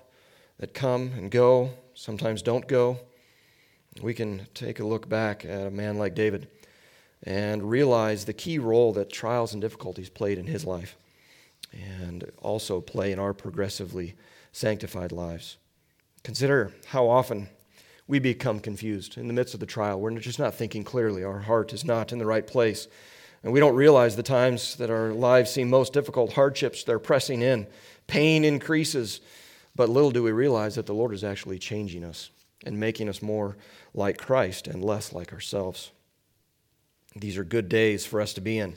that 0.60 0.76
come 0.76 1.12
and 1.18 1.32
go, 1.32 1.72
sometimes 1.96 2.44
don't 2.44 2.68
go. 2.68 3.00
We 4.00 4.14
can 4.14 4.46
take 4.54 4.80
a 4.80 4.86
look 4.86 5.10
back 5.10 5.44
at 5.44 5.66
a 5.66 5.72
man 5.72 5.98
like 5.98 6.14
David 6.14 6.50
and 7.26 7.70
realize 7.70 8.26
the 8.26 8.34
key 8.34 8.60
role 8.60 8.94
that 8.94 9.12
trials 9.12 9.54
and 9.54 9.62
difficulties 9.62 10.10
played 10.10 10.38
in 10.38 10.46
his 10.46 10.66
life 10.66 10.96
and 11.74 12.32
also 12.38 12.80
play 12.80 13.12
in 13.12 13.20
our 13.20 13.34
progressively 13.34 14.16
sanctified 14.52 15.12
lives. 15.12 15.58
Consider 16.24 16.72
how 16.88 17.08
often 17.10 17.50
we 18.08 18.20
become 18.20 18.60
confused 18.60 19.18
in 19.18 19.28
the 19.28 19.34
midst 19.34 19.54
of 19.54 19.60
the 19.60 19.66
trial. 19.66 20.00
We're 20.00 20.18
just 20.20 20.40
not 20.40 20.54
thinking 20.54 20.84
clearly. 20.84 21.24
Our 21.24 21.40
heart 21.40 21.74
is 21.74 21.84
not 21.84 22.12
in 22.12 22.20
the 22.20 22.26
right 22.26 22.46
place. 22.46 22.88
And 23.44 23.52
we 23.52 23.60
don't 23.60 23.76
realize 23.76 24.16
the 24.16 24.24
times 24.24 24.76
that 24.78 24.90
our 24.90 25.12
lives 25.12 25.52
seem 25.52 25.70
most 25.70 25.94
difficult, 25.94 26.34
hardships, 26.34 26.84
they're 26.84 27.00
pressing 27.00 27.42
in, 27.42 27.68
pain 28.08 28.44
increases. 28.44 29.22
But 29.76 29.90
little 29.90 30.12
do 30.12 30.24
we 30.24 30.32
realize 30.32 30.76
that 30.76 30.86
the 30.86 30.94
Lord 30.94 31.14
is 31.14 31.24
actually 31.24 31.60
changing 31.60 32.04
us 32.04 32.30
and 32.66 32.80
making 32.80 33.10
us 33.10 33.22
more 33.22 33.58
like 33.94 34.18
Christ 34.18 34.68
and 34.68 34.84
less 34.84 35.14
like 35.14 35.34
ourselves. 35.34 35.92
These 37.16 37.38
are 37.38 37.46
good 37.46 37.70
days 37.70 38.06
for 38.06 38.20
us 38.20 38.34
to 38.34 38.42
be 38.42 38.58
in, 38.58 38.76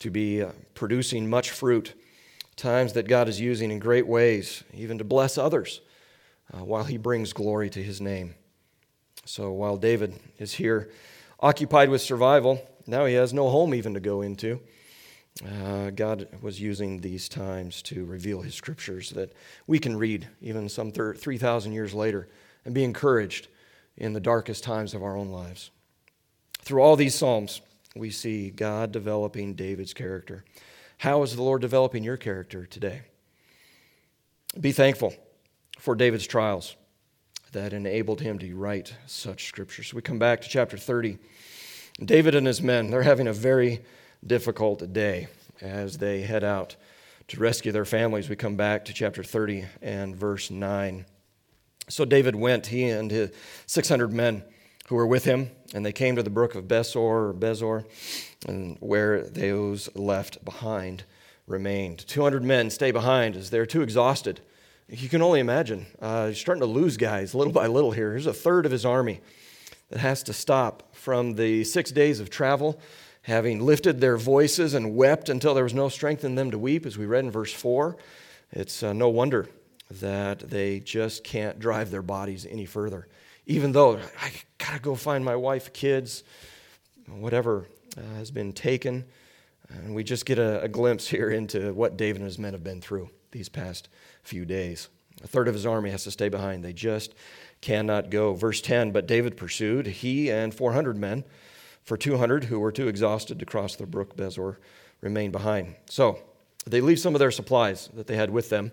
to 0.00 0.10
be 0.10 0.42
uh, 0.42 0.50
producing 0.74 1.30
much 1.30 1.50
fruit 1.50 1.94
times 2.54 2.92
that 2.92 3.08
God 3.08 3.28
is 3.28 3.40
using 3.40 3.70
in 3.70 3.78
great 3.78 4.06
ways, 4.06 4.62
even 4.74 4.98
to 4.98 5.04
bless 5.04 5.38
others 5.38 5.80
uh, 6.52 6.64
while 6.64 6.84
he 6.84 6.98
brings 6.98 7.32
glory 7.32 7.70
to 7.70 7.82
his 7.82 8.00
name. 8.00 8.34
So 9.24 9.52
while 9.52 9.76
David 9.76 10.14
is 10.38 10.52
here 10.52 10.90
occupied 11.40 11.88
with 11.88 12.02
survival, 12.02 12.60
now 12.86 13.06
he 13.06 13.14
has 13.14 13.32
no 13.32 13.48
home 13.48 13.74
even 13.74 13.94
to 13.94 14.00
go 14.00 14.20
into. 14.20 14.60
Uh, 15.44 15.90
God 15.90 16.28
was 16.40 16.60
using 16.60 17.00
these 17.00 17.28
times 17.28 17.82
to 17.82 18.04
reveal 18.04 18.42
his 18.42 18.54
scriptures 18.54 19.10
that 19.10 19.32
we 19.66 19.78
can 19.78 19.96
read 19.96 20.28
even 20.40 20.68
some 20.68 20.90
3,000 20.90 21.72
years 21.72 21.92
later 21.92 22.28
and 22.64 22.74
be 22.74 22.84
encouraged 22.84 23.48
in 23.96 24.12
the 24.12 24.20
darkest 24.20 24.62
times 24.64 24.94
of 24.94 25.02
our 25.02 25.16
own 25.16 25.28
lives. 25.28 25.70
Through 26.66 26.82
all 26.82 26.96
these 26.96 27.14
Psalms, 27.14 27.60
we 27.94 28.10
see 28.10 28.50
God 28.50 28.90
developing 28.90 29.54
David's 29.54 29.94
character. 29.94 30.44
How 30.98 31.22
is 31.22 31.36
the 31.36 31.42
Lord 31.44 31.60
developing 31.60 32.02
your 32.02 32.16
character 32.16 32.66
today? 32.66 33.02
Be 34.60 34.72
thankful 34.72 35.14
for 35.78 35.94
David's 35.94 36.26
trials 36.26 36.74
that 37.52 37.72
enabled 37.72 38.20
him 38.20 38.40
to 38.40 38.56
write 38.56 38.96
such 39.06 39.46
scriptures. 39.46 39.94
We 39.94 40.02
come 40.02 40.18
back 40.18 40.40
to 40.40 40.48
chapter 40.48 40.76
30. 40.76 41.18
David 42.04 42.34
and 42.34 42.48
his 42.48 42.60
men, 42.60 42.90
they're 42.90 43.02
having 43.02 43.28
a 43.28 43.32
very 43.32 43.84
difficult 44.26 44.92
day 44.92 45.28
as 45.60 45.98
they 45.98 46.22
head 46.22 46.42
out 46.42 46.74
to 47.28 47.38
rescue 47.38 47.70
their 47.70 47.84
families. 47.84 48.28
We 48.28 48.34
come 48.34 48.56
back 48.56 48.84
to 48.86 48.92
chapter 48.92 49.22
30 49.22 49.66
and 49.82 50.16
verse 50.16 50.50
9. 50.50 51.06
So 51.88 52.04
David 52.04 52.34
went, 52.34 52.66
he 52.66 52.90
and 52.90 53.08
his 53.08 53.30
600 53.66 54.12
men 54.12 54.42
who 54.88 54.94
were 54.94 55.06
with 55.06 55.24
him, 55.24 55.50
and 55.74 55.84
they 55.84 55.92
came 55.92 56.16
to 56.16 56.22
the 56.22 56.30
brook 56.30 56.54
of 56.54 56.64
Besor 56.64 56.96
or 56.96 57.34
Bezor, 57.34 57.84
and 58.46 58.76
where 58.80 59.22
those 59.22 59.94
left 59.96 60.44
behind 60.44 61.04
remained. 61.46 62.06
200 62.06 62.44
men 62.44 62.70
stay 62.70 62.90
behind 62.90 63.36
as 63.36 63.50
they're 63.50 63.66
too 63.66 63.82
exhausted. 63.82 64.40
You 64.88 65.08
can 65.08 65.22
only 65.22 65.40
imagine. 65.40 65.86
Uh, 66.00 66.28
he's 66.28 66.38
starting 66.38 66.60
to 66.60 66.66
lose 66.66 66.96
guys 66.96 67.34
little 67.34 67.52
by 67.52 67.66
little 67.66 67.90
here. 67.90 68.10
Here's 68.12 68.26
a 68.26 68.32
third 68.32 68.66
of 68.66 68.72
his 68.72 68.84
army 68.84 69.20
that 69.90 69.98
has 69.98 70.22
to 70.24 70.32
stop 70.32 70.94
from 70.94 71.34
the 71.34 71.64
six 71.64 71.90
days 71.90 72.20
of 72.20 72.30
travel, 72.30 72.78
having 73.22 73.60
lifted 73.60 74.00
their 74.00 74.16
voices 74.16 74.74
and 74.74 74.94
wept 74.94 75.28
until 75.28 75.54
there 75.54 75.64
was 75.64 75.74
no 75.74 75.88
strength 75.88 76.24
in 76.24 76.36
them 76.36 76.52
to 76.52 76.58
weep, 76.58 76.86
as 76.86 76.96
we 76.96 77.06
read 77.06 77.24
in 77.24 77.30
verse 77.30 77.52
4. 77.52 77.96
It's 78.52 78.82
uh, 78.84 78.92
no 78.92 79.08
wonder 79.08 79.48
that 79.90 80.38
they 80.38 80.78
just 80.78 81.24
can't 81.24 81.58
drive 81.58 81.90
their 81.90 82.02
bodies 82.02 82.46
any 82.48 82.66
further 82.66 83.08
even 83.46 83.72
though 83.72 83.98
I 84.20 84.32
got 84.58 84.74
to 84.74 84.80
go 84.80 84.94
find 84.94 85.24
my 85.24 85.36
wife, 85.36 85.72
kids, 85.72 86.24
whatever 87.08 87.66
uh, 87.96 88.14
has 88.16 88.30
been 88.30 88.52
taken. 88.52 89.04
And 89.68 89.94
we 89.94 90.04
just 90.04 90.26
get 90.26 90.38
a, 90.38 90.62
a, 90.62 90.68
glimpse 90.68 91.08
here 91.08 91.30
into 91.30 91.72
what 91.74 91.96
David 91.96 92.20
and 92.20 92.26
his 92.26 92.38
men 92.38 92.52
have 92.52 92.62
been 92.62 92.80
through 92.80 93.10
these 93.32 93.48
past 93.48 93.88
few 94.22 94.44
days. 94.44 94.88
A 95.24 95.26
third 95.26 95.48
of 95.48 95.54
his 95.54 95.66
army 95.66 95.90
has 95.90 96.04
to 96.04 96.10
stay 96.10 96.28
behind. 96.28 96.64
They 96.64 96.72
just 96.72 97.14
cannot 97.60 98.10
go. 98.10 98.34
Verse 98.34 98.60
10 98.60 98.92
But 98.92 99.06
David 99.06 99.36
pursued, 99.36 99.86
he 99.86 100.30
and 100.30 100.54
400 100.54 100.96
men, 100.96 101.24
for 101.82 101.96
200 101.96 102.44
who 102.44 102.60
were 102.60 102.72
too 102.72 102.88
exhausted 102.88 103.38
to 103.38 103.46
cross 103.46 103.76
the 103.76 103.86
brook 103.86 104.16
Bezor 104.16 104.56
remained 105.00 105.32
behind. 105.32 105.74
So 105.88 106.18
they 106.66 106.80
leave 106.80 106.98
some 106.98 107.14
of 107.14 107.18
their 107.18 107.30
supplies 107.30 107.88
that 107.94 108.06
they 108.06 108.16
had 108.16 108.30
with 108.30 108.50
them. 108.50 108.72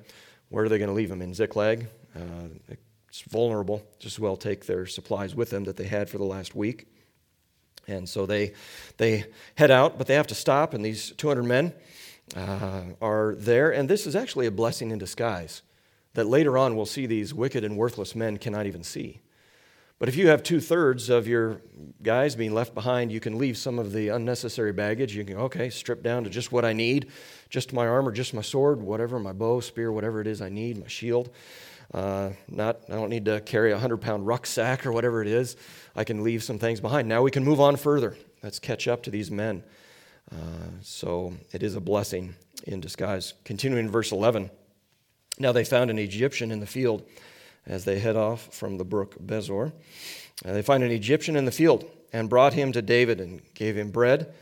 Where 0.50 0.66
are 0.66 0.70
they 0.70 0.78
going 0.78 0.90
to 0.90 0.96
leave 0.96 1.10
them? 1.10 1.22
In 1.22 1.34
Ziklag? 1.34 1.88
Uh, 2.16 2.76
it's 3.14 3.22
vulnerable. 3.22 3.84
Just 4.00 4.16
as 4.16 4.20
well 4.20 4.36
take 4.36 4.66
their 4.66 4.88
supplies 4.88 5.36
with 5.36 5.52
them 5.52 5.66
that 5.66 5.78
they 5.78 5.86
had 5.86 6.10
for 6.10 6.18
the 6.18 6.24
last 6.24 6.56
week. 6.56 6.88
And 7.88 8.10
so 8.10 8.26
they, 8.26 8.54
they 8.98 9.26
head 9.54 9.70
out, 9.70 10.00
but 10.00 10.08
they 10.08 10.16
have 10.16 10.26
to 10.28 10.36
stop, 10.36 10.74
and 10.74 10.84
these 10.84 11.12
200 11.12 11.44
men 11.44 11.74
uh, 12.36 12.82
are 13.04 13.36
there. 13.38 13.72
And 13.72 13.88
this 13.88 14.08
is 14.08 14.16
actually 14.16 14.48
a 14.48 14.52
blessing 14.52 14.90
in 14.90 14.98
disguise 14.98 15.62
that 16.16 16.26
later 16.26 16.58
on 16.58 16.76
we'll 16.76 16.88
see 16.88 17.06
these 17.06 17.36
wicked 17.36 17.64
and 17.64 17.78
worthless 17.78 18.16
men 18.16 18.38
cannot 18.38 18.66
even 18.66 18.84
see. 18.84 19.22
But 20.00 20.10
if 20.10 20.16
you 20.16 20.30
have 20.30 20.42
two 20.42 20.60
thirds 20.60 21.12
of 21.12 21.28
your 21.28 21.62
guys 22.02 22.36
being 22.36 22.56
left 22.56 22.74
behind, 22.74 23.12
you 23.12 23.20
can 23.20 23.38
leave 23.38 23.58
some 23.58 23.78
of 23.78 23.94
the 23.94 24.10
unnecessary 24.10 24.74
baggage. 24.74 25.16
You 25.16 25.24
can, 25.24 25.38
okay, 25.38 25.70
strip 25.70 26.02
down 26.02 26.24
to 26.24 26.32
just 26.32 26.52
what 26.52 26.66
I 26.66 26.74
need, 26.74 27.12
just 27.50 27.74
my 27.74 27.86
armor, 27.86 28.12
just 28.12 28.34
my 28.34 28.42
sword, 28.42 28.82
whatever, 28.82 29.20
my 29.20 29.34
bow, 29.34 29.60
spear, 29.60 29.92
whatever 29.92 30.20
it 30.20 30.26
is 30.26 30.42
I 30.42 30.50
need, 30.50 30.80
my 30.80 30.88
shield. 30.88 31.30
Uh, 31.94 32.32
not, 32.50 32.80
I 32.90 32.94
don't 32.94 33.10
need 33.10 33.26
to 33.26 33.42
carry 33.42 33.72
a 33.72 33.76
100 33.76 33.98
pound 33.98 34.26
rucksack 34.26 34.86
or 34.86 34.92
whatever 34.92 35.22
it 35.22 35.28
is. 35.28 35.56
I 35.96 36.04
can 36.04 36.24
leave 36.24 36.44
some 36.44 36.58
things 36.58 36.80
behind. 36.80 37.08
Now 37.08 37.22
we 37.22 37.32
can 37.32 37.44
move 37.44 37.60
on 37.60 37.76
further. 37.76 38.18
Let's 38.42 38.60
catch 38.60 38.88
up 38.88 39.04
to 39.04 39.12
these 39.12 39.30
men. 39.30 39.64
Uh, 40.32 40.70
so 40.82 41.34
it 41.52 41.62
is 41.62 41.76
a 41.76 41.82
blessing 41.82 42.36
in 42.66 42.80
disguise. 42.80 43.34
Continuing 43.44 43.86
in 43.86 43.92
verse 43.92 44.12
11. 44.12 44.50
Now 45.38 45.52
they 45.52 45.64
found 45.64 45.92
an 45.92 46.00
Egyptian 46.00 46.52
in 46.52 46.60
the 46.60 46.66
field 46.66 47.04
as 47.66 47.86
they 47.86 48.00
head 48.00 48.16
off 48.16 48.54
from 48.54 48.78
the 48.78 48.86
brook 48.86 49.16
Besor. 49.20 49.72
Uh, 50.44 50.54
they 50.54 50.62
find 50.62 50.84
an 50.84 50.92
Egyptian 50.92 51.36
in 51.36 51.46
the 51.46 51.52
field 51.52 51.86
and 52.12 52.30
brought 52.30 52.54
him 52.54 52.72
to 52.72 52.82
David 52.82 53.22
and 53.22 53.42
gave 53.54 53.78
him 53.78 53.92
bread, 53.92 54.34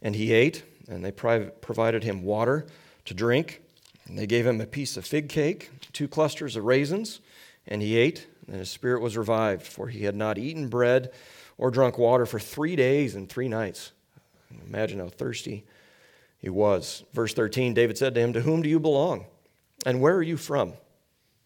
and 0.00 0.16
he 0.16 0.32
ate, 0.32 0.64
and 0.88 1.04
they 1.04 1.12
provided 1.12 2.02
him 2.02 2.22
water 2.22 2.66
to 3.04 3.14
drink. 3.14 3.60
And 4.06 4.18
they 4.18 4.26
gave 4.26 4.46
him 4.46 4.60
a 4.60 4.66
piece 4.66 4.96
of 4.96 5.04
fig 5.04 5.28
cake, 5.28 5.70
two 5.92 6.08
clusters 6.08 6.56
of 6.56 6.64
raisins, 6.64 7.20
and 7.66 7.80
he 7.80 7.96
ate, 7.96 8.26
and 8.46 8.56
his 8.56 8.70
spirit 8.70 9.00
was 9.00 9.16
revived, 9.16 9.66
for 9.66 9.88
he 9.88 10.04
had 10.04 10.16
not 10.16 10.38
eaten 10.38 10.68
bread 10.68 11.12
or 11.58 11.70
drunk 11.70 11.98
water 11.98 12.26
for 12.26 12.40
three 12.40 12.76
days 12.76 13.14
and 13.14 13.28
three 13.28 13.48
nights. 13.48 13.92
Imagine 14.66 14.98
how 14.98 15.08
thirsty 15.08 15.64
he 16.38 16.48
was. 16.48 17.04
Verse 17.12 17.34
13 17.34 17.74
David 17.74 17.96
said 17.96 18.14
to 18.14 18.20
him, 18.20 18.32
To 18.32 18.40
whom 18.40 18.62
do 18.62 18.68
you 18.68 18.80
belong? 18.80 19.26
And 19.86 20.00
where 20.00 20.16
are 20.16 20.22
you 20.22 20.36
from? 20.36 20.74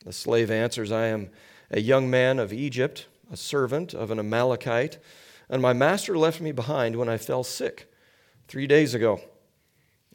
The 0.05 0.13
slave 0.13 0.51
answers, 0.51 0.93
I 0.93 1.07
am 1.07 1.31
a 1.71 1.81
young 1.81 2.09
man 2.09 2.39
of 2.39 2.53
Egypt, 2.53 3.07
a 3.31 3.37
servant 3.37 3.93
of 3.93 4.11
an 4.11 4.19
Amalekite, 4.19 4.99
and 5.49 5.61
my 5.61 5.73
master 5.73 6.17
left 6.17 6.41
me 6.41 6.53
behind 6.53 6.97
when 6.97 7.09
I 7.09 7.19
fell 7.19 7.45
sick 7.45 7.93
three 8.49 8.67
days 8.67 8.95
ago. 8.95 9.21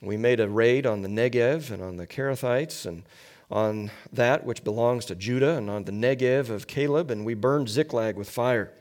We 0.02 0.18
made 0.18 0.40
a 0.40 0.50
raid 0.50 0.86
on 0.86 1.02
the 1.02 1.08
Negev 1.08 1.72
and 1.72 1.82
on 1.82 1.98
the 1.98 2.08
Kerethites 2.08 2.86
and 2.86 3.04
on 3.50 3.92
that 4.12 4.46
which 4.46 4.64
belongs 4.64 5.06
to 5.06 5.16
Judah 5.16 5.58
and 5.58 5.70
on 5.70 5.84
the 5.84 5.92
Negev 5.92 6.50
of 6.50 6.68
Caleb, 6.68 7.12
and 7.12 7.26
we 7.26 7.34
burned 7.34 7.70
Ziklag 7.70 8.16
with 8.16 8.30
fire. 8.30 8.72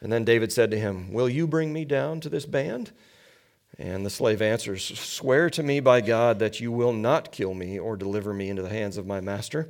And 0.00 0.12
then 0.12 0.24
David 0.24 0.52
said 0.52 0.70
to 0.72 0.78
him, 0.78 1.12
Will 1.12 1.28
you 1.28 1.46
bring 1.46 1.72
me 1.72 1.84
down 1.84 2.20
to 2.20 2.28
this 2.28 2.44
band? 2.44 2.92
And 3.78 4.04
the 4.04 4.10
slave 4.10 4.42
answers, 4.42 4.84
Swear 4.98 5.48
to 5.50 5.62
me 5.62 5.80
by 5.80 6.00
God 6.00 6.38
that 6.40 6.60
you 6.60 6.70
will 6.70 6.92
not 6.92 7.32
kill 7.32 7.54
me 7.54 7.78
or 7.78 7.96
deliver 7.96 8.34
me 8.34 8.50
into 8.50 8.62
the 8.62 8.68
hands 8.68 8.96
of 8.96 9.06
my 9.06 9.20
master 9.20 9.68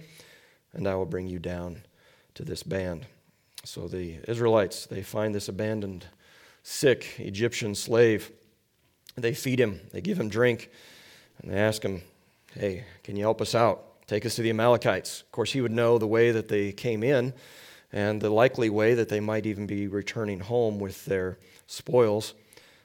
and 0.74 0.88
I 0.88 0.96
will 0.96 1.06
bring 1.06 1.28
you 1.28 1.38
down 1.38 1.82
to 2.34 2.44
this 2.44 2.62
band. 2.62 3.06
So 3.64 3.88
the 3.88 4.18
Israelites, 4.28 4.86
they 4.86 5.02
find 5.02 5.34
this 5.34 5.48
abandoned, 5.48 6.06
sick 6.62 7.14
Egyptian 7.18 7.74
slave. 7.74 8.30
They 9.16 9.34
feed 9.34 9.60
him, 9.60 9.80
they 9.92 10.00
give 10.00 10.18
him 10.18 10.28
drink, 10.28 10.70
and 11.40 11.52
they 11.52 11.58
ask 11.58 11.82
him, 11.82 12.02
Hey, 12.52 12.84
can 13.02 13.16
you 13.16 13.22
help 13.22 13.40
us 13.40 13.54
out? 13.54 14.06
Take 14.06 14.26
us 14.26 14.36
to 14.36 14.42
the 14.42 14.50
Amalekites. 14.50 15.22
Of 15.22 15.32
course, 15.32 15.52
he 15.52 15.60
would 15.60 15.72
know 15.72 15.98
the 15.98 16.06
way 16.06 16.30
that 16.30 16.48
they 16.48 16.72
came 16.72 17.02
in 17.02 17.32
and 17.92 18.20
the 18.20 18.30
likely 18.30 18.68
way 18.70 18.94
that 18.94 19.08
they 19.08 19.20
might 19.20 19.46
even 19.46 19.66
be 19.66 19.86
returning 19.86 20.40
home 20.40 20.78
with 20.78 21.04
their 21.04 21.38
spoils. 21.66 22.34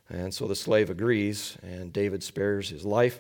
And 0.09 0.34
so 0.34 0.47
the 0.47 0.55
slave 0.55 0.89
agrees, 0.89 1.57
and 1.61 1.91
David 1.91 2.23
spares 2.23 2.69
his 2.69 2.86
life, 2.86 3.19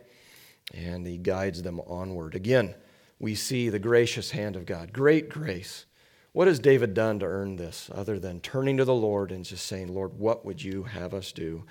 and 0.73 1.05
he 1.05 1.17
guides 1.17 1.61
them 1.61 1.81
onward. 1.81 2.35
Again, 2.35 2.73
we 3.19 3.35
see 3.35 3.69
the 3.69 3.79
gracious 3.79 4.31
hand 4.31 4.55
of 4.55 4.65
God. 4.65 4.93
Great 4.93 5.29
grace. 5.29 5.85
What 6.31 6.47
has 6.47 6.59
David 6.59 6.93
done 6.93 7.19
to 7.19 7.25
earn 7.25 7.57
this 7.57 7.89
other 7.93 8.19
than 8.19 8.39
turning 8.39 8.77
to 8.77 8.85
the 8.85 8.93
Lord 8.93 9.31
and 9.31 9.43
just 9.43 9.65
saying, 9.65 9.93
Lord, 9.93 10.17
what 10.17 10.45
would 10.45 10.63
you 10.63 10.83
have 10.83 11.13
us 11.13 11.31
do? 11.31 11.63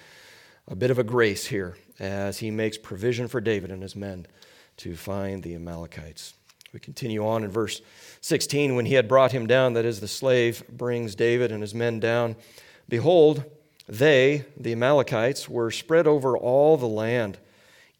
A 0.71 0.77
bit 0.77 0.91
of 0.91 0.99
a 0.99 1.05
grace 1.05 1.47
here 1.47 1.77
as 1.99 2.39
he 2.39 2.51
makes 2.51 2.77
provision 2.77 3.27
for 3.27 3.41
David 3.41 3.71
and 3.71 3.83
his 3.83 3.97
men 3.97 4.27
to 4.77 4.95
find 4.97 5.43
the 5.43 5.55
Amalekites. 5.55 6.35
We 6.75 6.81
continue 6.81 7.27
on 7.27 7.43
in 7.43 7.51
verse 7.51 7.81
16. 8.21 8.77
When 8.77 8.85
he 8.85 8.93
had 8.93 9.09
brought 9.09 9.33
him 9.33 9.47
down, 9.47 9.73
that 9.73 9.87
is, 9.87 10.01
the 10.01 10.09
slave 10.09 10.63
brings 10.69 11.15
David 11.15 11.51
and 11.51 11.63
his 11.63 11.75
men 11.75 12.01
down, 12.01 12.37
behold, 12.87 13.45
they, 13.89 14.45
the 14.59 14.73
Amalekites, 14.73 15.49
were 15.49 15.71
spread 15.71 16.07
over 16.07 16.37
all 16.37 16.77
the 16.77 16.87
land 16.87 17.39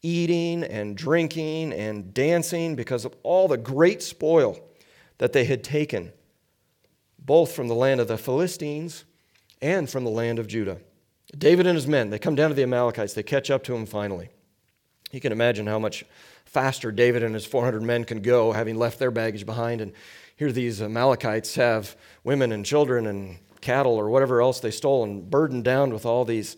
eating 0.03 0.63
and 0.63 0.97
drinking 0.97 1.73
and 1.73 2.13
dancing 2.13 2.77
because 2.77 3.07
of 3.07 3.15
all 3.23 3.49
the 3.49 3.57
great 3.57 4.03
spoil 4.03 4.61
that 5.17 5.33
they 5.33 5.45
had 5.45 5.65
taken, 5.65 6.13
both 7.19 7.53
from 7.53 7.69
the 7.69 7.75
land 7.75 8.01
of 8.01 8.09
the 8.09 8.19
Philistines 8.19 9.05
and 9.63 9.89
from 9.89 10.05
the 10.05 10.11
land 10.11 10.39
of 10.39 10.47
Judah. 10.47 10.79
David 11.37 11.67
and 11.67 11.77
his 11.77 11.87
men, 11.87 12.11
they 12.11 12.19
come 12.19 12.35
down 12.35 12.49
to 12.49 12.55
the 12.55 12.63
Amalekites, 12.63 13.15
they 13.15 13.23
catch 13.23 13.51
up 13.51 13.63
to 13.65 13.75
him 13.75 13.87
finally. 13.87 14.31
You 15.11 15.21
can 15.21 15.33
imagine 15.33 15.67
how 15.67 15.79
much 15.79 16.05
faster 16.45 16.91
David 16.91 17.23
and 17.23 17.35
his 17.35 17.45
400 17.45 17.83
men 17.83 18.05
can 18.05 18.21
go, 18.21 18.53
having 18.53 18.77
left 18.77 18.99
their 18.99 19.11
baggage 19.11 19.45
behind. 19.47 19.81
And 19.81 19.93
here 20.37 20.53
these 20.53 20.81
Amalekites 20.81 21.55
have 21.57 21.97
women 22.25 22.53
and 22.53 22.65
children 22.65 23.07
and 23.07 23.39
cattle 23.61 23.95
or 23.95 24.09
whatever 24.09 24.41
else 24.41 24.61
they 24.61 24.71
stole 24.71 25.05
and 25.05 25.31
burdened 25.31 25.65
down 25.65 25.93
with 25.93 26.07
all 26.07 26.25
these 26.25 26.57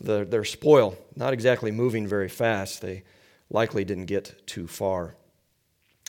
the, 0.00 0.24
their 0.24 0.44
spoil, 0.44 0.96
not 1.16 1.32
exactly 1.32 1.70
moving 1.70 2.06
very 2.06 2.28
fast. 2.28 2.80
They 2.80 3.02
likely 3.50 3.84
didn't 3.84 4.06
get 4.06 4.46
too 4.46 4.66
far. 4.66 5.16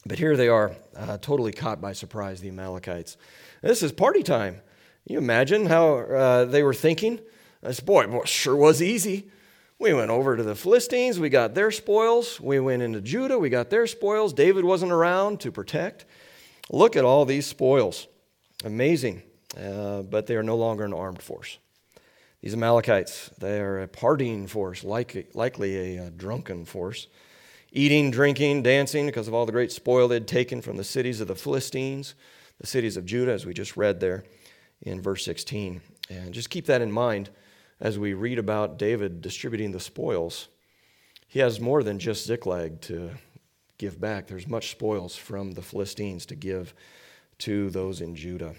But 0.05 0.20
here 0.20 0.36
they 0.36 0.47
are, 0.47 0.76
uh, 0.95 1.18
totally 1.18 1.51
caught 1.51 1.82
by 1.82 1.93
surprise, 1.93 2.41
the 2.41 2.49
Amalekites. 2.49 3.18
This 3.61 3.84
is 3.84 3.91
party 3.91 4.24
time. 4.24 4.55
Can 5.05 5.14
you 5.14 5.18
imagine 5.18 5.66
how 5.66 5.95
uh, 5.95 6.45
they 6.45 6.64
were 6.64 6.74
thinking? 6.74 7.20
This 7.64 7.80
boy, 7.80 8.07
boy, 8.07 8.26
sure 8.26 8.57
was 8.57 8.82
easy. 8.82 9.30
We 9.80 9.93
went 9.93 10.11
over 10.11 10.36
to 10.36 10.43
the 10.43 10.55
Philistines, 10.55 11.18
we 11.18 11.30
got 11.30 11.55
their 11.55 11.72
spoils. 11.72 12.39
We 12.39 12.59
went 12.59 12.82
into 12.82 12.99
Judah, 12.99 13.39
we 13.39 13.49
got 13.49 13.70
their 13.70 13.88
spoils. 13.88 14.34
David 14.34 14.66
wasn't 14.66 14.91
around 14.91 15.39
to 15.41 15.51
protect. 15.51 16.05
Look 16.70 16.97
at 16.97 17.05
all 17.05 17.24
these 17.26 17.45
spoils. 17.45 18.07
Amazing. 18.66 19.24
Uh, 19.57 20.01
but 20.01 20.28
they 20.28 20.36
are 20.36 20.43
no 20.43 20.57
longer 20.57 20.84
an 20.84 20.93
armed 20.93 21.22
force. 21.22 21.57
These 22.41 22.53
Amalekites, 22.53 23.30
they 23.38 23.61
are 23.61 23.82
a 23.82 23.88
partying 23.88 24.49
force, 24.49 24.84
likely, 24.84 25.28
likely 25.34 25.97
a, 25.97 26.07
a 26.07 26.09
drunken 26.09 26.66
force, 26.66 27.07
eating, 27.72 28.11
drinking, 28.11 28.64
dancing 28.64 29.05
because 29.05 29.30
of 29.30 29.34
all 29.34 29.45
the 29.45 29.53
great 29.53 29.72
spoil 29.72 30.09
they'd 30.09 30.28
taken 30.28 30.61
from 30.61 30.76
the 30.76 30.84
cities 30.84 31.22
of 31.22 31.30
the 31.30 31.36
Philistines, 31.36 32.16
the 32.59 32.68
cities 32.68 32.97
of 32.97 33.05
Judah, 33.05 33.32
as 33.32 33.45
we 33.45 33.53
just 33.53 33.78
read 33.78 34.01
there 34.01 34.26
in 34.82 35.01
verse 35.01 35.24
16. 35.24 35.82
And 36.09 36.34
just 36.34 36.49
keep 36.49 36.66
that 36.66 36.82
in 36.82 36.91
mind 36.91 37.30
as 37.80 37.99
we 37.99 38.13
read 38.13 38.39
about 38.39 38.78
David 38.78 39.21
distributing 39.21 39.71
the 39.71 39.80
spoils. 39.80 40.47
He 41.28 41.39
has 41.39 41.59
more 41.59 41.84
than 41.84 41.99
just 41.99 42.26
Ziklag 42.26 42.82
to 42.82 43.11
give 43.78 43.99
back, 43.99 44.28
there's 44.28 44.47
much 44.47 44.71
spoils 44.71 45.15
from 45.15 45.51
the 45.51 45.61
Philistines 45.61 46.26
to 46.28 46.36
give 46.36 46.74
to 47.39 47.69
those 47.69 47.99
in 47.99 48.15
Judah. 48.15 48.55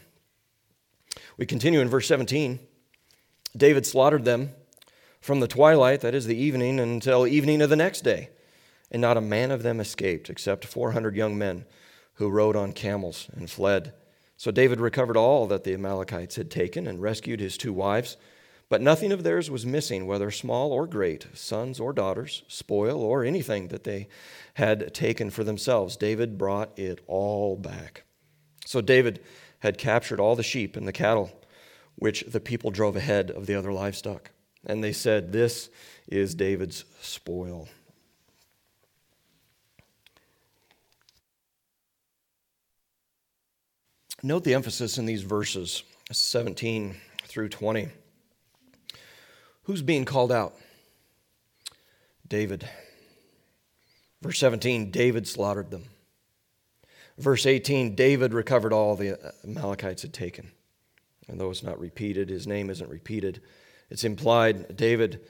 We 1.37 1.47
continue 1.47 1.81
in 1.81 1.89
verse 1.89 2.07
17. 2.09 2.59
David 3.57 3.87
slaughtered 3.87 4.25
them 4.25 4.51
from 5.21 5.41
the 5.41 5.49
twilight, 5.49 6.03
that 6.03 6.15
is 6.15 6.27
the 6.27 6.37
evening, 6.37 6.79
until 6.79 7.27
evening 7.27 7.63
of 7.63 7.71
the 7.71 7.77
next 7.77 8.03
day. 8.03 8.31
And 8.91 9.01
not 9.01 9.17
a 9.17 9.23
man 9.23 9.51
of 9.51 9.63
them 9.63 9.81
escaped, 9.81 10.29
except 10.29 10.67
400 10.67 11.17
young 11.17 11.39
men 11.39 11.65
who 12.15 12.29
rode 12.29 12.57
on 12.57 12.73
camels 12.73 13.31
and 13.35 13.51
fled. 13.51 13.95
So 14.37 14.51
David 14.51 14.81
recovered 14.81 15.17
all 15.17 15.47
that 15.47 15.65
the 15.65 15.73
Amalekites 15.73 16.37
had 16.37 16.51
taken 16.51 16.87
and 16.87 17.01
rescued 17.01 17.41
his 17.41 17.57
two 17.57 17.73
wives. 17.73 18.17
But 18.75 18.83
nothing 18.83 19.13
of 19.13 19.23
theirs 19.23 19.53
was 19.53 19.65
missing, 19.65 20.05
whether 20.05 20.33
small 20.33 20.73
or 20.73 20.89
great, 20.89 21.29
sons 21.33 21.79
or 21.79 21.93
daughters, 21.93 22.43
spoil 22.49 23.01
or 23.01 23.25
anything 23.25 23.69
that 23.69 23.85
they 23.85 24.09
had 24.55 24.93
taken 24.93 25.31
for 25.31 25.45
themselves. 25.45 25.97
David 25.97 26.37
brought 26.37 26.77
it 26.77 27.01
all 27.07 27.57
back. 27.57 28.03
So 28.67 28.81
David 28.81 29.23
had 29.61 29.79
captured 29.79 30.19
all 30.19 30.35
the 30.35 30.43
sheep 30.43 30.77
and 30.77 30.89
the 30.89 30.93
cattle 30.93 31.31
which 31.95 32.25
the 32.27 32.41
people 32.41 32.73
drove 32.73 32.97
ahead 32.97 33.31
of 33.31 33.47
the 33.47 33.55
other 33.55 33.73
livestock. 33.73 34.33
And 34.67 34.83
they 34.83 34.93
said, 34.93 35.31
This 35.31 35.71
is 36.09 36.35
David's 36.35 36.85
spoil. 37.01 37.69
Note 44.21 44.43
the 44.43 44.55
emphasis 44.55 44.99
in 44.99 45.07
these 45.07 45.23
verses 45.23 45.85
17 46.11 46.97
through 47.29 47.51
20. 47.51 47.89
Who's 49.65 49.83
being 49.83 50.05
called 50.05 50.33
out? 50.33 50.55
David. 52.27 52.69
Verse 54.23 54.39
17 54.39 54.91
David 54.91 55.27
slaughtered 55.29 55.71
them. 55.71 55.85
Verse 57.19 57.47
18 57.47 57.95
David 57.95 58.33
recovered 58.33 58.73
all 58.73 58.97
the 58.97 59.19
Amalekites 59.45 60.03
had 60.03 60.13
taken. 60.13 60.51
And 61.29 61.41
though 61.41 61.51
it's 61.51 61.63
not 61.63 61.79
repeated, 61.79 62.29
his 62.29 62.47
name 62.47 62.71
isn't 62.71 62.91
repeated. 62.91 63.41
It's 63.91 64.05
implied 64.05 64.77
David 64.77 65.21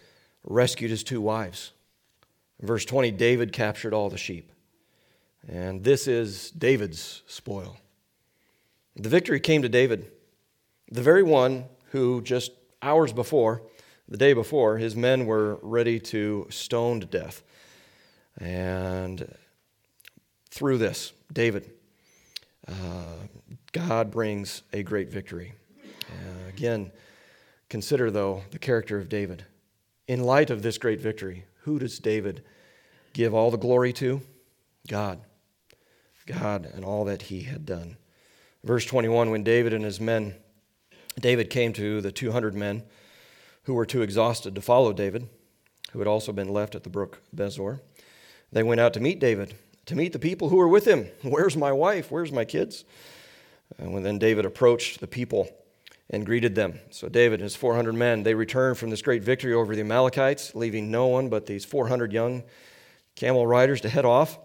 rescued 0.42 0.90
his 0.90 1.04
two 1.04 1.20
wives. 1.20 1.72
Verse 2.60 2.84
20, 2.84 3.10
David 3.12 3.52
captured 3.52 3.92
all 3.92 4.10
the 4.10 4.16
sheep. 4.16 4.50
And 5.48 5.84
this 5.84 6.06
is 6.06 6.50
David's 6.50 7.22
spoil. 7.26 7.76
The 8.96 9.08
victory 9.08 9.40
came 9.40 9.62
to 9.62 9.68
David. 9.68 10.10
The 10.90 11.02
very 11.02 11.22
one 11.22 11.64
who 11.90 12.22
just 12.22 12.52
hours 12.80 13.12
before, 13.12 13.62
the 14.08 14.16
day 14.16 14.32
before, 14.32 14.78
his 14.78 14.94
men 14.94 15.26
were 15.26 15.58
ready 15.62 15.98
to 15.98 16.46
stone 16.50 17.00
to 17.00 17.06
death. 17.06 17.42
And 18.38 19.34
through 20.50 20.78
this, 20.78 21.12
David, 21.32 21.70
uh, 22.68 23.26
God 23.72 24.10
brings 24.10 24.62
a 24.72 24.82
great 24.82 25.10
victory. 25.10 25.54
Uh, 25.84 26.48
again, 26.48 26.92
consider, 27.68 28.10
though, 28.10 28.42
the 28.50 28.58
character 28.58 28.98
of 28.98 29.08
David. 29.08 29.44
In 30.06 30.22
light 30.22 30.50
of 30.50 30.62
this 30.62 30.76
great 30.76 31.00
victory, 31.00 31.44
who 31.62 31.78
does 31.78 31.98
David 31.98 32.44
give 33.14 33.34
all 33.34 33.50
the 33.50 33.56
glory 33.56 33.92
to? 33.94 34.20
God. 34.86 35.20
God 36.26 36.66
and 36.66 36.84
all 36.84 37.04
that 37.06 37.22
he 37.22 37.42
had 37.42 37.64
done. 37.64 37.96
Verse 38.62 38.84
21 38.84 39.30
When 39.30 39.42
David 39.42 39.72
and 39.72 39.84
his 39.84 40.00
men, 40.00 40.34
David 41.18 41.48
came 41.48 41.72
to 41.74 42.00
the 42.00 42.12
200 42.12 42.54
men 42.54 42.82
who 43.64 43.74
were 43.74 43.86
too 43.86 44.02
exhausted 44.02 44.54
to 44.54 44.60
follow 44.60 44.92
David, 44.92 45.28
who 45.92 45.98
had 45.98 46.08
also 46.08 46.32
been 46.32 46.48
left 46.48 46.74
at 46.74 46.84
the 46.84 46.90
brook 46.90 47.20
Besor. 47.34 47.80
They 48.52 48.62
went 48.62 48.80
out 48.80 48.94
to 48.94 49.00
meet 49.00 49.18
David, 49.18 49.54
to 49.86 49.96
meet 49.96 50.12
the 50.12 50.18
people 50.18 50.48
who 50.48 50.56
were 50.56 50.68
with 50.68 50.86
him. 50.86 51.08
Where's 51.22 51.56
my 51.56 51.72
wife? 51.72 52.10
Where's 52.10 52.32
my 52.32 52.44
kids? 52.44 52.84
And 53.78 54.04
then 54.04 54.18
David 54.18 54.44
approached 54.44 55.00
the 55.00 55.06
people 55.06 55.48
and 56.10 56.26
greeted 56.26 56.54
them. 56.54 56.80
So 56.90 57.08
David 57.08 57.40
and 57.40 57.44
his 57.44 57.56
400 57.56 57.94
men, 57.94 58.22
they 58.22 58.34
returned 58.34 58.78
from 58.78 58.90
this 58.90 59.02
great 59.02 59.22
victory 59.22 59.54
over 59.54 59.74
the 59.74 59.80
Amalekites, 59.80 60.54
leaving 60.54 60.90
no 60.90 61.06
one 61.06 61.28
but 61.28 61.46
these 61.46 61.64
400 61.64 62.12
young 62.12 62.44
camel 63.16 63.46
riders 63.46 63.80
to 63.82 63.88
head 63.88 64.04
off. 64.04 64.38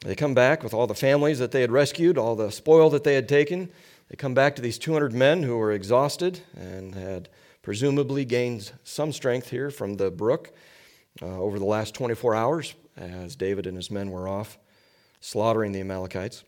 They 0.00 0.14
come 0.14 0.34
back 0.34 0.62
with 0.62 0.74
all 0.74 0.86
the 0.86 0.94
families 0.94 1.38
that 1.38 1.52
they 1.52 1.60
had 1.60 1.72
rescued, 1.72 2.18
all 2.18 2.36
the 2.36 2.50
spoil 2.50 2.90
that 2.90 3.04
they 3.04 3.14
had 3.14 3.28
taken. 3.28 3.70
They 4.08 4.16
come 4.16 4.34
back 4.34 4.56
to 4.56 4.62
these 4.62 4.78
200 4.78 5.12
men 5.12 5.42
who 5.42 5.56
were 5.56 5.72
exhausted 5.72 6.40
and 6.56 6.94
had 6.94 7.28
presumably 7.68 8.24
gained 8.24 8.72
some 8.82 9.12
strength 9.12 9.50
here 9.50 9.70
from 9.70 9.92
the 9.98 10.10
brook 10.10 10.54
uh, 11.20 11.26
over 11.26 11.58
the 11.58 11.66
last 11.66 11.92
24 11.92 12.34
hours 12.34 12.74
as 12.96 13.36
David 13.36 13.66
and 13.66 13.76
his 13.76 13.90
men 13.90 14.10
were 14.10 14.26
off 14.26 14.56
slaughtering 15.20 15.72
the 15.72 15.80
Amalekites. 15.80 16.44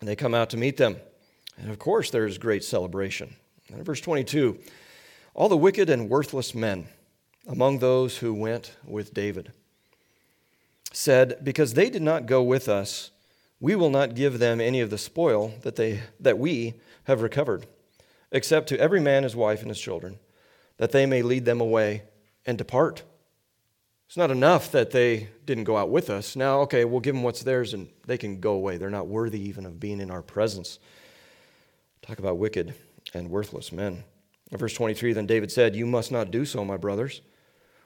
And 0.00 0.08
they 0.08 0.16
come 0.16 0.34
out 0.34 0.48
to 0.48 0.56
meet 0.56 0.78
them. 0.78 0.96
And 1.58 1.70
of 1.70 1.78
course, 1.78 2.08
there's 2.08 2.38
great 2.38 2.64
celebration. 2.64 3.36
And 3.68 3.76
in 3.76 3.84
verse 3.84 4.00
22, 4.00 4.58
all 5.34 5.50
the 5.50 5.58
wicked 5.58 5.90
and 5.90 6.08
worthless 6.08 6.54
men 6.54 6.86
among 7.46 7.80
those 7.80 8.16
who 8.16 8.32
went 8.32 8.74
with 8.82 9.12
David 9.12 9.52
said, 10.90 11.44
Because 11.44 11.74
they 11.74 11.90
did 11.90 12.00
not 12.00 12.24
go 12.24 12.42
with 12.42 12.66
us, 12.66 13.10
we 13.60 13.76
will 13.76 13.90
not 13.90 14.14
give 14.14 14.38
them 14.38 14.58
any 14.58 14.80
of 14.80 14.88
the 14.88 14.96
spoil 14.96 15.52
that, 15.64 15.76
they, 15.76 16.00
that 16.18 16.38
we 16.38 16.80
have 17.02 17.20
recovered, 17.20 17.66
except 18.34 18.68
to 18.68 18.78
every 18.78 19.00
man 19.00 19.22
his 19.22 19.34
wife 19.34 19.60
and 19.62 19.70
his 19.70 19.80
children, 19.80 20.18
that 20.76 20.92
they 20.92 21.06
may 21.06 21.22
lead 21.22 21.46
them 21.46 21.62
away 21.62 22.02
and 22.44 22.58
depart. 22.58 23.02
It's 24.06 24.18
not 24.18 24.30
enough 24.30 24.70
that 24.72 24.90
they 24.90 25.30
didn't 25.46 25.64
go 25.64 25.78
out 25.78 25.88
with 25.88 26.10
us. 26.10 26.36
Now, 26.36 26.60
okay, 26.60 26.84
we'll 26.84 27.00
give 27.00 27.14
them 27.14 27.22
what's 27.22 27.42
theirs 27.42 27.72
and 27.72 27.88
they 28.06 28.18
can 28.18 28.40
go 28.40 28.52
away. 28.52 28.76
They're 28.76 28.90
not 28.90 29.06
worthy 29.06 29.40
even 29.48 29.64
of 29.64 29.80
being 29.80 30.00
in 30.00 30.10
our 30.10 30.20
presence. 30.20 30.78
Talk 32.02 32.18
about 32.18 32.36
wicked 32.36 32.74
and 33.14 33.30
worthless 33.30 33.72
men. 33.72 34.04
In 34.50 34.58
verse 34.58 34.74
23, 34.74 35.14
then 35.14 35.26
David 35.26 35.50
said, 35.50 35.74
You 35.74 35.86
must 35.86 36.12
not 36.12 36.30
do 36.30 36.44
so, 36.44 36.64
my 36.64 36.76
brothers, 36.76 37.22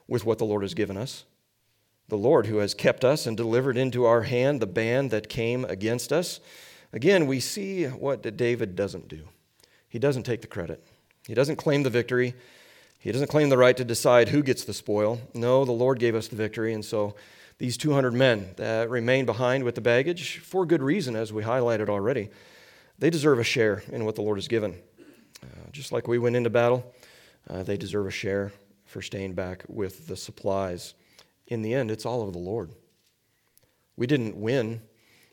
with 0.08 0.26
what 0.26 0.38
the 0.38 0.44
Lord 0.44 0.62
has 0.62 0.74
given 0.74 0.96
us 0.96 1.24
the 2.08 2.16
Lord 2.16 2.46
who 2.46 2.58
has 2.58 2.74
kept 2.74 3.04
us 3.04 3.26
and 3.26 3.36
delivered 3.36 3.76
into 3.76 4.06
our 4.06 4.22
hand 4.22 4.60
the 4.60 4.66
band 4.66 5.10
that 5.10 5.28
came 5.28 5.64
against 5.66 6.12
us. 6.12 6.40
Again, 6.92 7.26
we 7.26 7.38
see 7.38 7.84
what 7.84 8.36
David 8.36 8.74
doesn't 8.74 9.08
do. 9.08 9.28
He 9.88 9.98
doesn't 9.98 10.24
take 10.24 10.40
the 10.40 10.46
credit, 10.46 10.84
he 11.26 11.34
doesn't 11.34 11.56
claim 11.56 11.82
the 11.82 11.90
victory, 11.90 12.34
he 12.98 13.12
doesn't 13.12 13.28
claim 13.28 13.48
the 13.48 13.58
right 13.58 13.76
to 13.76 13.84
decide 13.84 14.28
who 14.28 14.42
gets 14.42 14.64
the 14.64 14.74
spoil. 14.74 15.20
No, 15.34 15.64
the 15.64 15.72
Lord 15.72 15.98
gave 15.98 16.14
us 16.14 16.28
the 16.28 16.36
victory, 16.36 16.74
and 16.74 16.84
so 16.84 17.14
these 17.58 17.76
200 17.76 18.12
men 18.12 18.50
that 18.56 18.90
remain 18.90 19.24
behind 19.26 19.64
with 19.64 19.74
the 19.74 19.80
baggage, 19.80 20.38
for 20.38 20.66
good 20.66 20.82
reason, 20.82 21.16
as 21.16 21.32
we 21.32 21.42
highlighted 21.42 21.88
already, 21.88 22.30
they 22.98 23.10
deserve 23.10 23.38
a 23.38 23.44
share 23.44 23.82
in 23.90 24.04
what 24.04 24.14
the 24.14 24.22
Lord 24.22 24.38
has 24.38 24.48
given. 24.48 24.76
Uh, 25.42 25.70
just 25.72 25.92
like 25.92 26.08
we 26.08 26.18
went 26.18 26.36
into 26.36 26.50
battle, 26.50 26.92
uh, 27.48 27.62
they 27.62 27.76
deserve 27.76 28.06
a 28.06 28.10
share 28.10 28.52
for 28.84 29.02
staying 29.02 29.34
back 29.34 29.64
with 29.68 30.08
the 30.08 30.16
supplies 30.16 30.94
in 31.48 31.62
the 31.62 31.74
end, 31.74 31.90
it's 31.90 32.06
all 32.06 32.22
of 32.22 32.32
the 32.32 32.38
Lord. 32.38 32.70
We 33.96 34.06
didn't 34.06 34.36
win 34.36 34.82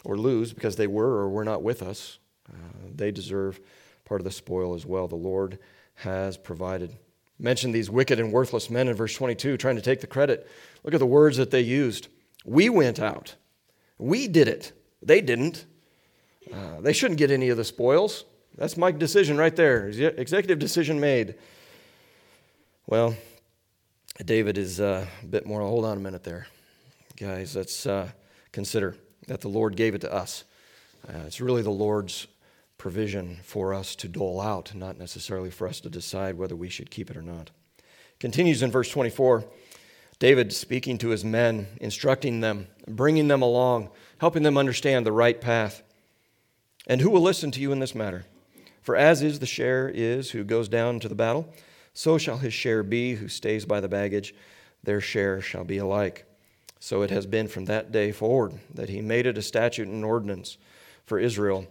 or 0.04 0.18
lose 0.18 0.54
because 0.54 0.78
they 0.78 0.88
were 0.88 1.18
or 1.18 1.30
were 1.30 1.44
not 1.44 1.62
with 1.62 1.84
us. 1.84 2.20
Uh, 2.50 2.90
they 2.94 3.12
deserve 3.12 3.60
part 4.06 4.22
of 4.22 4.26
the 4.26 4.32
spoil 4.32 4.74
as 4.74 4.86
well. 4.86 5.08
The 5.08 5.16
Lord 5.16 5.60
has 5.96 6.38
provided. 6.38 6.96
Mention 7.38 7.72
these 7.72 7.90
wicked 7.90 8.20
and 8.20 8.32
worthless 8.32 8.70
men 8.70 8.88
in 8.88 8.96
verse 8.96 9.14
22, 9.14 9.58
trying 9.58 9.76
to 9.76 9.82
take 9.82 10.00
the 10.00 10.08
credit. 10.08 10.48
Look 10.84 10.94
at 10.94 11.00
the 11.00 11.06
words 11.06 11.38
that 11.38 11.52
they 11.52 11.62
used. 11.62 12.08
We 12.46 12.70
went 12.70 13.00
out. 13.00 13.36
We 13.98 14.28
did 14.28 14.48
it. 14.48 14.72
They 15.02 15.22
didn't. 15.22 15.66
Uh, 16.54 16.80
they 16.80 16.94
shouldn't 16.94 17.18
get 17.18 17.32
any 17.32 17.50
of 17.50 17.58
the 17.58 17.64
spoils. 17.64 18.26
That's 18.58 18.78
my 18.78 18.92
decision 18.92 19.38
right 19.38 19.56
there. 19.56 19.88
Executive 19.88 20.60
decision 20.60 21.00
made. 21.00 21.36
Well, 22.88 23.16
David 24.24 24.58
is 24.58 24.80
uh, 24.80 25.06
a 25.24 25.26
bit 25.26 25.46
more. 25.46 25.62
Hold 25.62 25.86
on 25.86 25.98
a 25.98 26.00
minute 26.00 26.24
there, 26.24 26.48
guys. 27.18 27.56
Let's 27.56 27.86
uh, 27.86 28.10
consider 28.52 28.96
that 29.28 29.42
the 29.42 29.50
Lord 29.50 29.76
gave 29.76 29.96
it 29.96 30.02
to 30.02 30.14
us. 30.14 30.46
Uh, 31.08 31.24
it's 31.26 31.42
really 31.42 31.62
the 31.62 31.72
Lord's 31.72 32.28
provision 32.78 33.40
for 33.44 33.74
us 33.74 33.96
to 33.96 34.08
dole 34.08 34.42
out, 34.42 34.74
not 34.76 34.98
necessarily 34.98 35.50
for 35.50 35.68
us 35.68 35.80
to 35.82 35.90
decide 35.90 36.38
whether 36.38 36.56
we 36.56 36.70
should 36.70 36.92
keep 36.92 37.10
it 37.10 37.18
or 37.18 37.22
not. 37.22 37.52
Continues 38.20 38.62
in 38.62 38.72
verse 38.72 38.90
24. 38.90 39.46
David 40.20 40.54
speaking 40.54 40.98
to 41.00 41.10
his 41.10 41.26
men, 41.26 41.68
instructing 41.82 42.40
them, 42.40 42.68
bringing 42.88 43.28
them 43.28 43.42
along, 43.42 43.90
helping 44.20 44.44
them 44.44 44.58
understand 44.58 45.06
the 45.06 45.12
right 45.12 45.42
path. 45.42 45.84
And 46.88 47.02
who 47.02 47.10
will 47.10 47.22
listen 47.22 47.52
to 47.52 47.60
you 47.60 47.72
in 47.72 47.80
this 47.80 47.96
matter? 47.96 48.26
For 48.82 48.96
as 48.96 49.22
is 49.22 49.40
the 49.40 49.46
share 49.46 49.90
is 49.90 50.32
who 50.32 50.44
goes 50.44 50.70
down 50.70 51.00
to 51.02 51.10
the 51.10 51.16
battle, 51.16 51.52
so 51.94 52.18
shall 52.18 52.38
his 52.38 52.54
share 52.54 52.84
be 52.84 53.16
who 53.16 53.28
stays 53.28 53.66
by 53.66 53.80
the 53.80 53.90
baggage, 53.90 54.36
their 54.84 55.02
share 55.02 55.42
shall 55.42 55.64
be 55.64 55.80
alike. 55.80 56.26
So 56.80 57.02
it 57.02 57.10
has 57.10 57.26
been 57.26 57.48
from 57.48 57.66
that 57.66 57.92
day 57.92 58.12
forward 58.12 58.60
that 58.74 58.90
he 58.90 59.02
made 59.02 59.26
it 59.26 59.38
a 59.38 59.42
statute 59.42 59.88
and 59.88 60.06
ordinance 60.06 60.58
for 61.06 61.18
Israel 61.18 61.68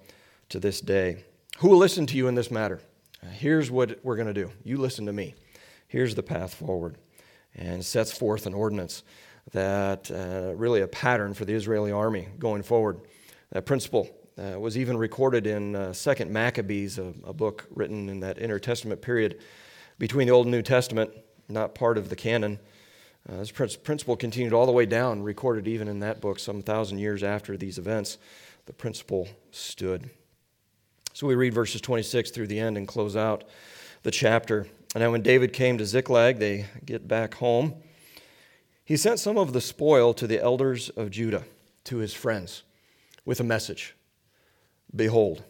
to 0.49 0.61
this 0.61 0.81
day. 0.81 1.25
Who 1.59 1.69
will 1.69 1.79
listen 1.79 2.07
to 2.07 2.17
you 2.17 2.29
in 2.29 2.35
this 2.35 2.51
matter? 2.51 2.81
Here's 3.33 3.71
what 3.71 3.99
we're 4.03 4.17
going 4.17 4.29
to 4.29 4.35
do. 4.35 4.51
You 4.65 4.79
listen 4.79 5.07
to 5.07 5.13
me. 5.13 5.35
Here's 5.89 6.15
the 6.15 6.23
path 6.23 6.55
forward. 6.55 6.97
And 7.55 7.85
sets 7.85 8.13
forth 8.17 8.47
an 8.47 8.55
ordinance 8.55 9.03
that 9.53 10.11
uh, 10.11 10.55
really 10.57 10.81
a 10.81 10.89
pattern 10.89 11.35
for 11.35 11.45
the 11.45 11.55
Israeli 11.55 11.93
army 11.93 12.29
going 12.39 12.63
forward. 12.63 13.01
That 13.53 13.67
principle 13.67 14.09
uh, 14.37 14.59
was 14.59 14.77
even 14.77 14.97
recorded 14.97 15.47
in 15.47 15.77
uh, 15.77 15.93
Second 15.93 16.31
Maccabees, 16.31 16.99
a, 16.99 17.15
a 17.25 17.33
book 17.33 17.67
written 17.71 18.09
in 18.09 18.21
that 18.21 18.39
intertestament 18.39 19.01
period 19.01 19.41
between 19.99 20.27
the 20.27 20.33
Old 20.33 20.47
and 20.47 20.53
New 20.53 20.63
Testament, 20.63 21.11
not 21.49 21.75
part 21.75 21.99
of 21.99 22.09
the 22.09 22.17
canon. 22.17 22.59
Uh, 23.29 23.37
this 23.37 23.51
principle 23.51 24.17
continued 24.17 24.53
all 24.53 24.67
the 24.67 24.73
way 24.73 24.87
down, 24.87 25.23
recorded 25.23 25.69
even 25.69 25.89
in 25.89 26.01
that 26.01 26.21
book 26.21 26.39
some 26.39 26.63
thousand 26.63 26.99
years 26.99 27.23
after 27.23 27.57
these 27.57 27.79
events. 27.79 28.19
The 28.67 28.73
principle 28.73 29.29
stood. 29.51 30.11
So 31.15 31.29
we 31.29 31.37
read 31.37 31.55
verses 31.55 31.81
26 31.81 32.33
through 32.33 32.49
the 32.49 32.59
end 32.59 32.77
and 32.77 32.89
close 32.89 33.15
out 33.15 33.45
the 34.03 34.11
chapter. 34.11 34.67
And 34.95 35.03
now, 35.03 35.13
when 35.13 35.23
David 35.23 35.53
came 35.53 35.79
to 35.79 35.87
Ziklag, 35.87 36.41
they 36.41 36.67
get 36.85 37.07
back 37.07 37.35
home. 37.35 37.75
He 38.85 38.97
sent 38.97 39.21
some 39.21 39.39
of 39.39 39.53
the 39.53 39.61
spoil 39.61 40.13
to 40.13 40.27
the 40.27 40.43
elders 40.43 40.89
of 40.91 41.13
Judah, 41.13 41.45
to 41.85 41.99
his 41.99 42.13
friends, 42.13 42.65
with 43.25 43.39
a 43.39 43.45
message 43.45 43.95
Behold, 44.95 45.45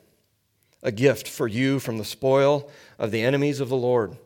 a 0.82 0.92
gift 0.92 1.26
for 1.26 1.48
you 1.48 1.78
from 1.78 1.96
the 1.96 2.04
spoil 2.04 2.70
of 2.98 3.10
the 3.10 3.22
enemies 3.22 3.58
of 3.58 3.70
the 3.70 3.76
Lord 3.76 4.18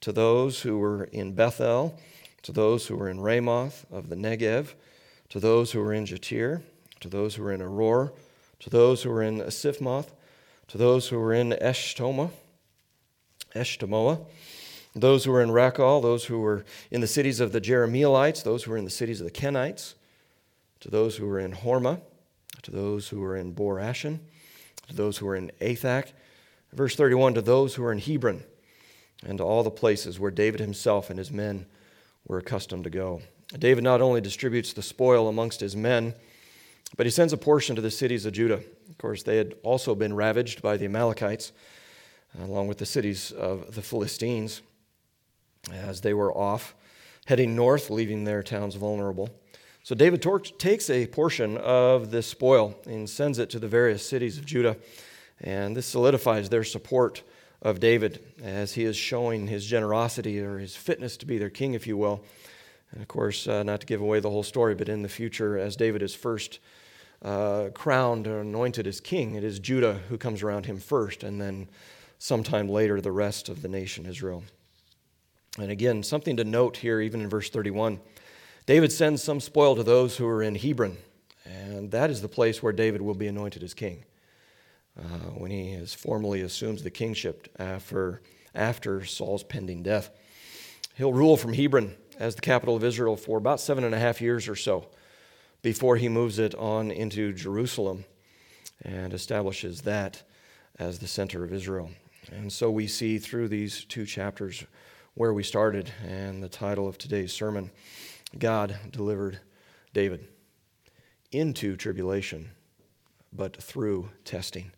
to 0.00 0.10
those 0.10 0.62
who 0.62 0.78
were 0.78 1.04
in 1.04 1.34
Bethel, 1.34 1.98
to 2.44 2.52
those 2.52 2.86
who 2.86 2.96
were 2.96 3.10
in 3.10 3.20
Ramoth 3.20 3.84
of 3.92 4.08
the 4.08 4.16
Negev, 4.16 4.72
to 5.28 5.38
those 5.38 5.72
who 5.72 5.80
were 5.80 5.92
in 5.92 6.06
Jattir, 6.06 6.62
to 7.00 7.10
those 7.10 7.34
who 7.34 7.42
were 7.42 7.52
in 7.52 7.60
Aroer, 7.60 8.10
to 8.60 8.70
those 8.70 9.02
who 9.02 9.10
were 9.10 9.22
in 9.22 9.38
Siphmoth, 9.50 10.12
to 10.70 10.78
those 10.78 11.08
who 11.08 11.18
were 11.18 11.32
in 11.32 11.50
Eshtoma, 11.50 12.30
Eshtemoa, 13.56 14.24
those 14.94 15.24
who 15.24 15.32
were 15.32 15.42
in 15.42 15.50
Racal, 15.50 16.00
those 16.00 16.26
who 16.26 16.38
were 16.38 16.64
in 16.92 17.00
the 17.00 17.08
cities 17.08 17.40
of 17.40 17.50
the 17.50 17.60
Jerahmeelites, 17.60 18.44
those 18.44 18.62
who 18.62 18.70
were 18.70 18.76
in 18.76 18.84
the 18.84 18.90
cities 18.90 19.20
of 19.20 19.24
the 19.24 19.32
Kenites, 19.32 19.94
to 20.78 20.88
those 20.88 21.16
who 21.16 21.26
were 21.26 21.40
in 21.40 21.52
Hormah, 21.52 22.00
to 22.62 22.70
those 22.70 23.08
who 23.08 23.20
were 23.20 23.36
in 23.36 23.52
Bor 23.52 23.78
Ashan, 23.78 24.20
to 24.86 24.94
those 24.94 25.18
who 25.18 25.26
were 25.26 25.34
in 25.34 25.50
Athach. 25.60 26.12
Verse 26.72 26.94
31 26.94 27.34
to 27.34 27.42
those 27.42 27.74
who 27.74 27.82
were 27.82 27.92
in 27.92 27.98
Hebron, 27.98 28.44
and 29.26 29.38
to 29.38 29.44
all 29.44 29.64
the 29.64 29.70
places 29.70 30.20
where 30.20 30.30
David 30.30 30.60
himself 30.60 31.10
and 31.10 31.18
his 31.18 31.32
men 31.32 31.66
were 32.28 32.38
accustomed 32.38 32.84
to 32.84 32.90
go. 32.90 33.22
David 33.58 33.82
not 33.82 34.00
only 34.00 34.20
distributes 34.20 34.72
the 34.72 34.82
spoil 34.82 35.26
amongst 35.26 35.58
his 35.58 35.74
men, 35.74 36.14
but 36.96 37.06
he 37.06 37.10
sends 37.10 37.32
a 37.32 37.36
portion 37.36 37.76
to 37.76 37.82
the 37.82 37.90
cities 37.90 38.26
of 38.26 38.32
Judah. 38.32 38.60
Of 38.88 38.98
course, 38.98 39.22
they 39.22 39.36
had 39.36 39.54
also 39.62 39.94
been 39.94 40.14
ravaged 40.14 40.62
by 40.62 40.76
the 40.76 40.86
Amalekites. 40.86 41.52
along 42.38 42.68
with 42.68 42.78
the 42.78 42.86
cities 42.86 43.32
of 43.32 43.74
the 43.74 43.82
Philistines, 43.82 44.62
as 45.72 46.00
they 46.00 46.14
were 46.14 46.36
off, 46.36 46.74
heading 47.26 47.56
north, 47.56 47.90
leaving 47.90 48.24
their 48.24 48.42
towns 48.42 48.74
vulnerable. 48.76 49.28
So 49.82 49.94
David 49.94 50.24
takes 50.58 50.90
a 50.90 51.06
portion 51.06 51.56
of 51.56 52.10
this 52.10 52.26
spoil 52.26 52.78
and 52.86 53.08
sends 53.08 53.38
it 53.38 53.50
to 53.50 53.58
the 53.58 53.68
various 53.68 54.06
cities 54.06 54.38
of 54.38 54.44
Judah, 54.44 54.76
and 55.40 55.76
this 55.76 55.86
solidifies 55.86 56.48
their 56.48 56.64
support 56.64 57.22
of 57.62 57.80
David 57.80 58.20
as 58.42 58.74
he 58.74 58.84
is 58.84 58.96
showing 58.96 59.46
his 59.46 59.66
generosity 59.66 60.40
or 60.40 60.58
his 60.58 60.76
fitness 60.76 61.16
to 61.18 61.26
be 61.26 61.38
their 61.38 61.50
king, 61.50 61.74
if 61.74 61.86
you 61.86 61.96
will. 61.96 62.24
And 62.92 63.02
of 63.02 63.08
course, 63.08 63.46
uh, 63.46 63.62
not 63.62 63.80
to 63.80 63.86
give 63.86 64.00
away 64.00 64.20
the 64.20 64.30
whole 64.30 64.42
story, 64.42 64.74
but 64.74 64.88
in 64.88 65.02
the 65.02 65.08
future, 65.08 65.58
as 65.58 65.76
David 65.76 66.02
is 66.02 66.14
first 66.14 66.58
uh, 67.22 67.68
crowned 67.74 68.26
or 68.26 68.40
anointed 68.40 68.86
as 68.86 69.00
king, 69.00 69.34
it 69.34 69.44
is 69.44 69.58
Judah 69.58 70.00
who 70.08 70.16
comes 70.16 70.42
around 70.42 70.66
him 70.66 70.78
first, 70.78 71.22
and 71.22 71.40
then 71.40 71.68
sometime 72.18 72.68
later, 72.68 73.00
the 73.00 73.12
rest 73.12 73.48
of 73.48 73.62
the 73.62 73.68
nation 73.68 74.06
Israel. 74.06 74.42
And 75.58 75.70
again, 75.70 76.02
something 76.02 76.36
to 76.36 76.44
note 76.44 76.78
here, 76.78 77.00
even 77.00 77.20
in 77.20 77.28
verse 77.28 77.50
31 77.50 78.00
David 78.66 78.92
sends 78.92 79.22
some 79.22 79.40
spoil 79.40 79.74
to 79.74 79.82
those 79.82 80.16
who 80.16 80.26
are 80.26 80.42
in 80.42 80.54
Hebron, 80.54 80.96
and 81.44 81.90
that 81.90 82.10
is 82.10 82.22
the 82.22 82.28
place 82.28 82.62
where 82.62 82.72
David 82.72 83.02
will 83.02 83.14
be 83.14 83.26
anointed 83.26 83.62
as 83.62 83.74
king 83.74 84.04
uh, 84.98 85.30
when 85.34 85.50
he 85.50 85.72
is 85.72 85.92
formally 85.92 86.42
assumes 86.42 86.82
the 86.82 86.90
kingship 86.90 87.48
after, 87.58 88.22
after 88.54 89.04
Saul's 89.04 89.42
pending 89.42 89.82
death. 89.82 90.10
He'll 90.94 91.12
rule 91.12 91.36
from 91.36 91.54
Hebron 91.54 91.96
as 92.18 92.34
the 92.34 92.42
capital 92.42 92.76
of 92.76 92.84
Israel 92.84 93.16
for 93.16 93.38
about 93.38 93.60
seven 93.60 93.82
and 93.82 93.94
a 93.94 93.98
half 93.98 94.20
years 94.20 94.46
or 94.46 94.56
so 94.56 94.86
before 95.62 95.96
he 95.96 96.08
moves 96.08 96.38
it 96.38 96.54
on 96.54 96.90
into 96.90 97.32
Jerusalem 97.32 98.04
and 98.82 99.12
establishes 99.12 99.82
that 99.82 100.22
as 100.78 100.98
the 100.98 101.06
center 101.06 101.44
of 101.44 101.52
Israel. 101.52 101.90
And 102.32 102.52
so 102.52 102.70
we 102.70 102.86
see 102.86 103.18
through 103.18 103.48
these 103.48 103.84
two 103.84 104.06
chapters 104.06 104.64
where 105.14 105.34
we 105.34 105.42
started 105.42 105.92
and 106.06 106.42
the 106.42 106.48
title 106.48 106.88
of 106.88 106.96
today's 106.96 107.32
sermon 107.32 107.70
God 108.38 108.76
delivered 108.90 109.40
David 109.92 110.28
into 111.32 111.76
tribulation, 111.76 112.50
but 113.32 113.60
through 113.60 114.10
testing. 114.24 114.70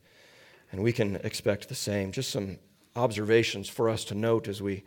And 0.70 0.83
we 0.83 0.93
can 0.93 1.16
expect 1.16 1.68
the 1.68 1.74
same. 1.74 2.12
Just 2.12 2.30
some 2.30 2.59
observations 2.97 3.68
for 3.68 3.91
us 3.91 4.05
to 4.07 4.14
note 4.14 4.49
as 4.49 4.62
we 4.62 4.85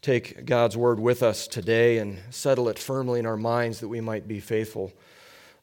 take 0.00 0.46
God's 0.46 0.76
word 0.76 0.98
with 0.98 1.22
us 1.22 1.46
today 1.46 1.98
and 1.98 2.18
settle 2.30 2.68
it 2.68 2.78
firmly 2.78 3.20
in 3.20 3.26
our 3.26 3.36
minds 3.36 3.80
that 3.80 3.88
we 3.88 4.00
might 4.00 4.26
be 4.26 4.40
faithful 4.40 4.92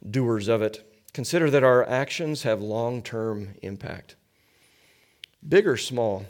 doers 0.09 0.47
of 0.47 0.61
it. 0.61 0.85
Consider 1.13 1.49
that 1.49 1.63
our 1.63 1.87
actions 1.87 2.43
have 2.43 2.61
long 2.61 3.01
term 3.01 3.55
impact. 3.61 4.15
Big 5.47 5.67
or 5.67 5.77
small, 5.77 6.25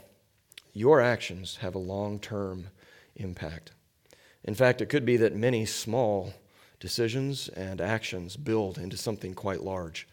your 0.72 1.00
actions 1.00 1.56
have 1.56 1.74
a 1.74 1.78
long 1.78 2.18
term 2.18 2.68
impact. 3.16 3.72
In 4.44 4.54
fact, 4.54 4.80
it 4.80 4.88
could 4.88 5.04
be 5.04 5.16
that 5.16 5.34
many 5.34 5.66
small 5.66 6.34
decisions 6.78 7.48
and 7.48 7.80
actions 7.80 8.36
build 8.36 8.78
into 8.78 8.96
something 8.96 9.34
quite 9.34 9.62
large. 9.62 10.06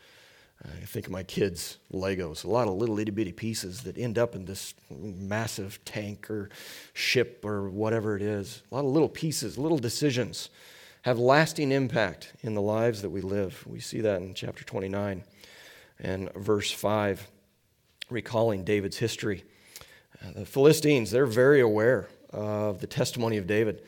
I 0.65 0.85
think 0.85 1.07
of 1.07 1.11
my 1.11 1.23
kids' 1.23 1.77
Legos, 1.91 2.45
a 2.45 2.49
lot 2.49 2.69
of 2.69 2.75
little 2.75 2.97
itty 2.97 3.11
bitty 3.11 3.33
pieces 3.33 3.81
that 3.81 3.97
end 3.97 4.17
up 4.17 4.33
in 4.33 4.45
this 4.45 4.73
massive 4.89 5.83
tank 5.83 6.29
or 6.31 6.49
ship 6.93 7.43
or 7.43 7.69
whatever 7.69 8.15
it 8.15 8.21
is. 8.21 8.63
A 8.71 8.75
lot 8.75 8.85
of 8.85 8.91
little 8.91 9.09
pieces, 9.09 9.57
little 9.57 9.77
decisions 9.77 10.49
have 11.03 11.19
lasting 11.19 11.71
impact 11.71 12.33
in 12.41 12.53
the 12.55 12.61
lives 12.61 13.01
that 13.01 13.09
we 13.09 13.21
live. 13.21 13.63
We 13.67 13.79
see 13.79 14.01
that 14.01 14.21
in 14.21 14.33
chapter 14.33 14.63
29 14.63 15.23
and 15.99 16.33
verse 16.33 16.71
5, 16.71 17.27
recalling 18.09 18.63
David's 18.63 18.97
history. 18.97 19.43
Uh, 20.21 20.31
the 20.31 20.45
Philistines, 20.45 21.11
they're 21.11 21.25
very 21.25 21.59
aware 21.59 22.07
of 22.31 22.79
the 22.79 22.87
testimony 22.87 23.37
of 23.37 23.47
David. 23.47 23.83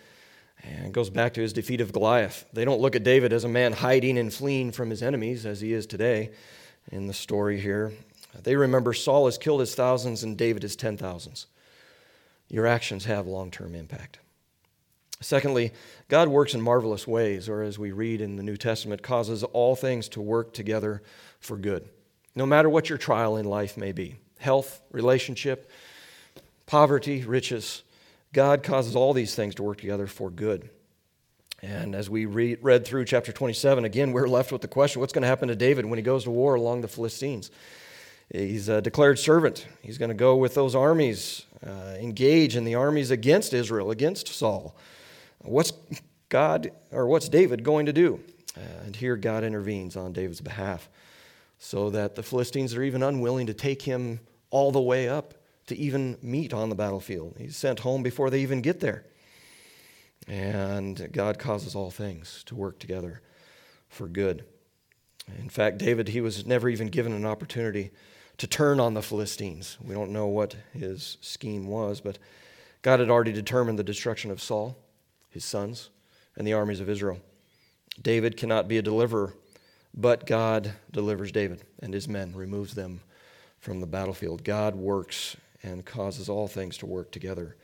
And 0.64 0.94
goes 0.94 1.10
back 1.10 1.34
to 1.36 1.42
his 1.42 1.54
defeat 1.54 1.80
of 1.80 1.94
Goliath. 1.94 2.46
They 2.52 2.66
don't 2.66 2.82
look 2.82 2.96
at 2.96 3.04
David 3.04 3.32
as 3.32 3.44
a 3.44 3.50
man 3.50 3.72
hiding 3.72 4.18
and 4.18 4.34
fleeing 4.34 4.72
from 4.72 4.90
his 4.90 5.04
enemies 5.04 5.46
as 5.46 5.62
he 5.62 5.74
is 5.74 5.86
today 5.86 6.32
in 6.92 7.08
the 7.08 7.14
story 7.14 7.60
here. 7.60 7.94
They 8.42 8.56
remember 8.56 8.94
Saul 8.94 9.26
has 9.26 9.38
killed 9.38 9.60
his 9.60 9.76
thousands 9.76 10.24
and 10.24 10.36
David 10.38 10.64
his 10.64 10.76
ten 10.76 10.98
thousands. 10.98 11.46
Your 12.50 12.66
actions 12.66 13.06
have 13.06 13.28
long 13.28 13.52
term 13.52 13.76
impact. 13.76 14.20
Secondly, 15.22 15.72
God 16.08 16.28
works 16.28 16.54
in 16.54 16.62
marvelous 16.62 17.08
ways, 17.08 17.48
or 17.48 17.62
as 17.64 17.80
we 17.80 17.92
read 17.92 18.22
in 18.22 18.36
the 18.36 18.44
New 18.44 18.58
Testament, 18.58 19.02
causes 19.02 19.44
all 19.44 19.76
things 19.76 20.10
to 20.10 20.22
work 20.22 20.54
together 20.54 21.02
for 21.40 21.58
good. 21.58 21.88
No 22.36 22.46
matter 22.46 22.70
what 22.70 22.90
your 22.90 22.98
trial 22.98 23.38
in 23.38 23.46
life 23.46 23.78
may 23.78 23.92
be 23.92 24.16
health, 24.40 24.82
relationship, 24.92 25.72
poverty, 26.66 27.24
riches 27.24 27.84
God 28.36 28.64
causes 28.64 28.98
all 28.98 29.14
these 29.14 29.34
things 29.34 29.56
to 29.56 29.64
work 29.64 29.78
together 29.78 30.08
for 30.08 30.30
good. 30.30 30.70
And 31.62 31.96
as 31.96 32.10
we 32.10 32.26
read, 32.26 32.60
read 32.62 32.86
through 32.86 33.06
chapter 33.06 33.32
27, 33.32 33.86
again, 33.86 34.12
we're 34.12 34.28
left 34.28 34.52
with 34.52 34.62
the 34.62 34.68
question 34.68 35.00
what's 35.00 35.14
going 35.14 35.22
to 35.22 35.28
happen 35.30 35.48
to 35.48 35.56
David 35.56 35.86
when 35.86 35.98
he 35.98 36.04
goes 36.04 36.26
to 36.26 36.32
war 36.32 36.56
along 36.56 36.82
the 36.82 36.90
Philistines? 36.90 37.50
He's 38.30 38.68
a 38.68 38.82
declared 38.82 39.20
servant. 39.20 39.66
He's 39.82 39.98
going 39.98 40.10
to 40.10 40.16
go 40.16 40.36
with 40.36 40.54
those 40.54 40.76
armies, 40.76 41.46
uh, 41.66 41.96
engage 41.98 42.58
in 42.58 42.66
the 42.66 42.76
armies 42.76 43.10
against 43.10 43.54
Israel, 43.54 43.90
against 43.90 44.28
Saul. 44.28 44.76
What's 45.46 45.74
God 46.30 46.72
or 46.92 47.08
what's 47.08 47.30
David 47.30 47.64
going 47.64 47.86
to 47.86 47.94
do? 47.94 48.20
And 48.84 48.96
here 48.96 49.16
God 49.16 49.44
intervenes 49.44 49.96
on 49.96 50.14
David's 50.14 50.42
behalf 50.42 50.90
so 51.58 51.90
that 51.90 52.16
the 52.16 52.24
Philistines 52.24 52.76
are 52.76 52.84
even 52.84 53.04
unwilling 53.04 53.48
to 53.48 53.54
take 53.54 53.82
him 53.82 54.20
all 54.50 54.72
the 54.72 54.82
way 54.82 55.08
up 55.08 55.34
to 55.68 55.76
even 55.76 56.18
meet 56.22 56.54
on 56.54 56.70
the 56.70 56.76
battlefield. 56.76 57.36
He's 57.38 57.58
sent 57.58 57.80
home 57.80 58.04
before 58.04 58.30
they 58.30 58.42
even 58.42 58.62
get 58.62 58.80
there. 58.80 59.04
And 60.28 61.10
God 61.12 61.40
causes 61.40 61.76
all 61.76 61.92
things 61.92 62.44
to 62.48 62.56
work 62.56 62.80
together 62.80 63.22
for 63.90 64.08
good. 64.08 64.46
In 65.40 65.50
fact, 65.50 65.78
David, 65.80 66.10
he 66.10 66.22
was 66.22 66.46
never 66.46 66.70
even 66.70 66.88
given 66.88 67.14
an 67.14 67.26
opportunity 67.26 67.92
to 68.38 68.48
turn 68.48 68.80
on 68.80 68.94
the 68.94 69.02
Philistines. 69.02 69.78
We 69.84 69.94
don't 69.94 70.12
know 70.12 70.28
what 70.28 70.56
his 70.74 71.18
scheme 71.22 71.68
was, 71.68 72.02
but 72.02 72.18
God 72.82 73.00
had 73.00 73.10
already 73.10 73.32
determined 73.32 73.80
the 73.80 73.84
destruction 73.84 74.30
of 74.30 74.42
Saul, 74.42 74.78
his 75.36 75.46
sons, 75.46 75.90
and 76.36 76.48
the 76.48 76.54
armies 76.54 76.80
of 76.80 76.90
Israel. 76.90 77.20
David 78.02 78.36
cannot 78.38 78.68
be 78.68 78.78
a 78.78 78.82
deliverer, 78.82 79.34
but 79.94 80.26
God 80.26 80.74
delivers 80.92 81.32
David 81.32 81.62
and 81.82 81.94
his 81.94 82.08
men, 82.08 82.34
removes 82.34 82.74
them 82.74 83.02
from 83.60 83.82
the 83.82 83.86
battlefield. 83.86 84.44
God 84.44 84.76
works 84.76 85.38
and 85.62 85.86
causes 85.86 86.30
all 86.30 86.48
things 86.48 86.78
to 86.78 86.86
work 86.86 87.12
together 87.12 87.56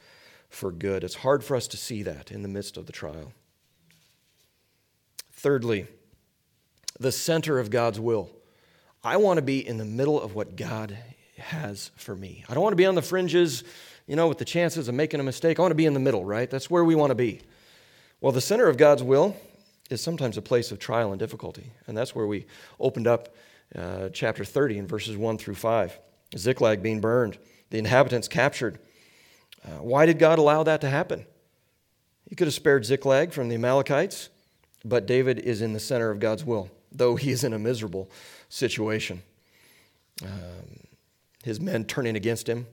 for 0.50 0.72
good. 0.72 1.04
It's 1.04 1.16
hard 1.16 1.44
for 1.44 1.56
us 1.56 1.68
to 1.70 1.78
see 1.78 2.04
that 2.04 2.30
in 2.30 2.42
the 2.42 2.50
midst 2.50 2.76
of 2.76 2.86
the 2.86 2.92
trial. 2.92 3.32
Thirdly, 5.32 5.88
the 7.00 7.12
center 7.12 7.58
of 7.58 7.70
God's 7.70 8.00
will. 8.00 8.30
I 9.04 9.18
want 9.18 9.38
to 9.38 9.42
be 9.42 9.66
in 9.66 9.78
the 9.78 9.86
middle 9.86 10.22
of 10.22 10.36
what 10.36 10.56
God 10.56 10.98
has 11.38 11.90
for 11.96 12.16
me. 12.16 12.44
I 12.50 12.54
don't 12.54 12.64
want 12.64 12.74
to 12.74 12.78
be 12.78 12.86
on 12.86 12.96
the 12.96 13.02
fringes, 13.02 13.64
you 14.08 14.16
know, 14.16 14.28
with 14.28 14.38
the 14.38 14.46
chances 14.46 14.88
of 14.88 14.94
making 14.94 15.20
a 15.20 15.24
mistake. 15.24 15.58
I 15.58 15.62
want 15.62 15.72
to 15.72 15.76
be 15.76 15.86
in 15.86 15.94
the 15.94 16.00
middle, 16.00 16.26
right? 16.26 16.50
That's 16.50 16.70
where 16.70 16.84
we 16.84 16.96
want 16.96 17.12
to 17.12 17.16
be. 17.16 17.42
Well, 18.22 18.32
the 18.32 18.42
center 18.42 18.68
of 18.68 18.78
God's 18.78 19.02
will 19.02 19.36
is 19.90 20.02
sometimes 20.02 20.38
a 20.38 20.42
place 20.42 20.72
of 20.72 20.78
trial 20.78 21.12
and 21.12 21.20
difficulty. 21.20 21.72
And 21.88 21.98
that's 21.98 22.16
where 22.16 22.28
we 22.28 22.46
opened 22.80 23.08
up 23.08 23.36
uh, 23.76 24.10
chapter 24.10 24.46
30 24.46 24.78
in 24.78 24.88
verses 24.88 25.18
1 25.18 25.38
through 25.40 25.56
5. 25.56 26.00
Ziklag 26.38 26.82
being 26.82 27.02
burned 27.02 27.38
the 27.72 27.80
inhabitants 27.80 28.28
captured. 28.28 28.80
Uh, 29.66 29.82
why 29.82 30.06
did 30.06 30.20
God 30.20 30.38
allow 30.40 30.62
that 30.64 30.82
to 30.82 30.90
happen? 30.90 31.26
He 32.30 32.36
could 32.36 32.48
have 32.48 32.54
spared 32.54 32.86
Ziklag 32.86 33.32
from 33.32 33.50
the 33.50 33.56
Amalekites, 33.56 34.30
but 34.86 35.08
David 35.08 35.40
is 35.40 35.62
in 35.62 35.74
the 35.74 35.80
center 35.80 36.12
of 36.12 36.20
God's 36.20 36.44
will, 36.44 36.70
though 36.92 37.16
he 37.16 37.32
is 37.32 37.44
in 37.44 37.54
a 37.54 37.60
miserable 37.60 38.12
situation. 38.50 39.24
Um, 40.24 40.88
his 41.44 41.60
men 41.60 41.86
turning 41.86 42.16
against 42.16 42.48
him, 42.48 42.68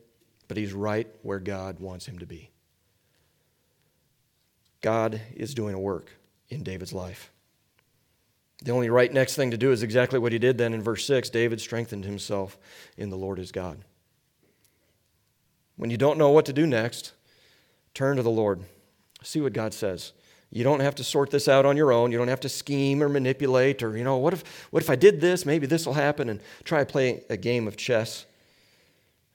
but 0.49 0.57
he's 0.57 0.73
right 0.73 1.07
where 1.23 1.39
God 1.39 1.79
wants 1.79 2.07
him 2.07 2.19
to 2.19 2.27
be. 2.27 2.51
God 4.81 5.21
is 5.35 5.55
doing 5.55 5.75
a 5.75 5.81
work 5.81 6.11
in 6.49 6.63
David's 6.63 6.93
life. 6.93 7.31
The 8.63 8.73
only 8.73 8.91
right 8.91 9.13
next 9.13 9.37
thing 9.37 9.51
to 9.53 9.57
do 9.57 9.71
is 9.71 9.83
exactly 9.83 10.19
what 10.19 10.33
he 10.33 10.39
did 10.39 10.59
then 10.59 10.75
in 10.75 10.83
verse 10.83 11.05
6 11.05 11.31
David 11.31 11.61
strengthened 11.61 12.05
himself 12.05 12.59
in 12.97 13.11
the 13.11 13.17
Lord 13.17 13.39
his 13.39 13.53
God. 13.53 13.79
When 15.77 15.91
you 15.91 15.97
don't 15.97 16.19
know 16.19 16.31
what 16.31 16.47
to 16.47 16.53
do 16.53 16.67
next, 16.67 17.13
turn 17.95 18.17
to 18.17 18.23
the 18.23 18.31
Lord. 18.31 18.65
See 19.23 19.41
what 19.41 19.53
God 19.53 19.73
says. 19.73 20.13
You 20.51 20.65
don't 20.65 20.81
have 20.81 20.95
to 20.97 21.05
sort 21.05 21.31
this 21.31 21.47
out 21.47 21.67
on 21.67 21.77
your 21.77 21.93
own. 21.93 22.11
You 22.11 22.19
don't 22.19 22.29
have 22.29 22.41
to 22.41 22.49
scheme 22.49 23.03
or 23.03 23.09
manipulate 23.09 23.83
or, 23.83 23.97
you 23.97 24.03
know, 24.03 24.17
what 24.17 24.33
if, 24.33 24.67
what 24.71 24.83
if 24.83 24.91
I 24.91 24.97
did 24.97 25.21
this? 25.21 25.45
Maybe 25.45 25.67
this 25.67 25.87
will 25.87 25.95
happen 25.95 26.29
and 26.29 26.41
try 26.65 26.81
to 26.81 26.87
play 26.87 27.23
a 27.29 27.37
game 27.37 27.69
of 27.69 27.77
chess. 27.77 28.25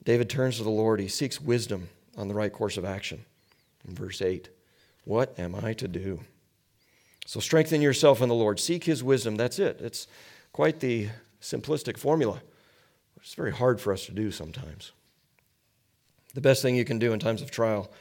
David 0.04 0.30
turns 0.30 0.58
to 0.58 0.64
the 0.64 0.70
Lord. 0.70 1.00
He 1.00 1.08
seeks 1.08 1.40
wisdom 1.40 1.90
on 2.18 2.28
the 2.28 2.34
right 2.34 2.52
course 2.52 2.78
of 2.78 2.84
action. 2.84 3.24
In 3.88 3.96
verse 3.96 4.22
8, 4.22 4.50
what 5.06 5.38
am 5.38 5.56
I 5.56 5.74
to 5.74 5.88
do? 5.88 6.22
So 7.26 7.40
strengthen 7.40 7.82
yourself 7.82 8.22
in 8.22 8.30
the 8.30 8.36
Lord. 8.36 8.60
Seek 8.60 8.84
his 8.84 9.04
wisdom. 9.04 9.36
That's 9.36 9.60
it. 9.60 9.80
It's 9.82 10.08
quite 10.52 10.80
the 10.80 11.10
simplistic 11.42 11.98
formula. 11.98 12.42
It's 13.18 13.36
very 13.36 13.54
hard 13.54 13.80
for 13.80 13.94
us 13.94 14.06
to 14.08 14.12
do 14.12 14.32
sometimes. 14.32 14.92
The 16.34 16.42
best 16.42 16.62
thing 16.62 16.76
you 16.76 16.86
can 16.86 17.00
do 17.00 17.14
in 17.14 17.20
times 17.20 17.42
of 17.42 17.52
trial 17.52 17.92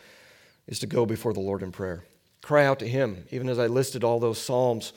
is 0.66 0.78
to 0.80 0.86
go 0.86 1.06
before 1.06 1.32
the 1.32 1.40
Lord 1.40 1.62
in 1.62 1.70
prayer. 1.70 2.04
Cry 2.40 2.64
out 2.64 2.78
to 2.80 2.88
Him. 2.88 3.24
Even 3.30 3.48
as 3.48 3.58
I 3.58 3.66
listed 3.66 4.02
all 4.02 4.18
those 4.18 4.38
Psalms, 4.40 4.92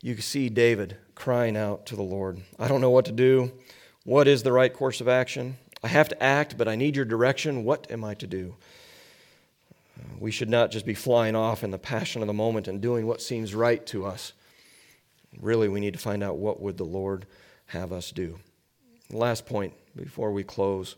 you 0.00 0.16
see 0.18 0.48
David 0.48 0.96
crying 1.14 1.56
out 1.56 1.86
to 1.86 1.96
the 1.96 2.02
Lord. 2.02 2.40
I 2.58 2.68
don't 2.68 2.80
know 2.80 2.90
what 2.90 3.06
to 3.06 3.12
do. 3.12 3.50
What 4.04 4.28
is 4.28 4.42
the 4.42 4.52
right 4.52 4.72
course 4.72 5.00
of 5.00 5.08
action? 5.08 5.56
I 5.82 5.88
have 5.88 6.08
to 6.10 6.22
act, 6.22 6.56
but 6.56 6.68
I 6.68 6.76
need 6.76 6.94
your 6.94 7.04
direction. 7.04 7.64
What 7.64 7.90
am 7.90 8.04
I 8.04 8.14
to 8.14 8.26
do? 8.26 8.54
We 10.20 10.30
should 10.30 10.48
not 10.48 10.70
just 10.70 10.86
be 10.86 10.94
flying 10.94 11.36
off 11.36 11.62
in 11.62 11.70
the 11.70 11.78
passion 11.78 12.22
of 12.22 12.28
the 12.28 12.34
moment 12.34 12.68
and 12.68 12.80
doing 12.80 13.06
what 13.06 13.22
seems 13.22 13.54
right 13.54 13.84
to 13.86 14.04
us. 14.04 14.32
Really, 15.40 15.68
we 15.68 15.80
need 15.80 15.92
to 15.92 15.98
find 15.98 16.22
out 16.22 16.38
what 16.38 16.60
would 16.60 16.76
the 16.76 16.84
Lord 16.84 17.26
have 17.66 17.92
us 17.92 18.10
do. 18.10 18.38
Last 19.10 19.46
point 19.46 19.74
before 19.94 20.32
we 20.32 20.42
close. 20.42 20.96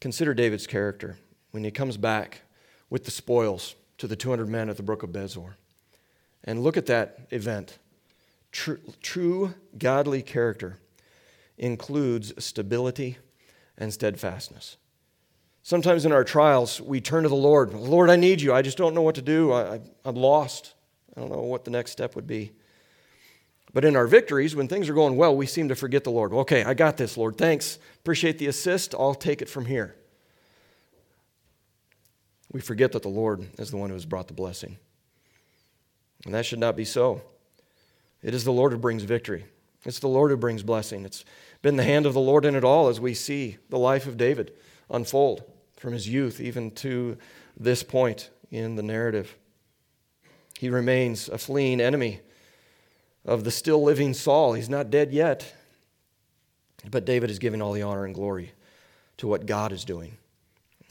Consider 0.00 0.34
David's 0.34 0.66
character 0.66 1.16
when 1.50 1.64
he 1.64 1.70
comes 1.70 1.96
back 1.96 2.42
with 2.88 3.04
the 3.04 3.10
spoils 3.10 3.74
to 3.98 4.06
the 4.06 4.16
200 4.16 4.48
men 4.48 4.68
at 4.68 4.76
the 4.76 4.82
brook 4.82 5.02
of 5.02 5.10
Besor. 5.10 5.54
And 6.44 6.62
look 6.62 6.76
at 6.76 6.86
that 6.86 7.26
event. 7.30 7.78
True, 8.52 8.78
true 9.02 9.54
godly 9.76 10.22
character 10.22 10.78
includes 11.58 12.32
stability 12.42 13.18
and 13.76 13.92
steadfastness. 13.92 14.76
Sometimes 15.62 16.06
in 16.06 16.12
our 16.12 16.24
trials, 16.24 16.80
we 16.80 17.00
turn 17.00 17.24
to 17.24 17.28
the 17.28 17.34
Lord. 17.34 17.74
Lord, 17.74 18.08
I 18.10 18.16
need 18.16 18.40
you. 18.40 18.52
I 18.54 18.62
just 18.62 18.78
don't 18.78 18.94
know 18.94 19.02
what 19.02 19.16
to 19.16 19.22
do. 19.22 19.52
I, 19.52 19.80
am 20.04 20.14
lost. 20.14 20.74
I 21.14 21.20
don't 21.20 21.30
know 21.30 21.42
what 21.42 21.64
the 21.64 21.70
next 21.70 21.90
step 21.92 22.16
would 22.16 22.26
be. 22.26 22.52
But 23.72 23.84
in 23.84 23.94
our 23.94 24.06
victories, 24.06 24.56
when 24.56 24.68
things 24.68 24.88
are 24.88 24.94
going 24.94 25.16
well, 25.16 25.36
we 25.36 25.46
seem 25.46 25.68
to 25.68 25.76
forget 25.76 26.02
the 26.02 26.10
Lord. 26.10 26.32
Okay, 26.32 26.64
I 26.64 26.74
got 26.74 26.96
this, 26.96 27.16
Lord. 27.16 27.36
Thanks. 27.36 27.78
Appreciate 28.00 28.38
the 28.38 28.46
assist. 28.46 28.94
I'll 28.94 29.14
take 29.14 29.42
it 29.42 29.48
from 29.48 29.66
here. 29.66 29.94
We 32.50 32.60
forget 32.60 32.92
that 32.92 33.02
the 33.02 33.08
Lord 33.08 33.46
is 33.58 33.70
the 33.70 33.76
one 33.76 33.90
who 33.90 33.94
has 33.94 34.06
brought 34.06 34.26
the 34.26 34.34
blessing. 34.34 34.78
And 36.24 36.34
that 36.34 36.46
should 36.46 36.58
not 36.58 36.76
be 36.76 36.84
so. 36.84 37.22
It 38.22 38.34
is 38.34 38.44
the 38.44 38.52
Lord 38.52 38.72
who 38.72 38.78
brings 38.78 39.02
victory, 39.04 39.44
it's 39.84 40.00
the 40.00 40.08
Lord 40.08 40.30
who 40.30 40.36
brings 40.36 40.62
blessing. 40.62 41.04
It's 41.04 41.24
been 41.62 41.76
the 41.76 41.84
hand 41.84 42.06
of 42.06 42.14
the 42.14 42.20
Lord 42.20 42.44
in 42.44 42.54
it 42.54 42.64
all 42.64 42.88
as 42.88 43.00
we 43.00 43.14
see 43.14 43.58
the 43.68 43.78
life 43.78 44.06
of 44.06 44.16
David 44.16 44.52
unfold 44.90 45.42
from 45.76 45.92
his 45.92 46.08
youth 46.08 46.40
even 46.40 46.70
to 46.72 47.16
this 47.56 47.82
point 47.82 48.30
in 48.50 48.76
the 48.76 48.82
narrative. 48.82 49.36
He 50.58 50.68
remains 50.68 51.28
a 51.28 51.38
fleeing 51.38 51.80
enemy 51.80 52.20
of 53.24 53.44
the 53.44 53.50
still 53.50 53.82
living 53.82 54.14
Saul. 54.14 54.54
He's 54.54 54.68
not 54.68 54.90
dead 54.90 55.12
yet. 55.12 55.54
But 56.90 57.04
David 57.04 57.30
is 57.30 57.38
giving 57.38 57.60
all 57.60 57.72
the 57.72 57.82
honor 57.82 58.04
and 58.04 58.14
glory 58.14 58.52
to 59.18 59.26
what 59.26 59.46
God 59.46 59.72
is 59.72 59.84
doing. 59.84 60.16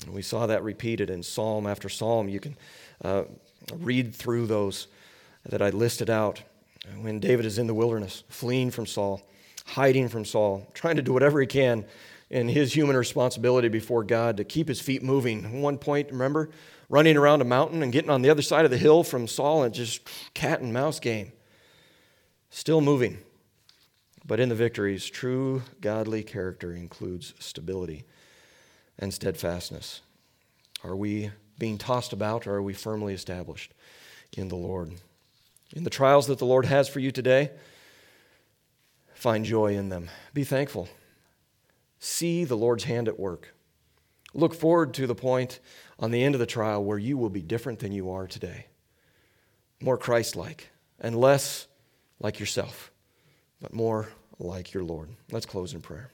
And 0.05 0.13
we 0.13 0.21
saw 0.21 0.45
that 0.47 0.63
repeated 0.63 1.09
in 1.09 1.23
psalm 1.23 1.67
after 1.67 1.89
psalm. 1.89 2.29
You 2.29 2.39
can 2.39 2.57
uh, 3.03 3.23
read 3.75 4.15
through 4.15 4.47
those 4.47 4.87
that 5.47 5.61
I 5.61 5.69
listed 5.69 6.09
out. 6.09 6.41
When 7.01 7.19
David 7.19 7.45
is 7.45 7.57
in 7.57 7.67
the 7.67 7.73
wilderness, 7.73 8.23
fleeing 8.29 8.71
from 8.71 8.85
Saul, 8.85 9.21
hiding 9.65 10.09
from 10.09 10.25
Saul, 10.25 10.67
trying 10.73 10.95
to 10.95 11.01
do 11.01 11.13
whatever 11.13 11.41
he 11.41 11.47
can 11.47 11.85
in 12.29 12.47
his 12.47 12.73
human 12.75 12.95
responsibility 12.95 13.67
before 13.67 14.03
God 14.03 14.37
to 14.37 14.43
keep 14.43 14.67
his 14.67 14.79
feet 14.79 15.01
moving. 15.01 15.45
At 15.45 15.51
one 15.51 15.77
point, 15.77 16.11
remember, 16.11 16.49
running 16.87 17.17
around 17.17 17.41
a 17.41 17.45
mountain 17.45 17.81
and 17.81 17.91
getting 17.91 18.09
on 18.11 18.21
the 18.21 18.29
other 18.29 18.41
side 18.41 18.65
of 18.65 18.71
the 18.71 18.77
hill 18.77 19.03
from 19.03 19.27
Saul 19.27 19.63
and 19.63 19.73
just 19.73 20.07
cat 20.33 20.61
and 20.61 20.73
mouse 20.73 20.99
game 20.99 21.31
still 22.49 22.81
moving. 22.81 23.19
But 24.25 24.39
in 24.39 24.49
the 24.49 24.55
victories, 24.55 25.05
true 25.05 25.63
godly 25.81 26.23
character 26.23 26.73
includes 26.73 27.33
stability 27.39 28.05
and 28.97 29.13
steadfastness. 29.13 30.01
Are 30.83 30.95
we 30.95 31.31
being 31.57 31.77
tossed 31.77 32.13
about 32.13 32.45
or 32.45 32.55
are 32.55 32.61
we 32.61 32.73
firmly 32.73 33.13
established 33.13 33.73
in 34.37 34.49
the 34.49 34.55
Lord? 34.55 34.93
In 35.75 35.83
the 35.83 35.89
trials 35.89 36.27
that 36.27 36.37
the 36.37 36.45
Lord 36.45 36.65
has 36.65 36.87
for 36.87 36.99
you 36.99 37.11
today, 37.11 37.51
find 39.13 39.45
joy 39.45 39.75
in 39.75 39.89
them. 39.89 40.09
Be 40.33 40.43
thankful. 40.43 40.89
See 41.99 42.45
the 42.45 42.57
Lord's 42.57 42.85
hand 42.85 43.07
at 43.07 43.19
work. 43.19 43.53
Look 44.33 44.53
forward 44.53 44.93
to 44.95 45.07
the 45.07 45.15
point 45.15 45.59
on 45.99 46.11
the 46.11 46.23
end 46.23 46.35
of 46.35 46.39
the 46.39 46.45
trial 46.45 46.83
where 46.83 46.97
you 46.97 47.17
will 47.17 47.29
be 47.29 47.41
different 47.41 47.79
than 47.79 47.91
you 47.91 48.11
are 48.11 48.27
today, 48.27 48.67
more 49.81 49.97
Christ 49.97 50.35
like, 50.35 50.69
and 50.99 51.15
less 51.15 51.67
like 52.19 52.39
yourself, 52.39 52.91
but 53.61 53.73
more 53.73 54.09
like 54.37 54.73
your 54.73 54.83
Lord. 54.83 55.09
Let's 55.31 55.45
close 55.45 55.73
in 55.73 55.81
prayer. 55.81 56.09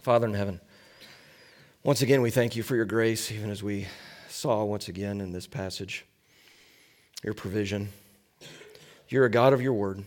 Father 0.00 0.26
in 0.26 0.34
heaven, 0.34 0.60
once 1.82 2.00
again, 2.00 2.22
we 2.22 2.30
thank 2.30 2.56
you 2.56 2.62
for 2.62 2.76
your 2.76 2.84
grace, 2.84 3.30
even 3.30 3.50
as 3.50 3.62
we 3.62 3.86
saw 4.28 4.64
once 4.64 4.88
again 4.88 5.20
in 5.20 5.32
this 5.32 5.46
passage 5.46 6.04
your 7.22 7.34
provision. 7.34 7.88
You're 9.08 9.24
a 9.24 9.30
God 9.30 9.52
of 9.52 9.62
your 9.62 9.72
word, 9.72 10.04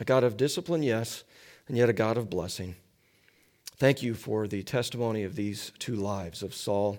a 0.00 0.04
God 0.04 0.24
of 0.24 0.36
discipline, 0.36 0.82
yes, 0.82 1.24
and 1.68 1.76
yet 1.76 1.88
a 1.88 1.92
God 1.92 2.16
of 2.16 2.30
blessing. 2.30 2.74
Thank 3.78 4.02
you 4.02 4.14
for 4.14 4.48
the 4.48 4.64
testimony 4.64 5.22
of 5.22 5.36
these 5.36 5.70
two 5.78 5.94
lives, 5.94 6.42
of 6.42 6.52
Saul 6.52 6.98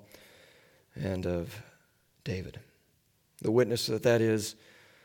and 0.96 1.26
of 1.26 1.62
David. 2.24 2.62
The 3.42 3.52
witness 3.52 3.88
that 3.88 4.04
that 4.04 4.22
is 4.22 4.56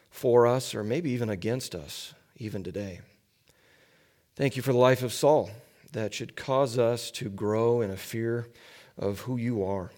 for 0.09 0.47
us, 0.47 0.73
or 0.73 0.85
maybe 0.85 1.11
even 1.11 1.29
against 1.29 1.75
us, 1.75 2.15
even 2.37 2.63
today. 2.63 3.01
Thank 4.37 4.55
you 4.55 4.63
for 4.63 4.73
the 4.73 4.79
life 4.79 5.03
of 5.03 5.13
Saul 5.13 5.51
that 5.91 6.15
should 6.15 6.37
cause 6.37 6.79
us 6.79 7.11
to 7.11 7.29
grow 7.29 7.81
in 7.81 7.91
a 7.91 7.97
fear 7.97 8.47
of 8.97 9.21
who 9.21 9.37
you 9.37 9.65
are, 9.65 9.91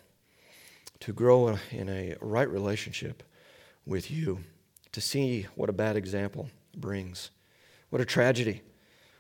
to 1.01 1.13
grow 1.13 1.59
in 1.71 1.91
a 1.91 2.17
right 2.23 2.49
relationship 2.49 3.23
with 3.85 4.11
you, 4.11 4.41
to 4.93 5.03
see 5.03 5.47
what 5.57 5.69
a 5.69 5.75
bad 5.75 5.97
example 5.97 6.49
brings. 6.75 7.31
What 7.91 8.01
a 8.01 8.07
tragedy, 8.07 8.63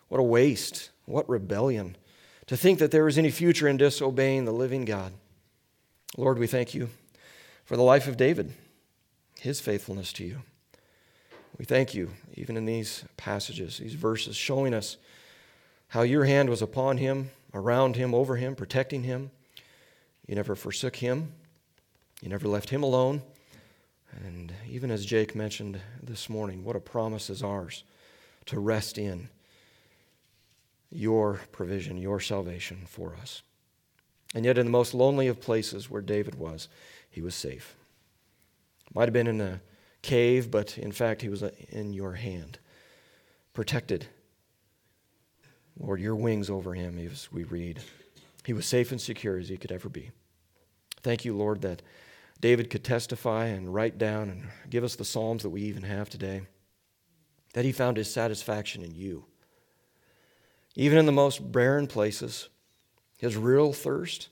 what 0.08 0.20
a 0.20 0.22
waste, 0.22 0.88
what 1.04 1.28
rebellion, 1.28 1.98
to 2.46 2.56
think 2.56 2.78
that 2.78 2.90
there 2.90 3.08
is 3.08 3.18
any 3.18 3.30
future 3.30 3.68
in 3.68 3.76
disobeying 3.76 4.44
the 4.44 4.52
living 4.52 4.84
God. 4.84 5.12
Lord, 6.16 6.38
we 6.38 6.46
thank 6.46 6.74
you 6.74 6.90
for 7.64 7.76
the 7.76 7.82
life 7.82 8.06
of 8.06 8.16
David, 8.16 8.52
his 9.40 9.60
faithfulness 9.60 10.12
to 10.14 10.24
you. 10.24 10.42
We 11.58 11.64
thank 11.64 11.94
you, 11.94 12.10
even 12.34 12.56
in 12.56 12.66
these 12.66 13.04
passages, 13.16 13.78
these 13.78 13.94
verses, 13.94 14.36
showing 14.36 14.74
us 14.74 14.96
how 15.88 16.02
your 16.02 16.24
hand 16.24 16.50
was 16.50 16.62
upon 16.62 16.98
him, 16.98 17.30
around 17.54 17.96
him, 17.96 18.14
over 18.14 18.36
him, 18.36 18.54
protecting 18.54 19.02
him. 19.02 19.30
You 20.26 20.34
never 20.34 20.54
forsook 20.54 20.96
him, 20.96 21.32
you 22.20 22.28
never 22.28 22.46
left 22.46 22.70
him 22.70 22.82
alone. 22.82 23.22
And 24.24 24.52
even 24.68 24.90
as 24.90 25.04
Jake 25.04 25.34
mentioned 25.34 25.80
this 26.02 26.28
morning, 26.28 26.64
what 26.64 26.76
a 26.76 26.80
promise 26.80 27.28
is 27.30 27.42
ours 27.42 27.84
to 28.46 28.60
rest 28.60 28.98
in 28.98 29.28
your 30.96 31.40
provision, 31.52 31.96
your 31.96 32.20
salvation 32.20 32.82
for 32.86 33.16
us. 33.20 33.42
And 34.34 34.44
yet, 34.44 34.58
in 34.58 34.66
the 34.66 34.72
most 34.72 34.94
lonely 34.94 35.28
of 35.28 35.40
places 35.40 35.90
where 35.90 36.02
David 36.02 36.34
was, 36.34 36.68
he 37.08 37.20
was 37.20 37.34
safe. 37.34 37.76
Might 38.94 39.08
have 39.08 39.12
been 39.12 39.26
in 39.26 39.40
a 39.40 39.60
cave, 40.02 40.50
but 40.50 40.78
in 40.78 40.92
fact, 40.92 41.22
he 41.22 41.28
was 41.28 41.42
in 41.42 41.92
your 41.92 42.14
hand, 42.14 42.58
protected. 43.52 44.06
Lord, 45.78 46.00
your 46.00 46.16
wings 46.16 46.48
over 46.48 46.74
him, 46.74 46.98
as 46.98 47.30
we 47.30 47.44
read. 47.44 47.80
He 48.44 48.52
was 48.52 48.66
safe 48.66 48.90
and 48.90 49.00
secure 49.00 49.38
as 49.38 49.48
he 49.48 49.56
could 49.56 49.72
ever 49.72 49.88
be. 49.88 50.10
Thank 51.02 51.24
you, 51.24 51.36
Lord, 51.36 51.62
that 51.62 51.82
David 52.40 52.70
could 52.70 52.84
testify 52.84 53.46
and 53.46 53.72
write 53.72 53.98
down 53.98 54.28
and 54.28 54.48
give 54.70 54.84
us 54.84 54.96
the 54.96 55.04
Psalms 55.04 55.42
that 55.42 55.50
we 55.50 55.62
even 55.62 55.82
have 55.82 56.08
today, 56.08 56.42
that 57.54 57.64
he 57.64 57.72
found 57.72 57.96
his 57.96 58.12
satisfaction 58.12 58.82
in 58.82 58.94
you. 58.94 59.24
Even 60.76 60.98
in 60.98 61.06
the 61.06 61.12
most 61.12 61.50
barren 61.50 61.86
places, 61.86 62.48
his 63.16 63.36
real 63.36 63.72
thirst 63.72 64.28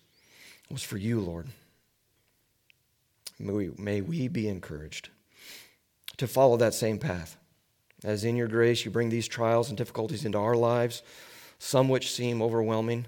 was 0.71 0.83
for 0.83 0.99
you, 0.99 1.21
Lord. 1.21 1.49
May 3.39 3.53
we, 3.53 3.71
may 3.79 4.01
we 4.03 4.29
be 4.29 4.49
encouraged 4.49 5.09
to 6.19 6.27
follow 6.27 6.57
that 6.59 6.75
same 6.75 6.99
path. 6.99 7.37
As 8.05 8.25
in 8.25 8.37
your 8.37 8.49
grace, 8.49 8.85
you 8.85 8.91
bring 8.91 9.09
these 9.09 9.27
trials 9.27 9.69
and 9.71 9.79
difficulties 9.79 10.27
into 10.27 10.39
our 10.39 10.55
lives, 10.55 11.03
some 11.59 11.89
which 11.89 12.13
seem 12.13 12.43
overwhelming. 12.43 13.07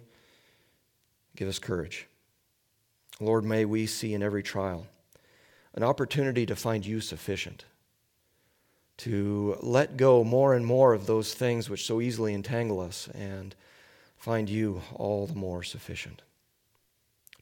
Give 1.36 1.48
us 1.48 1.58
courage. 1.58 2.06
Lord, 3.20 3.44
may 3.44 3.66
we 3.66 3.86
see 3.86 4.14
in 4.14 4.22
every 4.22 4.42
trial 4.42 4.86
an 5.74 5.82
opportunity 5.82 6.46
to 6.46 6.56
find 6.56 6.84
you 6.86 7.00
sufficient, 7.00 7.66
to 8.98 9.58
let 9.60 9.96
go 9.96 10.24
more 10.24 10.54
and 10.54 10.64
more 10.64 10.94
of 10.94 11.06
those 11.06 11.34
things 11.34 11.68
which 11.68 11.84
so 11.84 12.00
easily 12.00 12.32
entangle 12.32 12.80
us, 12.80 13.08
and 13.14 13.54
find 14.16 14.48
you 14.48 14.82
all 14.94 15.26
the 15.26 15.34
more 15.34 15.62
sufficient, 15.62 16.22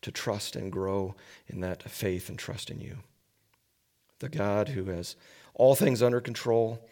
to 0.03 0.11
trust 0.11 0.57
and 0.57 0.73
grow 0.73 1.15
in 1.47 1.61
that 1.61 1.83
faith 1.83 2.29
and 2.29 2.39
trust 2.39 2.71
in 2.71 2.81
you. 2.81 2.99
The 4.19 4.29
God 4.29 4.71
who 4.71 4.87
has 4.87 5.17
all 5.55 5.75
things 5.75 6.03
under 6.03 6.21
control, 6.21 6.85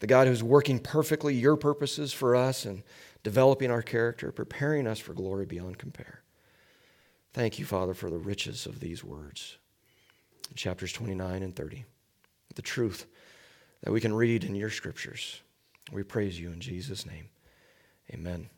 the 0.00 0.06
God 0.06 0.26
who's 0.26 0.42
working 0.42 0.78
perfectly 0.78 1.34
your 1.34 1.56
purposes 1.56 2.12
for 2.12 2.34
us 2.34 2.64
and 2.64 2.82
developing 3.22 3.70
our 3.70 3.82
character, 3.82 4.32
preparing 4.32 4.86
us 4.86 4.98
for 4.98 5.14
glory 5.14 5.46
beyond 5.46 5.78
compare. 5.78 6.22
Thank 7.32 7.58
you, 7.58 7.64
Father, 7.64 7.94
for 7.94 8.10
the 8.10 8.18
riches 8.18 8.66
of 8.66 8.80
these 8.80 9.04
words. 9.04 9.58
Chapters 10.54 10.92
29 10.92 11.42
and 11.42 11.54
30, 11.54 11.84
the 12.54 12.62
truth 12.62 13.06
that 13.82 13.92
we 13.92 14.00
can 14.00 14.14
read 14.14 14.44
in 14.44 14.54
your 14.54 14.70
scriptures. 14.70 15.40
We 15.92 16.02
praise 16.02 16.38
you 16.38 16.50
in 16.50 16.60
Jesus' 16.60 17.06
name. 17.06 17.28
Amen. 18.12 18.50